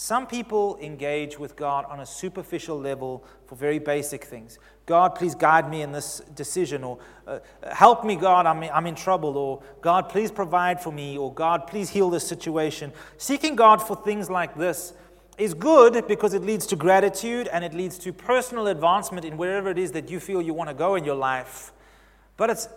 Some 0.02 0.28
people 0.28 0.78
engage 0.82 1.38
with 1.38 1.58
God 1.58 1.84
on 1.90 2.00
a 2.00 2.06
superficial 2.06 2.80
level 2.80 3.26
for 3.48 3.56
very 3.56 3.80
basic 3.80 4.24
things. 4.24 4.58
God, 4.86 5.14
please 5.14 5.36
guide 5.36 5.70
me 5.70 5.82
in 5.82 5.92
this 5.92 6.22
decision, 6.36 6.86
or 6.86 7.00
uh, 7.28 7.40
help 7.70 8.06
me, 8.06 8.16
God, 8.16 8.46
I'm, 8.46 8.64
I'm 8.64 8.88
in 8.88 8.96
trouble, 8.96 9.36
or 9.36 9.62
God, 9.82 10.08
please 10.08 10.32
provide 10.32 10.82
for 10.82 10.94
me, 10.94 11.18
or 11.18 11.34
God, 11.34 11.68
please 11.68 11.90
heal 11.90 12.10
this 12.10 12.26
situation. 12.26 12.94
Seeking 13.18 13.58
God 13.58 13.86
for 13.86 13.94
things 13.94 14.30
like 14.30 14.56
this 14.56 14.94
is 15.38 15.54
good 15.54 16.08
because 16.08 16.34
it 16.34 16.44
leads 16.44 16.66
to 16.68 16.78
gratitude 16.78 17.50
and 17.50 17.66
it 17.66 17.74
leads 17.74 17.98
to 17.98 18.14
personal 18.14 18.68
advancement 18.68 19.26
in 19.26 19.36
wherever 19.36 19.70
it 19.70 19.78
is 19.78 19.92
that 19.92 20.10
you 20.10 20.22
feel 20.22 20.42
you 20.42 20.54
want 20.54 20.70
to 20.70 20.74
go 20.74 20.96
in 20.96 21.04
your 21.04 21.16
life. 21.16 21.74
But 22.38 22.50
it's 22.50 22.70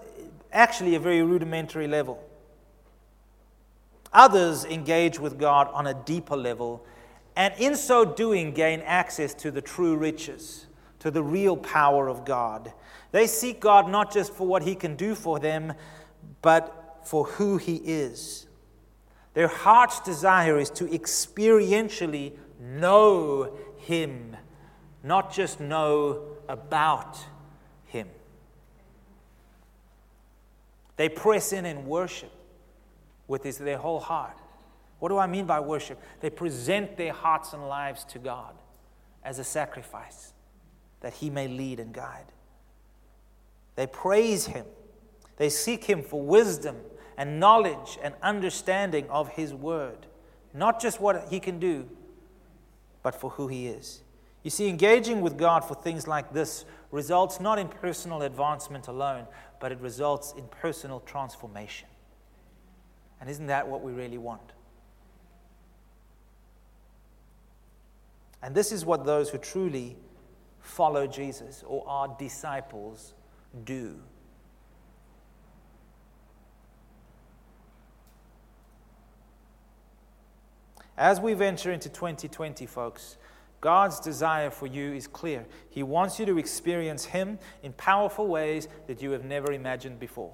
actually 0.53 0.97
a 0.97 1.01
very 1.01 1.23
rudimentary 1.23 1.87
level. 1.87 2.21
Others 4.13 4.65
engage 4.65 5.21
with 5.21 5.39
God 5.39 5.69
on 5.73 5.87
a 5.87 5.95
deeper 5.95 6.37
level 6.37 6.85
and 7.37 7.55
in 7.59 7.77
so 7.77 8.05
doing 8.05 8.53
gain 8.53 8.81
access 8.81 9.35
to 9.35 9.51
the 9.51 9.63
true 9.63 9.97
riches, 9.97 10.67
to 10.99 11.11
the 11.11 11.23
real 11.23 11.57
power 11.57 12.09
of 12.09 12.25
God. 12.25 12.73
They 13.11 13.27
seek 13.27 13.61
God 13.61 13.89
not 13.89 14.13
just 14.13 14.33
for 14.33 14.47
what 14.47 14.63
He 14.63 14.75
can 14.75 14.97
do 14.97 15.15
for 15.15 15.39
them, 15.39 15.73
but 16.41 17.01
for 17.05 17.25
who 17.25 17.57
He 17.57 17.77
is. 17.77 18.47
Their 19.35 19.49
heart's 19.49 20.01
desire 20.01 20.59
is 20.59 20.71
to 20.71 20.85
experientially 20.85 22.33
know 22.61 23.57
Him, 23.79 24.37
not 25.03 25.33
just 25.33 25.61
know 25.61 26.23
about 26.49 27.19
Him. 27.87 28.09
They 30.97 31.09
press 31.09 31.53
in 31.53 31.65
and 31.65 31.87
worship 31.87 32.31
with 33.27 33.45
his, 33.45 33.59
their 33.59 33.79
whole 33.79 34.01
heart. 34.01 34.37
What 35.03 35.09
do 35.09 35.19
I 35.19 35.27
mean 35.27 35.47
by 35.47 35.59
worship? 35.59 36.01
They 36.21 36.31
present 36.31 36.97
their 36.97 37.13
hearts 37.13 37.55
and 37.55 37.67
lives 37.67 38.05
to 38.05 38.21
God 38.21 38.55
as 39.25 39.41
a 39.41 39.45
sacrifice 39.45 40.33
that 41.01 41.15
He 41.15 41.29
may 41.29 41.49
lead 41.49 41.81
and 41.81 41.93
guide. 41.93 42.27
They 43.75 43.89
praise 43.89 44.47
Him. 44.47 44.65
They 45.39 45.51
seek 45.51 45.83
Him 45.83 46.05
for 46.05 46.23
wisdom 46.23 46.77
and 47.17 47.41
knowledge 47.41 47.99
and 48.01 48.15
understanding 48.23 49.11
of 49.11 49.31
His 49.31 49.53
Word. 49.53 50.07
Not 50.55 50.81
just 50.81 51.01
what 51.01 51.27
He 51.31 51.41
can 51.41 51.59
do, 51.59 51.89
but 53.03 53.17
for 53.17 53.31
who 53.31 53.49
He 53.49 53.67
is. 53.67 54.03
You 54.45 54.51
see, 54.51 54.69
engaging 54.69 55.21
with 55.21 55.37
God 55.37 55.65
for 55.65 55.75
things 55.75 56.07
like 56.07 56.33
this 56.33 56.65
results 56.93 57.41
not 57.41 57.59
in 57.59 57.67
personal 57.67 58.23
advancement 58.23 58.87
alone, 58.87 59.27
but 59.59 59.73
it 59.73 59.81
results 59.81 60.33
in 60.39 60.47
personal 60.47 61.01
transformation. 61.01 61.89
And 63.21 63.29
isn't 63.29 63.49
that 63.49 63.67
what 63.67 63.83
we 63.83 63.91
really 63.91 64.19
want? 64.19 64.53
And 68.43 68.55
this 68.55 68.73
is 68.73 68.85
what 68.85 69.05
those 69.05 69.31
who 69.31 69.39
truly 69.39 69.97
follow 70.61 71.07
Jesus 71.07 71.63
or 71.67 71.85
are 71.87 72.15
disciples 72.19 73.15
do. 73.65 74.01
As 80.97 81.21
we 81.21 81.35
venture 81.35 81.73
into 81.73 81.89
2020, 81.89 82.67
folks, 82.67 83.17
God's 83.61 84.01
desire 84.01 84.51
for 84.51 84.67
you 84.67 84.93
is 84.93 85.07
clear. 85.07 85.47
He 85.71 85.83
wants 85.83 86.19
you 86.19 86.27
to 86.27 86.39
experience 86.39 87.05
Him 87.05 87.39
in 87.63 87.73
powerful 87.73 88.27
ways 88.27 88.69
that 88.89 89.01
you 89.01 89.13
have 89.13 89.25
never 89.25 89.53
imagined 89.53 89.99
before. 89.99 90.33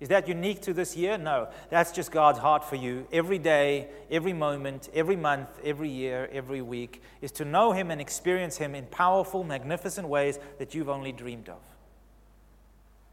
Is 0.00 0.08
that 0.08 0.26
unique 0.26 0.62
to 0.62 0.72
this 0.72 0.96
year? 0.96 1.18
No. 1.18 1.48
That's 1.68 1.92
just 1.92 2.10
God's 2.10 2.38
heart 2.38 2.64
for 2.64 2.76
you 2.76 3.06
every 3.12 3.38
day, 3.38 3.88
every 4.10 4.32
moment, 4.32 4.88
every 4.94 5.16
month, 5.16 5.48
every 5.62 5.90
year, 5.90 6.28
every 6.32 6.62
week, 6.62 7.02
is 7.20 7.30
to 7.32 7.44
know 7.44 7.72
Him 7.72 7.90
and 7.90 8.00
experience 8.00 8.56
Him 8.56 8.74
in 8.74 8.86
powerful, 8.86 9.44
magnificent 9.44 10.08
ways 10.08 10.38
that 10.58 10.74
you've 10.74 10.88
only 10.88 11.12
dreamed 11.12 11.50
of. 11.50 11.60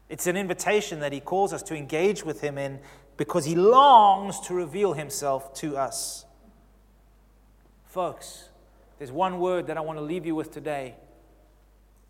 It's 0.08 0.26
an 0.26 0.38
invitation 0.38 1.00
that 1.00 1.12
He 1.12 1.20
calls 1.20 1.52
us 1.52 1.62
to 1.64 1.76
engage 1.76 2.24
with 2.24 2.40
Him 2.40 2.56
in 2.56 2.80
because 3.18 3.44
He 3.44 3.54
longs 3.54 4.40
to 4.46 4.54
reveal 4.54 4.94
Himself 4.94 5.52
to 5.56 5.76
us. 5.76 6.24
Folks, 7.84 8.48
there's 8.96 9.12
one 9.12 9.40
word 9.40 9.66
that 9.66 9.76
I 9.76 9.80
want 9.80 9.98
to 9.98 10.04
leave 10.04 10.24
you 10.24 10.34
with 10.34 10.50
today 10.50 10.94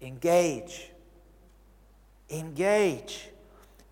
engage. 0.00 0.90
Engage. 2.30 3.30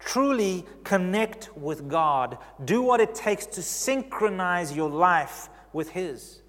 Truly 0.06 0.64
connect 0.84 1.50
with 1.56 1.88
God. 1.88 2.38
Do 2.64 2.80
what 2.80 3.00
it 3.00 3.12
takes 3.12 3.44
to 3.46 3.62
synchronize 3.62 4.74
your 4.74 4.88
life 4.88 5.48
with 5.72 5.90
His. 5.90 6.42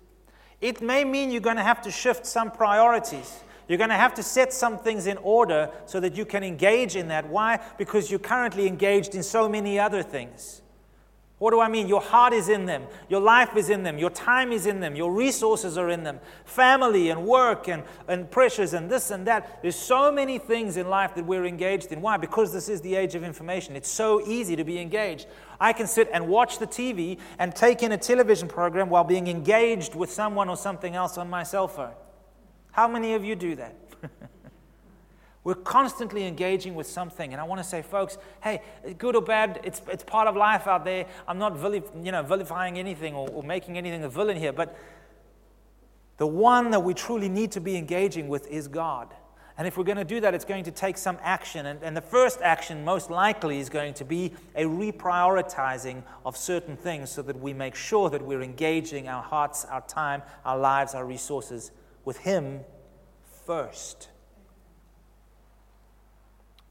It 0.62 0.80
may 0.80 1.04
mean 1.04 1.32
you're 1.32 1.42
going 1.42 1.58
to 1.58 1.64
have 1.64 1.82
to 1.82 1.92
shift 1.92 2.28
some 2.28 2.52
priorities. 2.52 3.40
You're 3.68 3.80
going 3.80 3.90
to 3.90 3.96
have 3.96 4.14
to 4.14 4.24
set 4.24 4.54
some 4.54 4.78
things 4.78 5.08
in 5.08 5.18
order 5.18 5.72
so 5.88 6.00
that 6.02 6.16
you 6.16 6.24
can 6.24 6.44
engage 6.44 6.96
in 6.96 7.08
that. 7.08 7.28
Why? 7.28 7.60
Because 7.80 8.12
you're 8.12 8.20
currently 8.20 8.68
engaged 8.68 9.16
in 9.16 9.24
so 9.24 9.50
many 9.50 9.80
other 9.80 10.04
things. 10.04 10.62
What 11.40 11.52
do 11.52 11.60
I 11.60 11.68
mean? 11.68 11.88
Your 11.88 12.02
heart 12.02 12.34
is 12.34 12.50
in 12.50 12.66
them. 12.66 12.88
Your 13.10 13.22
life 13.22 13.56
is 13.56 13.70
in 13.70 13.84
them. 13.84 14.00
Your 14.00 14.10
time 14.10 14.52
is 14.52 14.66
in 14.66 14.80
them. 14.80 14.96
Your 14.96 15.12
resources 15.12 15.78
are 15.78 15.90
in 15.92 16.04
them. 16.04 16.20
Family 16.46 17.10
and 17.10 17.28
work 17.28 17.70
and, 17.70 17.84
and 18.08 18.30
pressures 18.32 18.74
and 18.74 18.90
this 18.90 19.12
and 19.12 19.28
that. 19.28 19.62
There's 19.62 19.76
so 19.76 20.12
many 20.12 20.40
things 20.40 20.78
in 20.78 20.90
life 20.90 21.14
that 21.14 21.26
we're 21.26 21.46
engaged 21.46 21.92
in. 21.92 22.02
Why? 22.02 22.18
Because 22.18 22.52
this 22.52 22.70
is 22.70 22.82
the 22.82 22.96
age 22.96 23.14
of 23.14 23.24
information. 23.24 23.76
It's 23.76 23.90
so 23.90 24.26
easy 24.26 24.56
to 24.56 24.64
be 24.64 24.80
engaged. 24.80 25.28
I 25.60 25.74
can 25.74 25.86
sit 25.86 26.10
and 26.12 26.28
watch 26.28 26.58
the 26.58 26.68
TV 26.68 27.20
and 27.38 27.56
take 27.56 27.84
in 27.84 27.92
a 27.92 27.98
television 27.98 28.48
program 28.48 28.90
while 28.90 29.04
being 29.04 29.28
engaged 29.28 29.94
with 29.94 30.12
someone 30.12 30.50
or 30.50 30.58
something 30.58 30.96
else 30.96 31.20
on 31.20 31.30
my 31.30 31.44
cell 31.44 31.68
phone. 31.68 31.94
How 32.72 32.88
many 32.88 33.14
of 33.14 33.24
you 33.24 33.36
do 33.36 33.56
that? 33.56 33.76
We're 35.48 35.56
constantly 35.56 36.26
engaging 36.28 36.76
with 36.76 36.88
something. 36.88 37.32
And 37.32 37.40
I 37.40 37.46
want 37.46 37.64
to 37.64 37.64
say, 37.64 37.82
folks, 37.82 38.18
hey, 38.44 38.62
good 38.98 39.16
or 39.16 39.22
bad, 39.22 39.62
it's, 39.64 39.82
it's 39.88 40.04
part 40.04 40.28
of 40.28 40.36
life 40.36 40.68
out 40.68 40.84
there. 40.84 41.06
I'm 41.26 41.38
not 41.38 41.56
vilif- 41.56 42.06
you 42.06 42.12
know, 42.12 42.22
vilifying 42.22 42.78
anything 42.78 43.16
or, 43.16 43.30
or 43.30 43.44
making 43.44 43.78
anything 43.78 44.04
a 44.04 44.10
villain 44.10 44.36
here, 44.36 44.52
but 44.52 44.78
the 46.18 46.28
one 46.28 46.72
that 46.72 46.82
we 46.82 46.94
truly 46.94 47.30
need 47.30 47.54
to 47.54 47.62
be 47.62 47.78
engaging 47.78 48.28
with 48.28 48.46
is 48.48 48.68
God. 48.68 49.14
And 49.58 49.66
if 49.66 49.78
we're 49.78 49.86
going 49.86 49.96
to 49.96 50.04
do 50.04 50.20
that, 50.20 50.34
it's 50.34 50.44
going 50.44 50.66
to 50.66 50.72
take 50.72 50.98
some 50.98 51.18
action. 51.22 51.66
And, 51.66 51.82
and, 51.82 51.96
the 51.96 52.02
first 52.02 52.42
action, 52.42 52.84
most 52.84 53.10
likely, 53.10 53.60
is 53.60 53.70
going 53.70 53.94
to 53.94 54.04
be 54.04 54.34
a 54.54 54.66
reprioritizing 54.66 56.04
of 56.26 56.36
certain 56.36 56.76
things 56.76 57.10
so 57.10 57.22
that 57.22 57.40
we 57.40 57.54
make 57.54 57.76
sure 57.76 58.10
that 58.10 58.22
we're 58.22 58.42
engaging 58.42 59.08
our 59.08 59.24
hearts, 59.24 59.64
our 59.64 59.80
time, 59.88 60.24
our 60.44 60.58
lives, 60.58 60.94
our 60.94 61.06
resources 61.06 61.72
with 62.04 62.18
Him 62.18 62.66
first. 63.46 64.10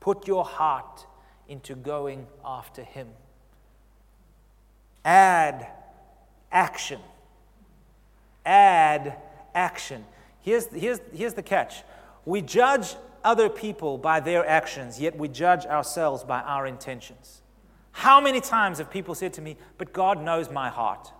Put 0.06 0.28
your 0.28 0.44
heart 0.44 1.04
into 1.48 1.74
going 1.74 2.28
after 2.44 2.84
Him. 2.84 3.08
Add 5.04 5.66
action. 6.52 7.00
Add 8.44 9.16
action. 9.52 10.04
Here's, 10.42 10.68
here's, 10.68 11.00
here's 11.12 11.34
the 11.34 11.42
catch 11.42 11.82
we 12.24 12.40
judge 12.40 12.94
other 13.24 13.48
people 13.48 13.98
by 13.98 14.20
their 14.20 14.46
actions, 14.48 15.00
yet 15.00 15.18
we 15.18 15.26
judge 15.26 15.66
ourselves 15.66 16.22
by 16.22 16.40
our 16.42 16.68
intentions. 16.68 17.42
How 17.90 18.20
many 18.20 18.40
times 18.40 18.78
have 18.78 18.92
people 18.92 19.16
said 19.16 19.32
to 19.32 19.42
me, 19.42 19.56
But 19.76 19.92
God 19.92 20.22
knows 20.22 20.48
my 20.48 20.68
heart? 20.68 21.12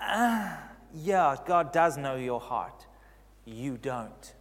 Uh, 0.00 0.56
yeah, 0.94 1.36
God 1.46 1.70
does 1.70 1.98
know 1.98 2.16
your 2.16 2.40
heart. 2.40 2.86
You 3.44 3.76
don't. 3.76 4.34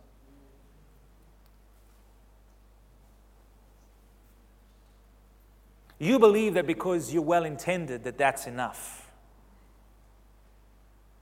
You 5.99 6.17
believe 6.17 6.53
that 6.53 6.65
because 6.65 7.13
you're 7.13 7.21
well 7.21 7.43
intended 7.43 8.05
that 8.05 8.17
that's 8.17 8.47
enough. 8.47 9.11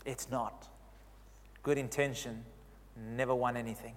It's 0.05 0.29
not. 0.29 0.67
Good 1.63 1.77
intention 1.77 2.45
never 2.95 3.35
won 3.35 3.57
anything. 3.57 3.95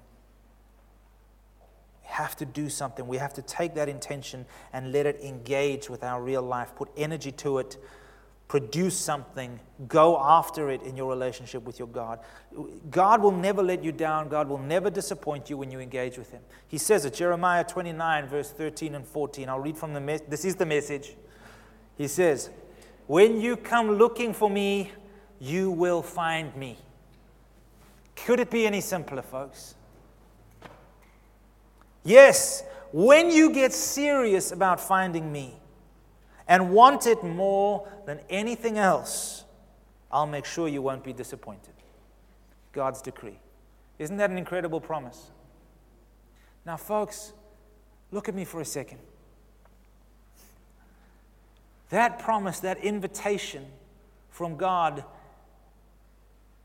We 2.03 2.09
have 2.09 2.37
to 2.37 2.45
do 2.45 2.69
something. 2.69 3.07
We 3.07 3.19
have 3.19 3.35
to 3.35 3.43
take 3.43 3.75
that 3.75 3.89
intention 3.89 4.47
and 4.73 4.93
let 4.93 5.07
it 5.07 5.21
engage 5.23 5.89
with 5.89 6.03
our 6.03 6.21
real 6.21 6.43
life, 6.43 6.75
put 6.75 6.91
energy 6.97 7.33
to 7.33 7.59
it, 7.59 7.77
produce 8.51 8.97
something, 8.97 9.61
go 9.87 10.21
after 10.21 10.71
it 10.71 10.83
in 10.83 10.97
your 10.97 11.09
relationship 11.09 11.63
with 11.63 11.79
your 11.79 11.87
God. 11.87 12.19
God 12.91 13.23
will 13.23 13.31
never 13.31 13.63
let 13.63 13.85
you 13.85 13.93
down. 13.93 14.29
God 14.29 14.49
will 14.49 14.59
never 14.59 14.91
disappoint 14.91 15.49
you 15.49 15.57
when 15.57 15.71
you 15.71 15.79
engage 15.79 16.19
with 16.19 16.33
Him. 16.33 16.43
He 16.67 16.77
says 16.77 17.05
it, 17.05 17.15
Jeremiah 17.15 17.63
29, 17.63 18.27
verse 18.27 18.51
13 18.51 18.97
and 18.97 19.07
14. 19.07 19.49
I'll 19.49 19.61
read 19.61 19.79
from 19.79 19.95
the 19.95 20.01
message. 20.01 20.27
This 20.29 20.45
is 20.45 20.57
the 20.57 20.67
message. 20.67 21.15
He 21.97 22.09
says, 22.09 22.51
When 23.07 23.41
you 23.41 23.57
come 23.57 23.93
looking 23.93 24.35
for 24.35 24.51
me, 24.51 24.91
you 25.39 25.71
will 25.71 26.03
find 26.03 26.55
me. 26.57 26.77
Could 28.17 28.41
it 28.41 28.51
be 28.51 28.67
any 28.67 28.81
simpler, 28.81 29.23
folks? 29.23 29.77
Yes, 32.03 32.65
when 32.91 33.31
you 33.31 33.53
get 33.53 33.73
serious 33.73 34.51
about 34.51 34.81
finding 34.81 35.31
me, 35.31 35.60
and 36.51 36.73
want 36.73 37.07
it 37.07 37.23
more 37.23 37.89
than 38.07 38.21
anything 38.29 38.77
else, 38.77 39.45
I'll 40.11 40.27
make 40.27 40.45
sure 40.45 40.67
you 40.67 40.83
won't 40.83 41.05
be 41.05 41.13
disappointed. 41.13 41.75
God's 42.73 43.01
decree. 43.01 43.39
Isn't 44.01 44.17
that 44.17 44.31
an 44.31 44.37
incredible 44.37 44.81
promise? 44.81 45.31
Now, 46.67 46.77
folks, 46.77 47.33
look 48.11 48.29
at 48.29 48.35
me 48.35 48.45
for 48.45 48.61
a 48.61 48.65
second. 48.65 48.99
That 51.91 52.19
promise, 52.19 52.59
that 52.61 52.79
invitation 52.79 53.67
from 54.29 54.57
God 54.57 55.05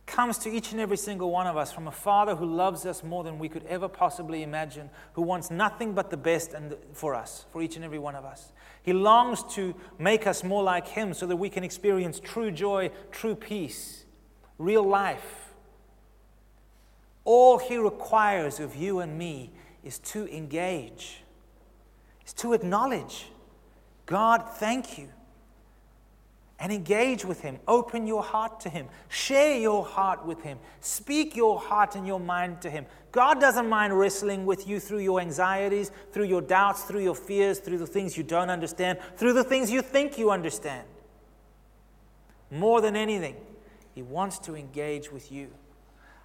comes 0.06 0.38
to 0.40 0.50
each 0.50 0.72
and 0.72 0.80
every 0.80 0.98
single 0.98 1.32
one 1.32 1.48
of 1.48 1.58
us 1.58 1.72
from 1.72 1.88
a 1.88 1.92
Father 1.92 2.36
who 2.36 2.46
loves 2.46 2.86
us 2.86 3.04
more 3.04 3.24
than 3.24 3.40
we 3.40 3.50
could 3.50 3.66
ever 3.66 3.88
possibly 3.88 4.44
imagine, 4.44 4.90
who 5.14 5.22
wants 5.22 5.50
nothing 5.50 5.94
but 5.94 6.10
the 6.10 6.18
best 6.18 6.54
and 6.54 6.76
for 6.94 7.16
us, 7.16 7.46
for 7.52 7.62
each 7.62 7.76
and 7.76 7.84
every 7.84 7.98
one 7.98 8.16
of 8.16 8.24
us. 8.24 8.52
He 8.84 8.94
longs 8.94 9.44
to 9.56 9.74
make 9.98 10.28
us 10.28 10.44
more 10.44 10.62
like 10.62 10.88
Him 10.88 11.14
so 11.14 11.26
that 11.26 11.36
we 11.36 11.50
can 11.50 11.64
experience 11.64 12.20
true 12.20 12.52
joy, 12.52 12.92
true 13.12 13.36
peace, 13.36 14.06
real 14.60 14.84
life. 14.84 15.54
All 17.24 17.58
He 17.58 17.78
requires 17.78 18.60
of 18.60 18.76
you 18.76 19.00
and 19.00 19.18
me 19.18 19.52
is 19.84 19.98
to 20.00 20.28
engage, 20.36 21.24
is 22.26 22.34
to 22.34 22.54
acknowledge 22.54 23.28
God, 24.06 24.48
thank 24.58 25.00
you 25.00 25.10
and 26.60 26.72
engage 26.72 27.26
with 27.26 27.42
Him. 27.42 27.60
Open 27.68 28.08
your 28.08 28.24
heart 28.24 28.60
to 28.62 28.70
Him. 28.70 28.88
Share 29.10 29.58
your 29.58 29.86
heart 29.86 30.26
with 30.26 30.42
Him. 30.42 30.58
Speak 30.80 31.36
your 31.36 31.60
heart 31.60 31.96
and 31.96 32.08
your 32.08 32.20
mind 32.20 32.62
to 32.62 32.70
Him. 32.70 32.86
God 33.12 33.40
doesn't 33.42 33.68
mind 33.68 33.98
wrestling 33.98 34.46
with 34.46 34.68
you 34.68 34.80
through 34.80 35.00
your 35.00 35.20
anxieties, 35.20 35.92
through 36.12 36.26
your 36.26 36.42
doubts, 36.42 36.84
through 36.84 37.04
your 37.04 37.16
fears, 37.16 37.60
through 37.60 37.78
the 37.78 37.88
things 37.88 38.18
you 38.18 38.24
don't 38.24 38.50
understand, 38.50 39.00
through 39.18 39.34
the 39.34 39.44
things 39.44 39.70
you 39.70 39.82
think 39.82 40.18
you 40.18 40.32
understand. 40.32 40.88
More 42.52 42.80
than 42.80 42.96
anything, 42.96 43.36
He 43.94 44.02
wants 44.02 44.40
to 44.40 44.56
engage 44.56 45.12
with 45.12 45.32
you. 45.32 45.50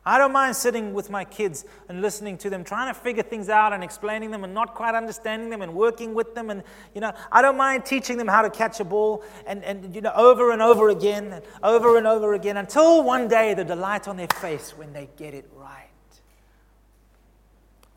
I 0.05 0.17
don't 0.17 0.33
mind 0.33 0.57
sitting 0.57 0.95
with 0.95 1.11
my 1.11 1.25
kids 1.25 1.67
and 1.89 2.01
listening 2.01 2.39
to 2.39 2.51
them, 2.51 2.65
trying 2.65 2.93
to 2.93 2.99
figure 2.99 3.23
things 3.23 3.51
out 3.51 3.75
and 3.75 3.85
explaining 3.85 4.31
them 4.31 4.45
and 4.45 4.55
not 4.55 4.75
quite 4.75 4.95
understanding 4.95 5.51
them 5.51 5.61
and 5.61 5.75
working 5.75 6.15
with 6.15 6.35
them. 6.35 6.49
And, 6.49 6.63
you 6.95 7.03
know, 7.03 7.13
I 7.31 7.43
don't 7.43 7.59
mind 7.59 7.85
teaching 7.85 8.17
them 8.17 8.27
how 8.27 8.41
to 8.41 8.49
catch 8.49 8.81
a 8.81 8.85
ball 8.85 9.23
and, 9.47 9.63
and 9.63 9.95
you 9.95 10.01
know, 10.01 10.13
over 10.15 10.53
and 10.53 10.63
over 10.63 10.89
again 10.89 11.33
and 11.33 11.45
over 11.63 11.99
and 11.99 12.07
over 12.07 12.33
again 12.33 12.57
until 12.57 13.03
one 13.03 13.29
day 13.29 13.53
the 13.53 13.65
delight 13.65 14.09
on 14.09 14.17
their 14.17 14.29
face 14.29 14.71
when 14.77 14.93
they 14.95 15.09
get 15.17 15.35
it 15.35 15.51
right. 15.55 15.89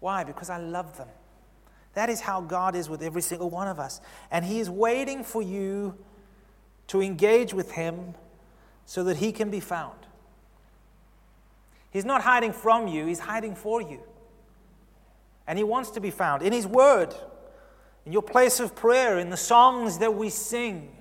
Why? 0.02 0.26
Because 0.26 0.50
I 0.50 0.58
love 0.58 0.98
them. 0.98 1.08
That 1.94 2.10
is 2.10 2.20
how 2.20 2.42
God 2.42 2.76
is 2.76 2.90
with 2.90 3.02
every 3.02 3.22
single 3.22 3.50
one 3.50 3.70
of 3.70 3.80
us. 3.80 4.02
And 4.30 4.44
He 4.44 4.60
is 4.60 4.70
waiting 4.70 5.24
for 5.24 5.42
you 5.42 5.98
to 6.88 7.02
engage 7.02 7.54
with 7.54 7.72
Him 7.72 8.16
so 8.86 9.06
that 9.06 9.18
He 9.18 9.32
can 9.32 9.50
be 9.50 9.62
found. 9.62 10.03
He's 11.94 12.06
not 12.06 12.24
hiding 12.24 12.54
from 12.54 12.88
you, 12.88 13.06
He's 13.06 13.20
hiding 13.20 13.56
for 13.56 13.80
you. 13.80 14.02
And 15.46 15.60
He 15.60 15.64
wants 15.64 15.92
to 15.92 16.02
be 16.02 16.10
found 16.10 16.42
in 16.42 16.52
His 16.52 16.66
Word, 16.66 17.14
in 18.04 18.12
your 18.12 18.24
place 18.24 18.60
of 18.60 18.76
prayer, 18.76 19.20
in 19.20 19.30
the 19.30 19.38
songs 19.38 20.00
that 20.00 20.16
we 20.16 20.32
sing. 20.32 20.98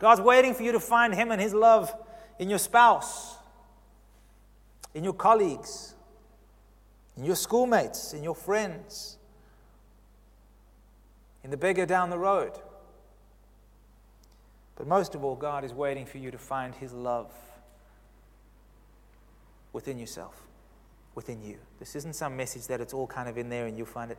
God's 0.00 0.20
waiting 0.20 0.54
for 0.54 0.64
you 0.64 0.72
to 0.72 0.80
find 0.80 1.14
Him 1.14 1.30
and 1.30 1.40
His 1.40 1.54
love 1.54 1.94
in 2.40 2.50
your 2.50 2.58
spouse, 2.58 3.36
in 4.92 5.04
your 5.04 5.12
colleagues, 5.12 5.94
in 7.16 7.24
your 7.24 7.36
schoolmates, 7.36 8.12
in 8.12 8.24
your 8.24 8.34
friends, 8.34 9.18
in 11.44 11.50
the 11.50 11.56
beggar 11.56 11.86
down 11.86 12.10
the 12.10 12.18
road. 12.18 12.52
But 14.74 14.88
most 14.88 15.14
of 15.14 15.22
all, 15.22 15.36
God 15.36 15.64
is 15.64 15.72
waiting 15.72 16.06
for 16.06 16.18
you 16.18 16.32
to 16.32 16.38
find 16.38 16.74
His 16.74 16.92
love 16.92 17.30
within 19.72 19.98
yourself, 19.98 20.42
within 21.14 21.42
you. 21.42 21.58
This 21.78 21.96
isn't 21.96 22.14
some 22.14 22.36
message 22.36 22.66
that 22.66 22.80
it's 22.80 22.94
all 22.94 23.06
kind 23.06 23.28
of 23.28 23.38
in 23.38 23.48
there 23.48 23.66
and 23.66 23.76
you'll 23.76 23.86
find 23.86 24.10
it. 24.10 24.18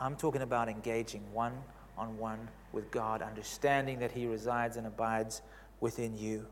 I'm 0.00 0.16
talking 0.16 0.42
about 0.42 0.68
engaging 0.68 1.22
one 1.32 1.52
on 1.96 2.18
one 2.18 2.48
with 2.72 2.90
God, 2.90 3.22
understanding 3.22 4.00
that 4.00 4.12
He 4.12 4.26
resides 4.26 4.76
and 4.76 4.86
abides 4.86 5.42
within 5.80 6.16
you. 6.16 6.46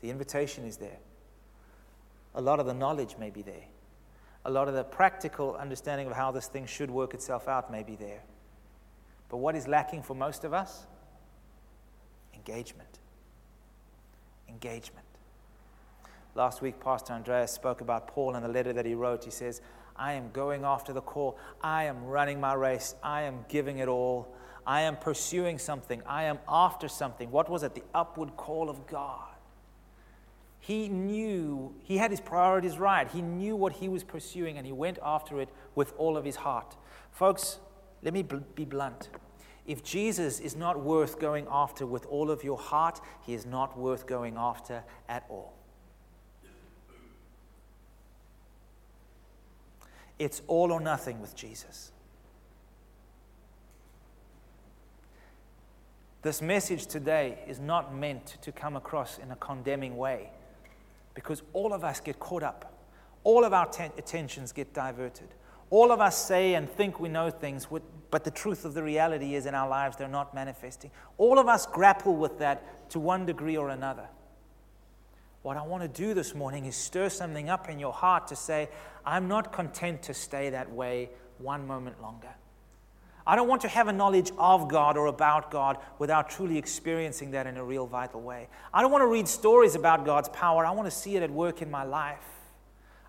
The 0.00 0.10
invitation 0.10 0.64
is 0.64 0.76
there. 0.76 0.98
A 2.34 2.40
lot 2.40 2.60
of 2.60 2.66
the 2.66 2.74
knowledge 2.74 3.16
may 3.18 3.30
be 3.30 3.42
there. 3.42 3.64
A 4.44 4.50
lot 4.50 4.68
of 4.68 4.74
the 4.74 4.84
practical 4.84 5.56
understanding 5.56 6.06
of 6.06 6.12
how 6.12 6.30
this 6.30 6.46
thing 6.46 6.66
should 6.66 6.90
work 6.90 7.14
itself 7.14 7.48
out 7.48 7.72
may 7.72 7.82
be 7.82 7.96
there. 7.96 8.22
But 9.28 9.38
what 9.38 9.56
is 9.56 9.66
lacking 9.66 10.02
for 10.02 10.14
most 10.14 10.44
of 10.44 10.54
us? 10.54 10.86
Engagement. 12.34 13.00
Engagement. 14.48 15.07
Last 16.38 16.62
week, 16.62 16.78
Pastor 16.78 17.14
Andreas 17.14 17.50
spoke 17.50 17.80
about 17.80 18.06
Paul 18.06 18.36
and 18.36 18.44
the 18.44 18.48
letter 18.48 18.72
that 18.72 18.86
he 18.86 18.94
wrote. 18.94 19.24
He 19.24 19.30
says, 19.32 19.60
I 19.96 20.12
am 20.12 20.30
going 20.30 20.62
after 20.62 20.92
the 20.92 21.00
call. 21.00 21.36
I 21.64 21.82
am 21.86 22.04
running 22.04 22.40
my 22.40 22.54
race. 22.54 22.94
I 23.02 23.22
am 23.22 23.44
giving 23.48 23.78
it 23.78 23.88
all. 23.88 24.32
I 24.64 24.82
am 24.82 24.96
pursuing 24.98 25.58
something. 25.58 26.00
I 26.06 26.22
am 26.22 26.38
after 26.48 26.86
something. 26.86 27.32
What 27.32 27.50
was 27.50 27.64
it? 27.64 27.74
The 27.74 27.82
upward 27.92 28.36
call 28.36 28.70
of 28.70 28.86
God. 28.86 29.34
He 30.60 30.88
knew, 30.88 31.74
he 31.82 31.96
had 31.96 32.12
his 32.12 32.20
priorities 32.20 32.78
right. 32.78 33.10
He 33.10 33.20
knew 33.20 33.56
what 33.56 33.72
he 33.72 33.88
was 33.88 34.04
pursuing 34.04 34.58
and 34.58 34.64
he 34.64 34.72
went 34.72 35.00
after 35.02 35.40
it 35.40 35.48
with 35.74 35.92
all 35.98 36.16
of 36.16 36.24
his 36.24 36.36
heart. 36.36 36.76
Folks, 37.10 37.58
let 38.00 38.14
me 38.14 38.22
be 38.22 38.64
blunt. 38.64 39.08
If 39.66 39.82
Jesus 39.82 40.38
is 40.38 40.54
not 40.54 40.78
worth 40.78 41.18
going 41.18 41.48
after 41.50 41.84
with 41.84 42.06
all 42.06 42.30
of 42.30 42.44
your 42.44 42.58
heart, 42.58 43.00
he 43.26 43.34
is 43.34 43.44
not 43.44 43.76
worth 43.76 44.06
going 44.06 44.36
after 44.36 44.84
at 45.08 45.24
all. 45.28 45.58
It's 50.18 50.42
all 50.46 50.72
or 50.72 50.80
nothing 50.80 51.20
with 51.20 51.36
Jesus. 51.36 51.92
This 56.22 56.42
message 56.42 56.86
today 56.86 57.38
is 57.46 57.60
not 57.60 57.94
meant 57.94 58.38
to 58.42 58.50
come 58.50 58.76
across 58.76 59.18
in 59.18 59.30
a 59.30 59.36
condemning 59.36 59.96
way 59.96 60.30
because 61.14 61.42
all 61.52 61.72
of 61.72 61.84
us 61.84 62.00
get 62.00 62.18
caught 62.18 62.42
up. 62.42 62.72
All 63.22 63.44
of 63.44 63.52
our 63.52 63.66
ten- 63.66 63.92
attentions 63.96 64.52
get 64.52 64.74
diverted. 64.74 65.28
All 65.70 65.92
of 65.92 66.00
us 66.00 66.16
say 66.16 66.54
and 66.54 66.68
think 66.68 66.98
we 66.98 67.08
know 67.08 67.30
things, 67.30 67.68
but 68.10 68.24
the 68.24 68.30
truth 68.30 68.64
of 68.64 68.74
the 68.74 68.82
reality 68.82 69.34
is 69.34 69.46
in 69.46 69.54
our 69.54 69.68
lives 69.68 69.96
they're 69.96 70.08
not 70.08 70.34
manifesting. 70.34 70.90
All 71.18 71.38
of 71.38 71.46
us 71.46 71.66
grapple 71.66 72.16
with 72.16 72.38
that 72.38 72.90
to 72.90 72.98
one 72.98 73.26
degree 73.26 73.56
or 73.56 73.68
another. 73.68 74.08
What 75.42 75.56
I 75.56 75.62
want 75.62 75.82
to 75.82 75.88
do 75.88 76.14
this 76.14 76.34
morning 76.34 76.66
is 76.66 76.74
stir 76.74 77.08
something 77.08 77.48
up 77.48 77.68
in 77.68 77.78
your 77.78 77.92
heart 77.92 78.28
to 78.28 78.36
say, 78.36 78.68
I'm 79.06 79.28
not 79.28 79.52
content 79.52 80.02
to 80.04 80.14
stay 80.14 80.50
that 80.50 80.70
way 80.72 81.10
one 81.38 81.66
moment 81.66 82.02
longer. 82.02 82.34
I 83.26 83.36
don't 83.36 83.46
want 83.46 83.62
to 83.62 83.68
have 83.68 83.88
a 83.88 83.92
knowledge 83.92 84.32
of 84.38 84.68
God 84.68 84.96
or 84.96 85.06
about 85.06 85.50
God 85.50 85.76
without 85.98 86.30
truly 86.30 86.56
experiencing 86.56 87.32
that 87.32 87.46
in 87.46 87.56
a 87.56 87.64
real 87.64 87.86
vital 87.86 88.22
way. 88.22 88.48
I 88.72 88.80
don't 88.80 88.90
want 88.90 89.02
to 89.02 89.06
read 89.06 89.28
stories 89.28 89.74
about 89.74 90.04
God's 90.04 90.30
power. 90.30 90.64
I 90.64 90.70
want 90.70 90.86
to 90.86 90.96
see 90.96 91.14
it 91.16 91.22
at 91.22 91.30
work 91.30 91.60
in 91.60 91.70
my 91.70 91.84
life. 91.84 92.24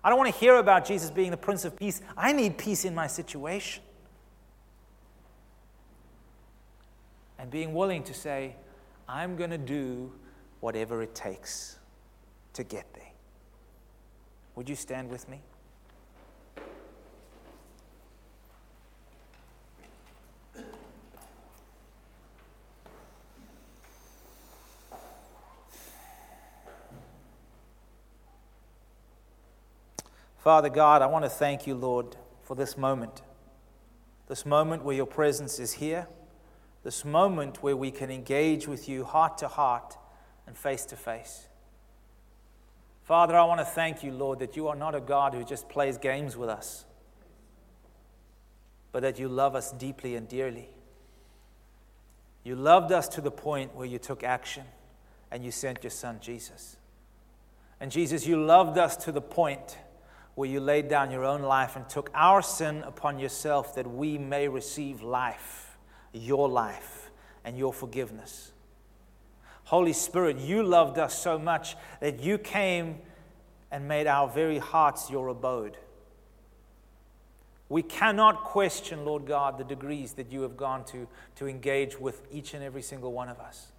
I 0.04 0.10
don't 0.10 0.18
want 0.18 0.32
to 0.32 0.38
hear 0.38 0.56
about 0.56 0.84
Jesus 0.84 1.10
being 1.10 1.30
the 1.30 1.36
Prince 1.36 1.64
of 1.64 1.74
Peace. 1.74 2.00
I 2.16 2.32
need 2.32 2.58
peace 2.58 2.84
in 2.84 2.94
my 2.94 3.06
situation. 3.06 3.82
And 7.38 7.50
being 7.50 7.72
willing 7.72 8.02
to 8.04 8.14
say, 8.14 8.56
I'm 9.08 9.36
going 9.36 9.50
to 9.50 9.58
do 9.58 10.12
whatever 10.60 11.02
it 11.02 11.14
takes 11.14 11.79
to 12.60 12.64
get 12.64 12.92
there. 12.94 13.02
Would 14.54 14.68
you 14.68 14.76
stand 14.76 15.08
with 15.08 15.28
me? 15.28 15.40
Father 30.38 30.70
God, 30.70 31.02
I 31.02 31.06
want 31.06 31.24
to 31.24 31.28
thank 31.28 31.66
you, 31.66 31.74
Lord, 31.74 32.16
for 32.42 32.54
this 32.54 32.76
moment. 32.76 33.22
This 34.26 34.46
moment 34.46 34.82
where 34.82 34.96
your 34.96 35.06
presence 35.06 35.58
is 35.58 35.74
here. 35.74 36.08
This 36.82 37.04
moment 37.04 37.62
where 37.62 37.76
we 37.76 37.90
can 37.90 38.10
engage 38.10 38.66
with 38.66 38.88
you 38.88 39.04
heart 39.04 39.38
to 39.38 39.48
heart 39.48 39.96
and 40.46 40.56
face 40.56 40.86
to 40.86 40.96
face. 40.96 41.49
Father, 43.02 43.36
I 43.36 43.44
want 43.44 43.60
to 43.60 43.64
thank 43.64 44.02
you, 44.04 44.12
Lord, 44.12 44.38
that 44.38 44.56
you 44.56 44.68
are 44.68 44.76
not 44.76 44.94
a 44.94 45.00
God 45.00 45.34
who 45.34 45.44
just 45.44 45.68
plays 45.68 45.98
games 45.98 46.36
with 46.36 46.48
us, 46.48 46.84
but 48.92 49.02
that 49.02 49.18
you 49.18 49.28
love 49.28 49.54
us 49.54 49.72
deeply 49.72 50.14
and 50.14 50.28
dearly. 50.28 50.68
You 52.44 52.56
loved 52.56 52.92
us 52.92 53.08
to 53.08 53.20
the 53.20 53.30
point 53.30 53.74
where 53.74 53.86
you 53.86 53.98
took 53.98 54.22
action 54.22 54.64
and 55.30 55.44
you 55.44 55.50
sent 55.50 55.82
your 55.82 55.90
son, 55.90 56.18
Jesus. 56.20 56.76
And 57.80 57.90
Jesus, 57.90 58.26
you 58.26 58.42
loved 58.42 58.78
us 58.78 58.96
to 58.98 59.12
the 59.12 59.20
point 59.20 59.78
where 60.34 60.48
you 60.48 60.60
laid 60.60 60.88
down 60.88 61.10
your 61.10 61.24
own 61.24 61.42
life 61.42 61.76
and 61.76 61.88
took 61.88 62.10
our 62.14 62.42
sin 62.42 62.82
upon 62.86 63.18
yourself 63.18 63.74
that 63.74 63.90
we 63.90 64.18
may 64.18 64.48
receive 64.48 65.02
life, 65.02 65.76
your 66.12 66.48
life, 66.48 67.10
and 67.44 67.58
your 67.58 67.72
forgiveness. 67.72 68.52
Holy 69.70 69.92
Spirit, 69.92 70.36
you 70.36 70.64
loved 70.64 70.98
us 70.98 71.16
so 71.16 71.38
much 71.38 71.76
that 72.00 72.18
you 72.24 72.38
came 72.38 72.98
and 73.70 73.86
made 73.86 74.08
our 74.08 74.28
very 74.28 74.58
hearts 74.58 75.08
your 75.08 75.28
abode. 75.28 75.76
We 77.68 77.84
cannot 77.84 78.42
question, 78.42 79.04
Lord 79.04 79.26
God, 79.26 79.58
the 79.58 79.62
degrees 79.64 80.14
that 80.14 80.32
you 80.32 80.42
have 80.42 80.56
gone 80.56 80.84
to 80.86 81.06
to 81.36 81.46
engage 81.46 82.00
with 82.00 82.20
each 82.32 82.52
and 82.52 82.64
every 82.64 82.82
single 82.82 83.12
one 83.12 83.28
of 83.28 83.38
us. 83.38 83.70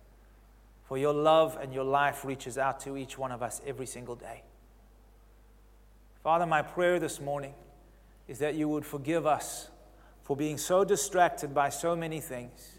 For 0.87 0.97
your 0.97 1.13
love 1.13 1.57
and 1.61 1.73
your 1.73 1.83
life 1.83 2.23
reaches 2.23 2.57
out 2.57 2.79
to 2.85 2.95
each 2.95 3.17
one 3.17 3.33
of 3.33 3.43
us 3.43 3.59
every 3.67 3.85
single 3.85 4.15
day. 4.15 4.43
Father, 6.23 6.45
my 6.45 6.61
prayer 6.61 6.99
this 6.99 7.19
morning 7.19 7.53
is 8.29 8.39
that 8.39 8.55
you 8.55 8.69
would 8.69 8.85
forgive 8.85 9.27
us 9.27 9.67
for 10.23 10.37
being 10.37 10.57
so 10.57 10.85
distracted 10.85 11.53
by 11.53 11.67
so 11.67 11.97
many 11.97 12.21
things, 12.21 12.77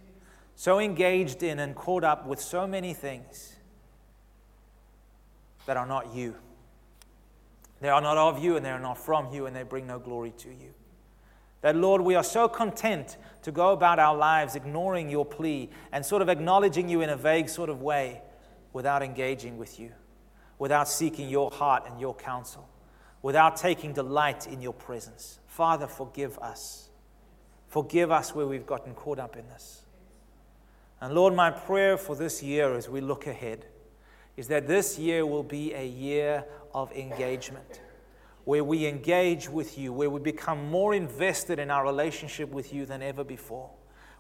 so 0.55 0.79
engaged 0.79 1.43
in 1.43 1.59
and 1.59 1.75
caught 1.75 2.05
up 2.05 2.27
with 2.27 2.41
so 2.41 2.67
many 2.67 2.95
things 2.95 3.57
that 5.67 5.77
are 5.77 5.87
not 5.87 6.15
you. 6.15 6.37
They 7.81 7.89
are 7.89 8.01
not 8.01 8.17
of 8.17 8.43
you 8.43 8.57
and 8.57 8.65
they 8.65 8.71
are 8.71 8.81
not 8.81 8.99
from 8.99 9.33
you 9.33 9.47
and 9.47 9.57
they 9.57 9.65
bring 9.65 9.87
no 9.87 9.99
glory 9.99 10.33
to 10.39 10.49
you. 10.49 10.75
That, 11.63 11.77
Lord, 11.77 12.03
we 12.03 12.15
are 12.15 12.25
so 12.25 12.49
content 12.49 13.17
to 13.43 13.53
go 13.53 13.73
about 13.73 13.99
our 13.99 14.17
lives 14.17 14.57
ignoring 14.57 15.09
your 15.09 15.25
plea 15.25 15.71
and 15.93 16.05
sort 16.05 16.23
of 16.23 16.29
acknowledging 16.29 16.89
you 16.89 17.03
in 17.03 17.11
a 17.11 17.17
vague 17.17 17.49
sort 17.49 17.71
of 17.71 17.83
way 17.83 18.21
without 18.73 19.03
engaging 19.03 19.59
with 19.59 19.79
you, 19.79 19.93
without 20.59 20.89
seeking 20.89 21.29
your 21.29 21.51
heart 21.51 21.85
and 21.89 22.01
your 22.01 22.15
counsel 22.15 22.69
without 23.23 23.57
taking 23.57 23.93
delight 23.93 24.47
in 24.47 24.61
your 24.61 24.73
presence. 24.73 25.39
Father, 25.47 25.87
forgive 25.87 26.39
us. 26.41 26.91
Forgive 27.69 28.11
us 28.11 28.35
where 28.35 28.47
we've 28.47 28.67
gotten 28.67 28.95
caught 28.95 29.19
up 29.19 29.37
in 29.37 29.49
this. 29.49 29.82
And 31.03 31.17
Lord, 31.17 31.35
my 31.35 31.51
prayer 31.51 31.99
for 31.99 32.15
this 32.15 32.45
year 32.45 32.77
as 32.77 32.89
we 32.89 33.01
look 33.01 33.27
ahead 33.27 33.67
is 34.37 34.47
that 34.47 34.69
this 34.69 35.01
year 35.01 35.27
will 35.27 35.43
be 35.43 35.75
a 35.75 35.85
year 35.85 36.45
of 36.73 36.93
engagement, 36.93 37.81
where 38.45 38.63
we 38.63 38.87
engage 38.87 39.49
with 39.49 39.77
you, 39.77 39.93
where 39.93 40.09
we 40.09 40.21
become 40.21 40.71
more 40.71 40.95
invested 40.95 41.59
in 41.59 41.73
our 41.73 41.85
relationship 41.85 42.51
with 42.51 42.73
you 42.73 42.87
than 42.87 43.03
ever 43.03 43.25
before, 43.25 43.69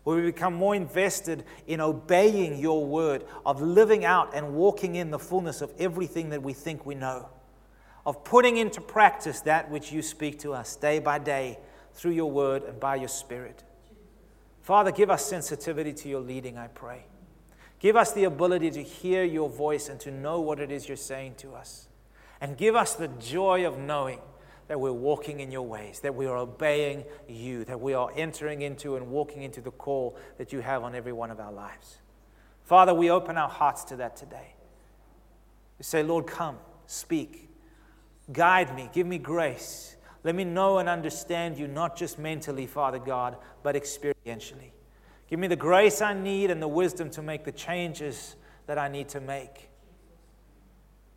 where 0.02 0.16
we 0.16 0.22
become 0.22 0.54
more 0.54 0.74
invested 0.74 1.44
in 1.68 1.80
obeying 1.80 2.58
your 2.58 2.84
word, 2.84 3.26
of 3.46 3.62
living 3.62 4.04
out 4.04 4.34
and 4.34 4.52
walking 4.52 4.96
in 4.96 5.12
the 5.12 5.20
fullness 5.20 5.62
of 5.62 5.72
everything 5.78 6.30
that 6.30 6.42
we 6.42 6.52
think 6.52 6.84
we 6.84 6.96
know 6.96 7.28
of 8.04 8.24
putting 8.24 8.56
into 8.56 8.80
practice 8.80 9.40
that 9.42 9.70
which 9.70 9.92
you 9.92 10.02
speak 10.02 10.40
to 10.40 10.52
us 10.52 10.74
day 10.74 10.98
by 10.98 11.18
day 11.18 11.58
through 11.94 12.10
your 12.10 12.28
word 12.28 12.64
and 12.64 12.80
by 12.80 12.96
your 12.96 13.08
spirit. 13.08 13.62
Father, 14.62 14.92
give 14.92 15.10
us 15.10 15.26
sensitivity 15.26 15.92
to 15.92 16.08
your 16.08 16.20
leading, 16.20 16.56
I 16.56 16.68
pray. 16.68 17.04
Give 17.80 17.96
us 17.96 18.12
the 18.12 18.24
ability 18.24 18.70
to 18.70 18.82
hear 18.82 19.24
your 19.24 19.48
voice 19.48 19.88
and 19.88 19.98
to 20.00 20.12
know 20.12 20.40
what 20.40 20.60
it 20.60 20.70
is 20.70 20.86
you're 20.86 20.96
saying 20.96 21.34
to 21.38 21.52
us. 21.52 21.88
And 22.40 22.56
give 22.56 22.76
us 22.76 22.94
the 22.94 23.08
joy 23.08 23.66
of 23.66 23.76
knowing 23.76 24.20
that 24.68 24.78
we're 24.78 24.92
walking 24.92 25.40
in 25.40 25.50
your 25.50 25.66
ways, 25.66 26.00
that 26.00 26.14
we 26.14 26.26
are 26.26 26.36
obeying 26.36 27.04
you, 27.28 27.64
that 27.64 27.80
we 27.80 27.92
are 27.92 28.10
entering 28.16 28.62
into 28.62 28.94
and 28.94 29.08
walking 29.08 29.42
into 29.42 29.60
the 29.60 29.72
call 29.72 30.16
that 30.38 30.52
you 30.52 30.60
have 30.60 30.84
on 30.84 30.94
every 30.94 31.12
one 31.12 31.32
of 31.32 31.40
our 31.40 31.52
lives. 31.52 31.98
Father, 32.62 32.94
we 32.94 33.10
open 33.10 33.36
our 33.36 33.48
hearts 33.48 33.82
to 33.84 33.96
that 33.96 34.16
today. 34.16 34.54
We 35.78 35.82
say, 35.82 36.04
Lord, 36.04 36.28
come, 36.28 36.58
speak. 36.86 37.50
Guide 38.32 38.74
me, 38.76 38.88
give 38.92 39.08
me 39.08 39.18
grace. 39.18 39.91
Let 40.24 40.34
me 40.34 40.44
know 40.44 40.78
and 40.78 40.88
understand 40.88 41.58
you, 41.58 41.66
not 41.66 41.96
just 41.96 42.18
mentally, 42.18 42.66
Father 42.66 42.98
God, 42.98 43.36
but 43.62 43.74
experientially. 43.74 44.70
Give 45.28 45.40
me 45.40 45.48
the 45.48 45.56
grace 45.56 46.00
I 46.00 46.14
need 46.14 46.50
and 46.50 46.62
the 46.62 46.68
wisdom 46.68 47.10
to 47.10 47.22
make 47.22 47.44
the 47.44 47.52
changes 47.52 48.36
that 48.66 48.78
I 48.78 48.88
need 48.88 49.08
to 49.10 49.20
make, 49.20 49.70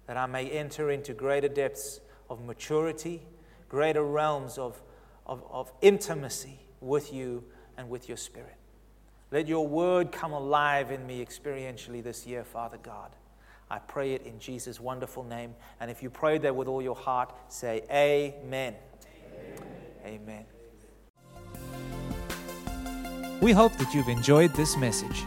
that 0.07 0.17
I 0.17 0.25
may 0.25 0.49
enter 0.49 0.89
into 0.89 1.13
greater 1.13 1.49
depths 1.49 1.99
of 2.29 2.43
maturity, 2.43 3.21
greater 3.69 4.03
realms 4.03 4.57
of, 4.57 4.81
of, 5.25 5.43
of 5.51 5.71
intimacy 5.81 6.59
with 6.81 7.13
you 7.13 7.43
and 7.77 7.89
with 7.89 8.07
your 8.07 8.17
Spirit. 8.17 8.55
Let 9.31 9.47
your 9.47 9.67
word 9.67 10.11
come 10.11 10.31
alive 10.31 10.91
in 10.91 11.05
me 11.05 11.23
experientially 11.23 12.01
this 12.01 12.25
year, 12.25 12.43
Father 12.43 12.77
God. 12.81 13.11
I 13.69 13.79
pray 13.79 14.13
it 14.13 14.25
in 14.25 14.39
Jesus' 14.39 14.79
wonderful 14.79 15.23
name. 15.23 15.55
And 15.79 15.89
if 15.89 16.03
you 16.03 16.09
pray 16.09 16.37
that 16.37 16.55
with 16.55 16.67
all 16.67 16.81
your 16.81 16.95
heart, 16.95 17.33
say 17.49 17.83
Amen. 17.91 18.35
Amen. 18.43 18.75
Amen. 20.05 20.45
We 23.41 23.51
hope 23.51 23.75
that 23.77 23.93
you've 23.93 24.07
enjoyed 24.07 24.53
this 24.53 24.77
message. 24.77 25.23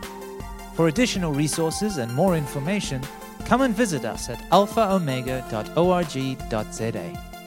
For 0.74 0.88
additional 0.88 1.32
resources 1.32 1.98
and 1.98 2.12
more 2.14 2.36
information, 2.36 3.02
come 3.44 3.60
and 3.62 3.74
visit 3.74 4.04
us 4.04 4.28
at 4.28 4.38
alphaomega.org.za. 4.50 7.37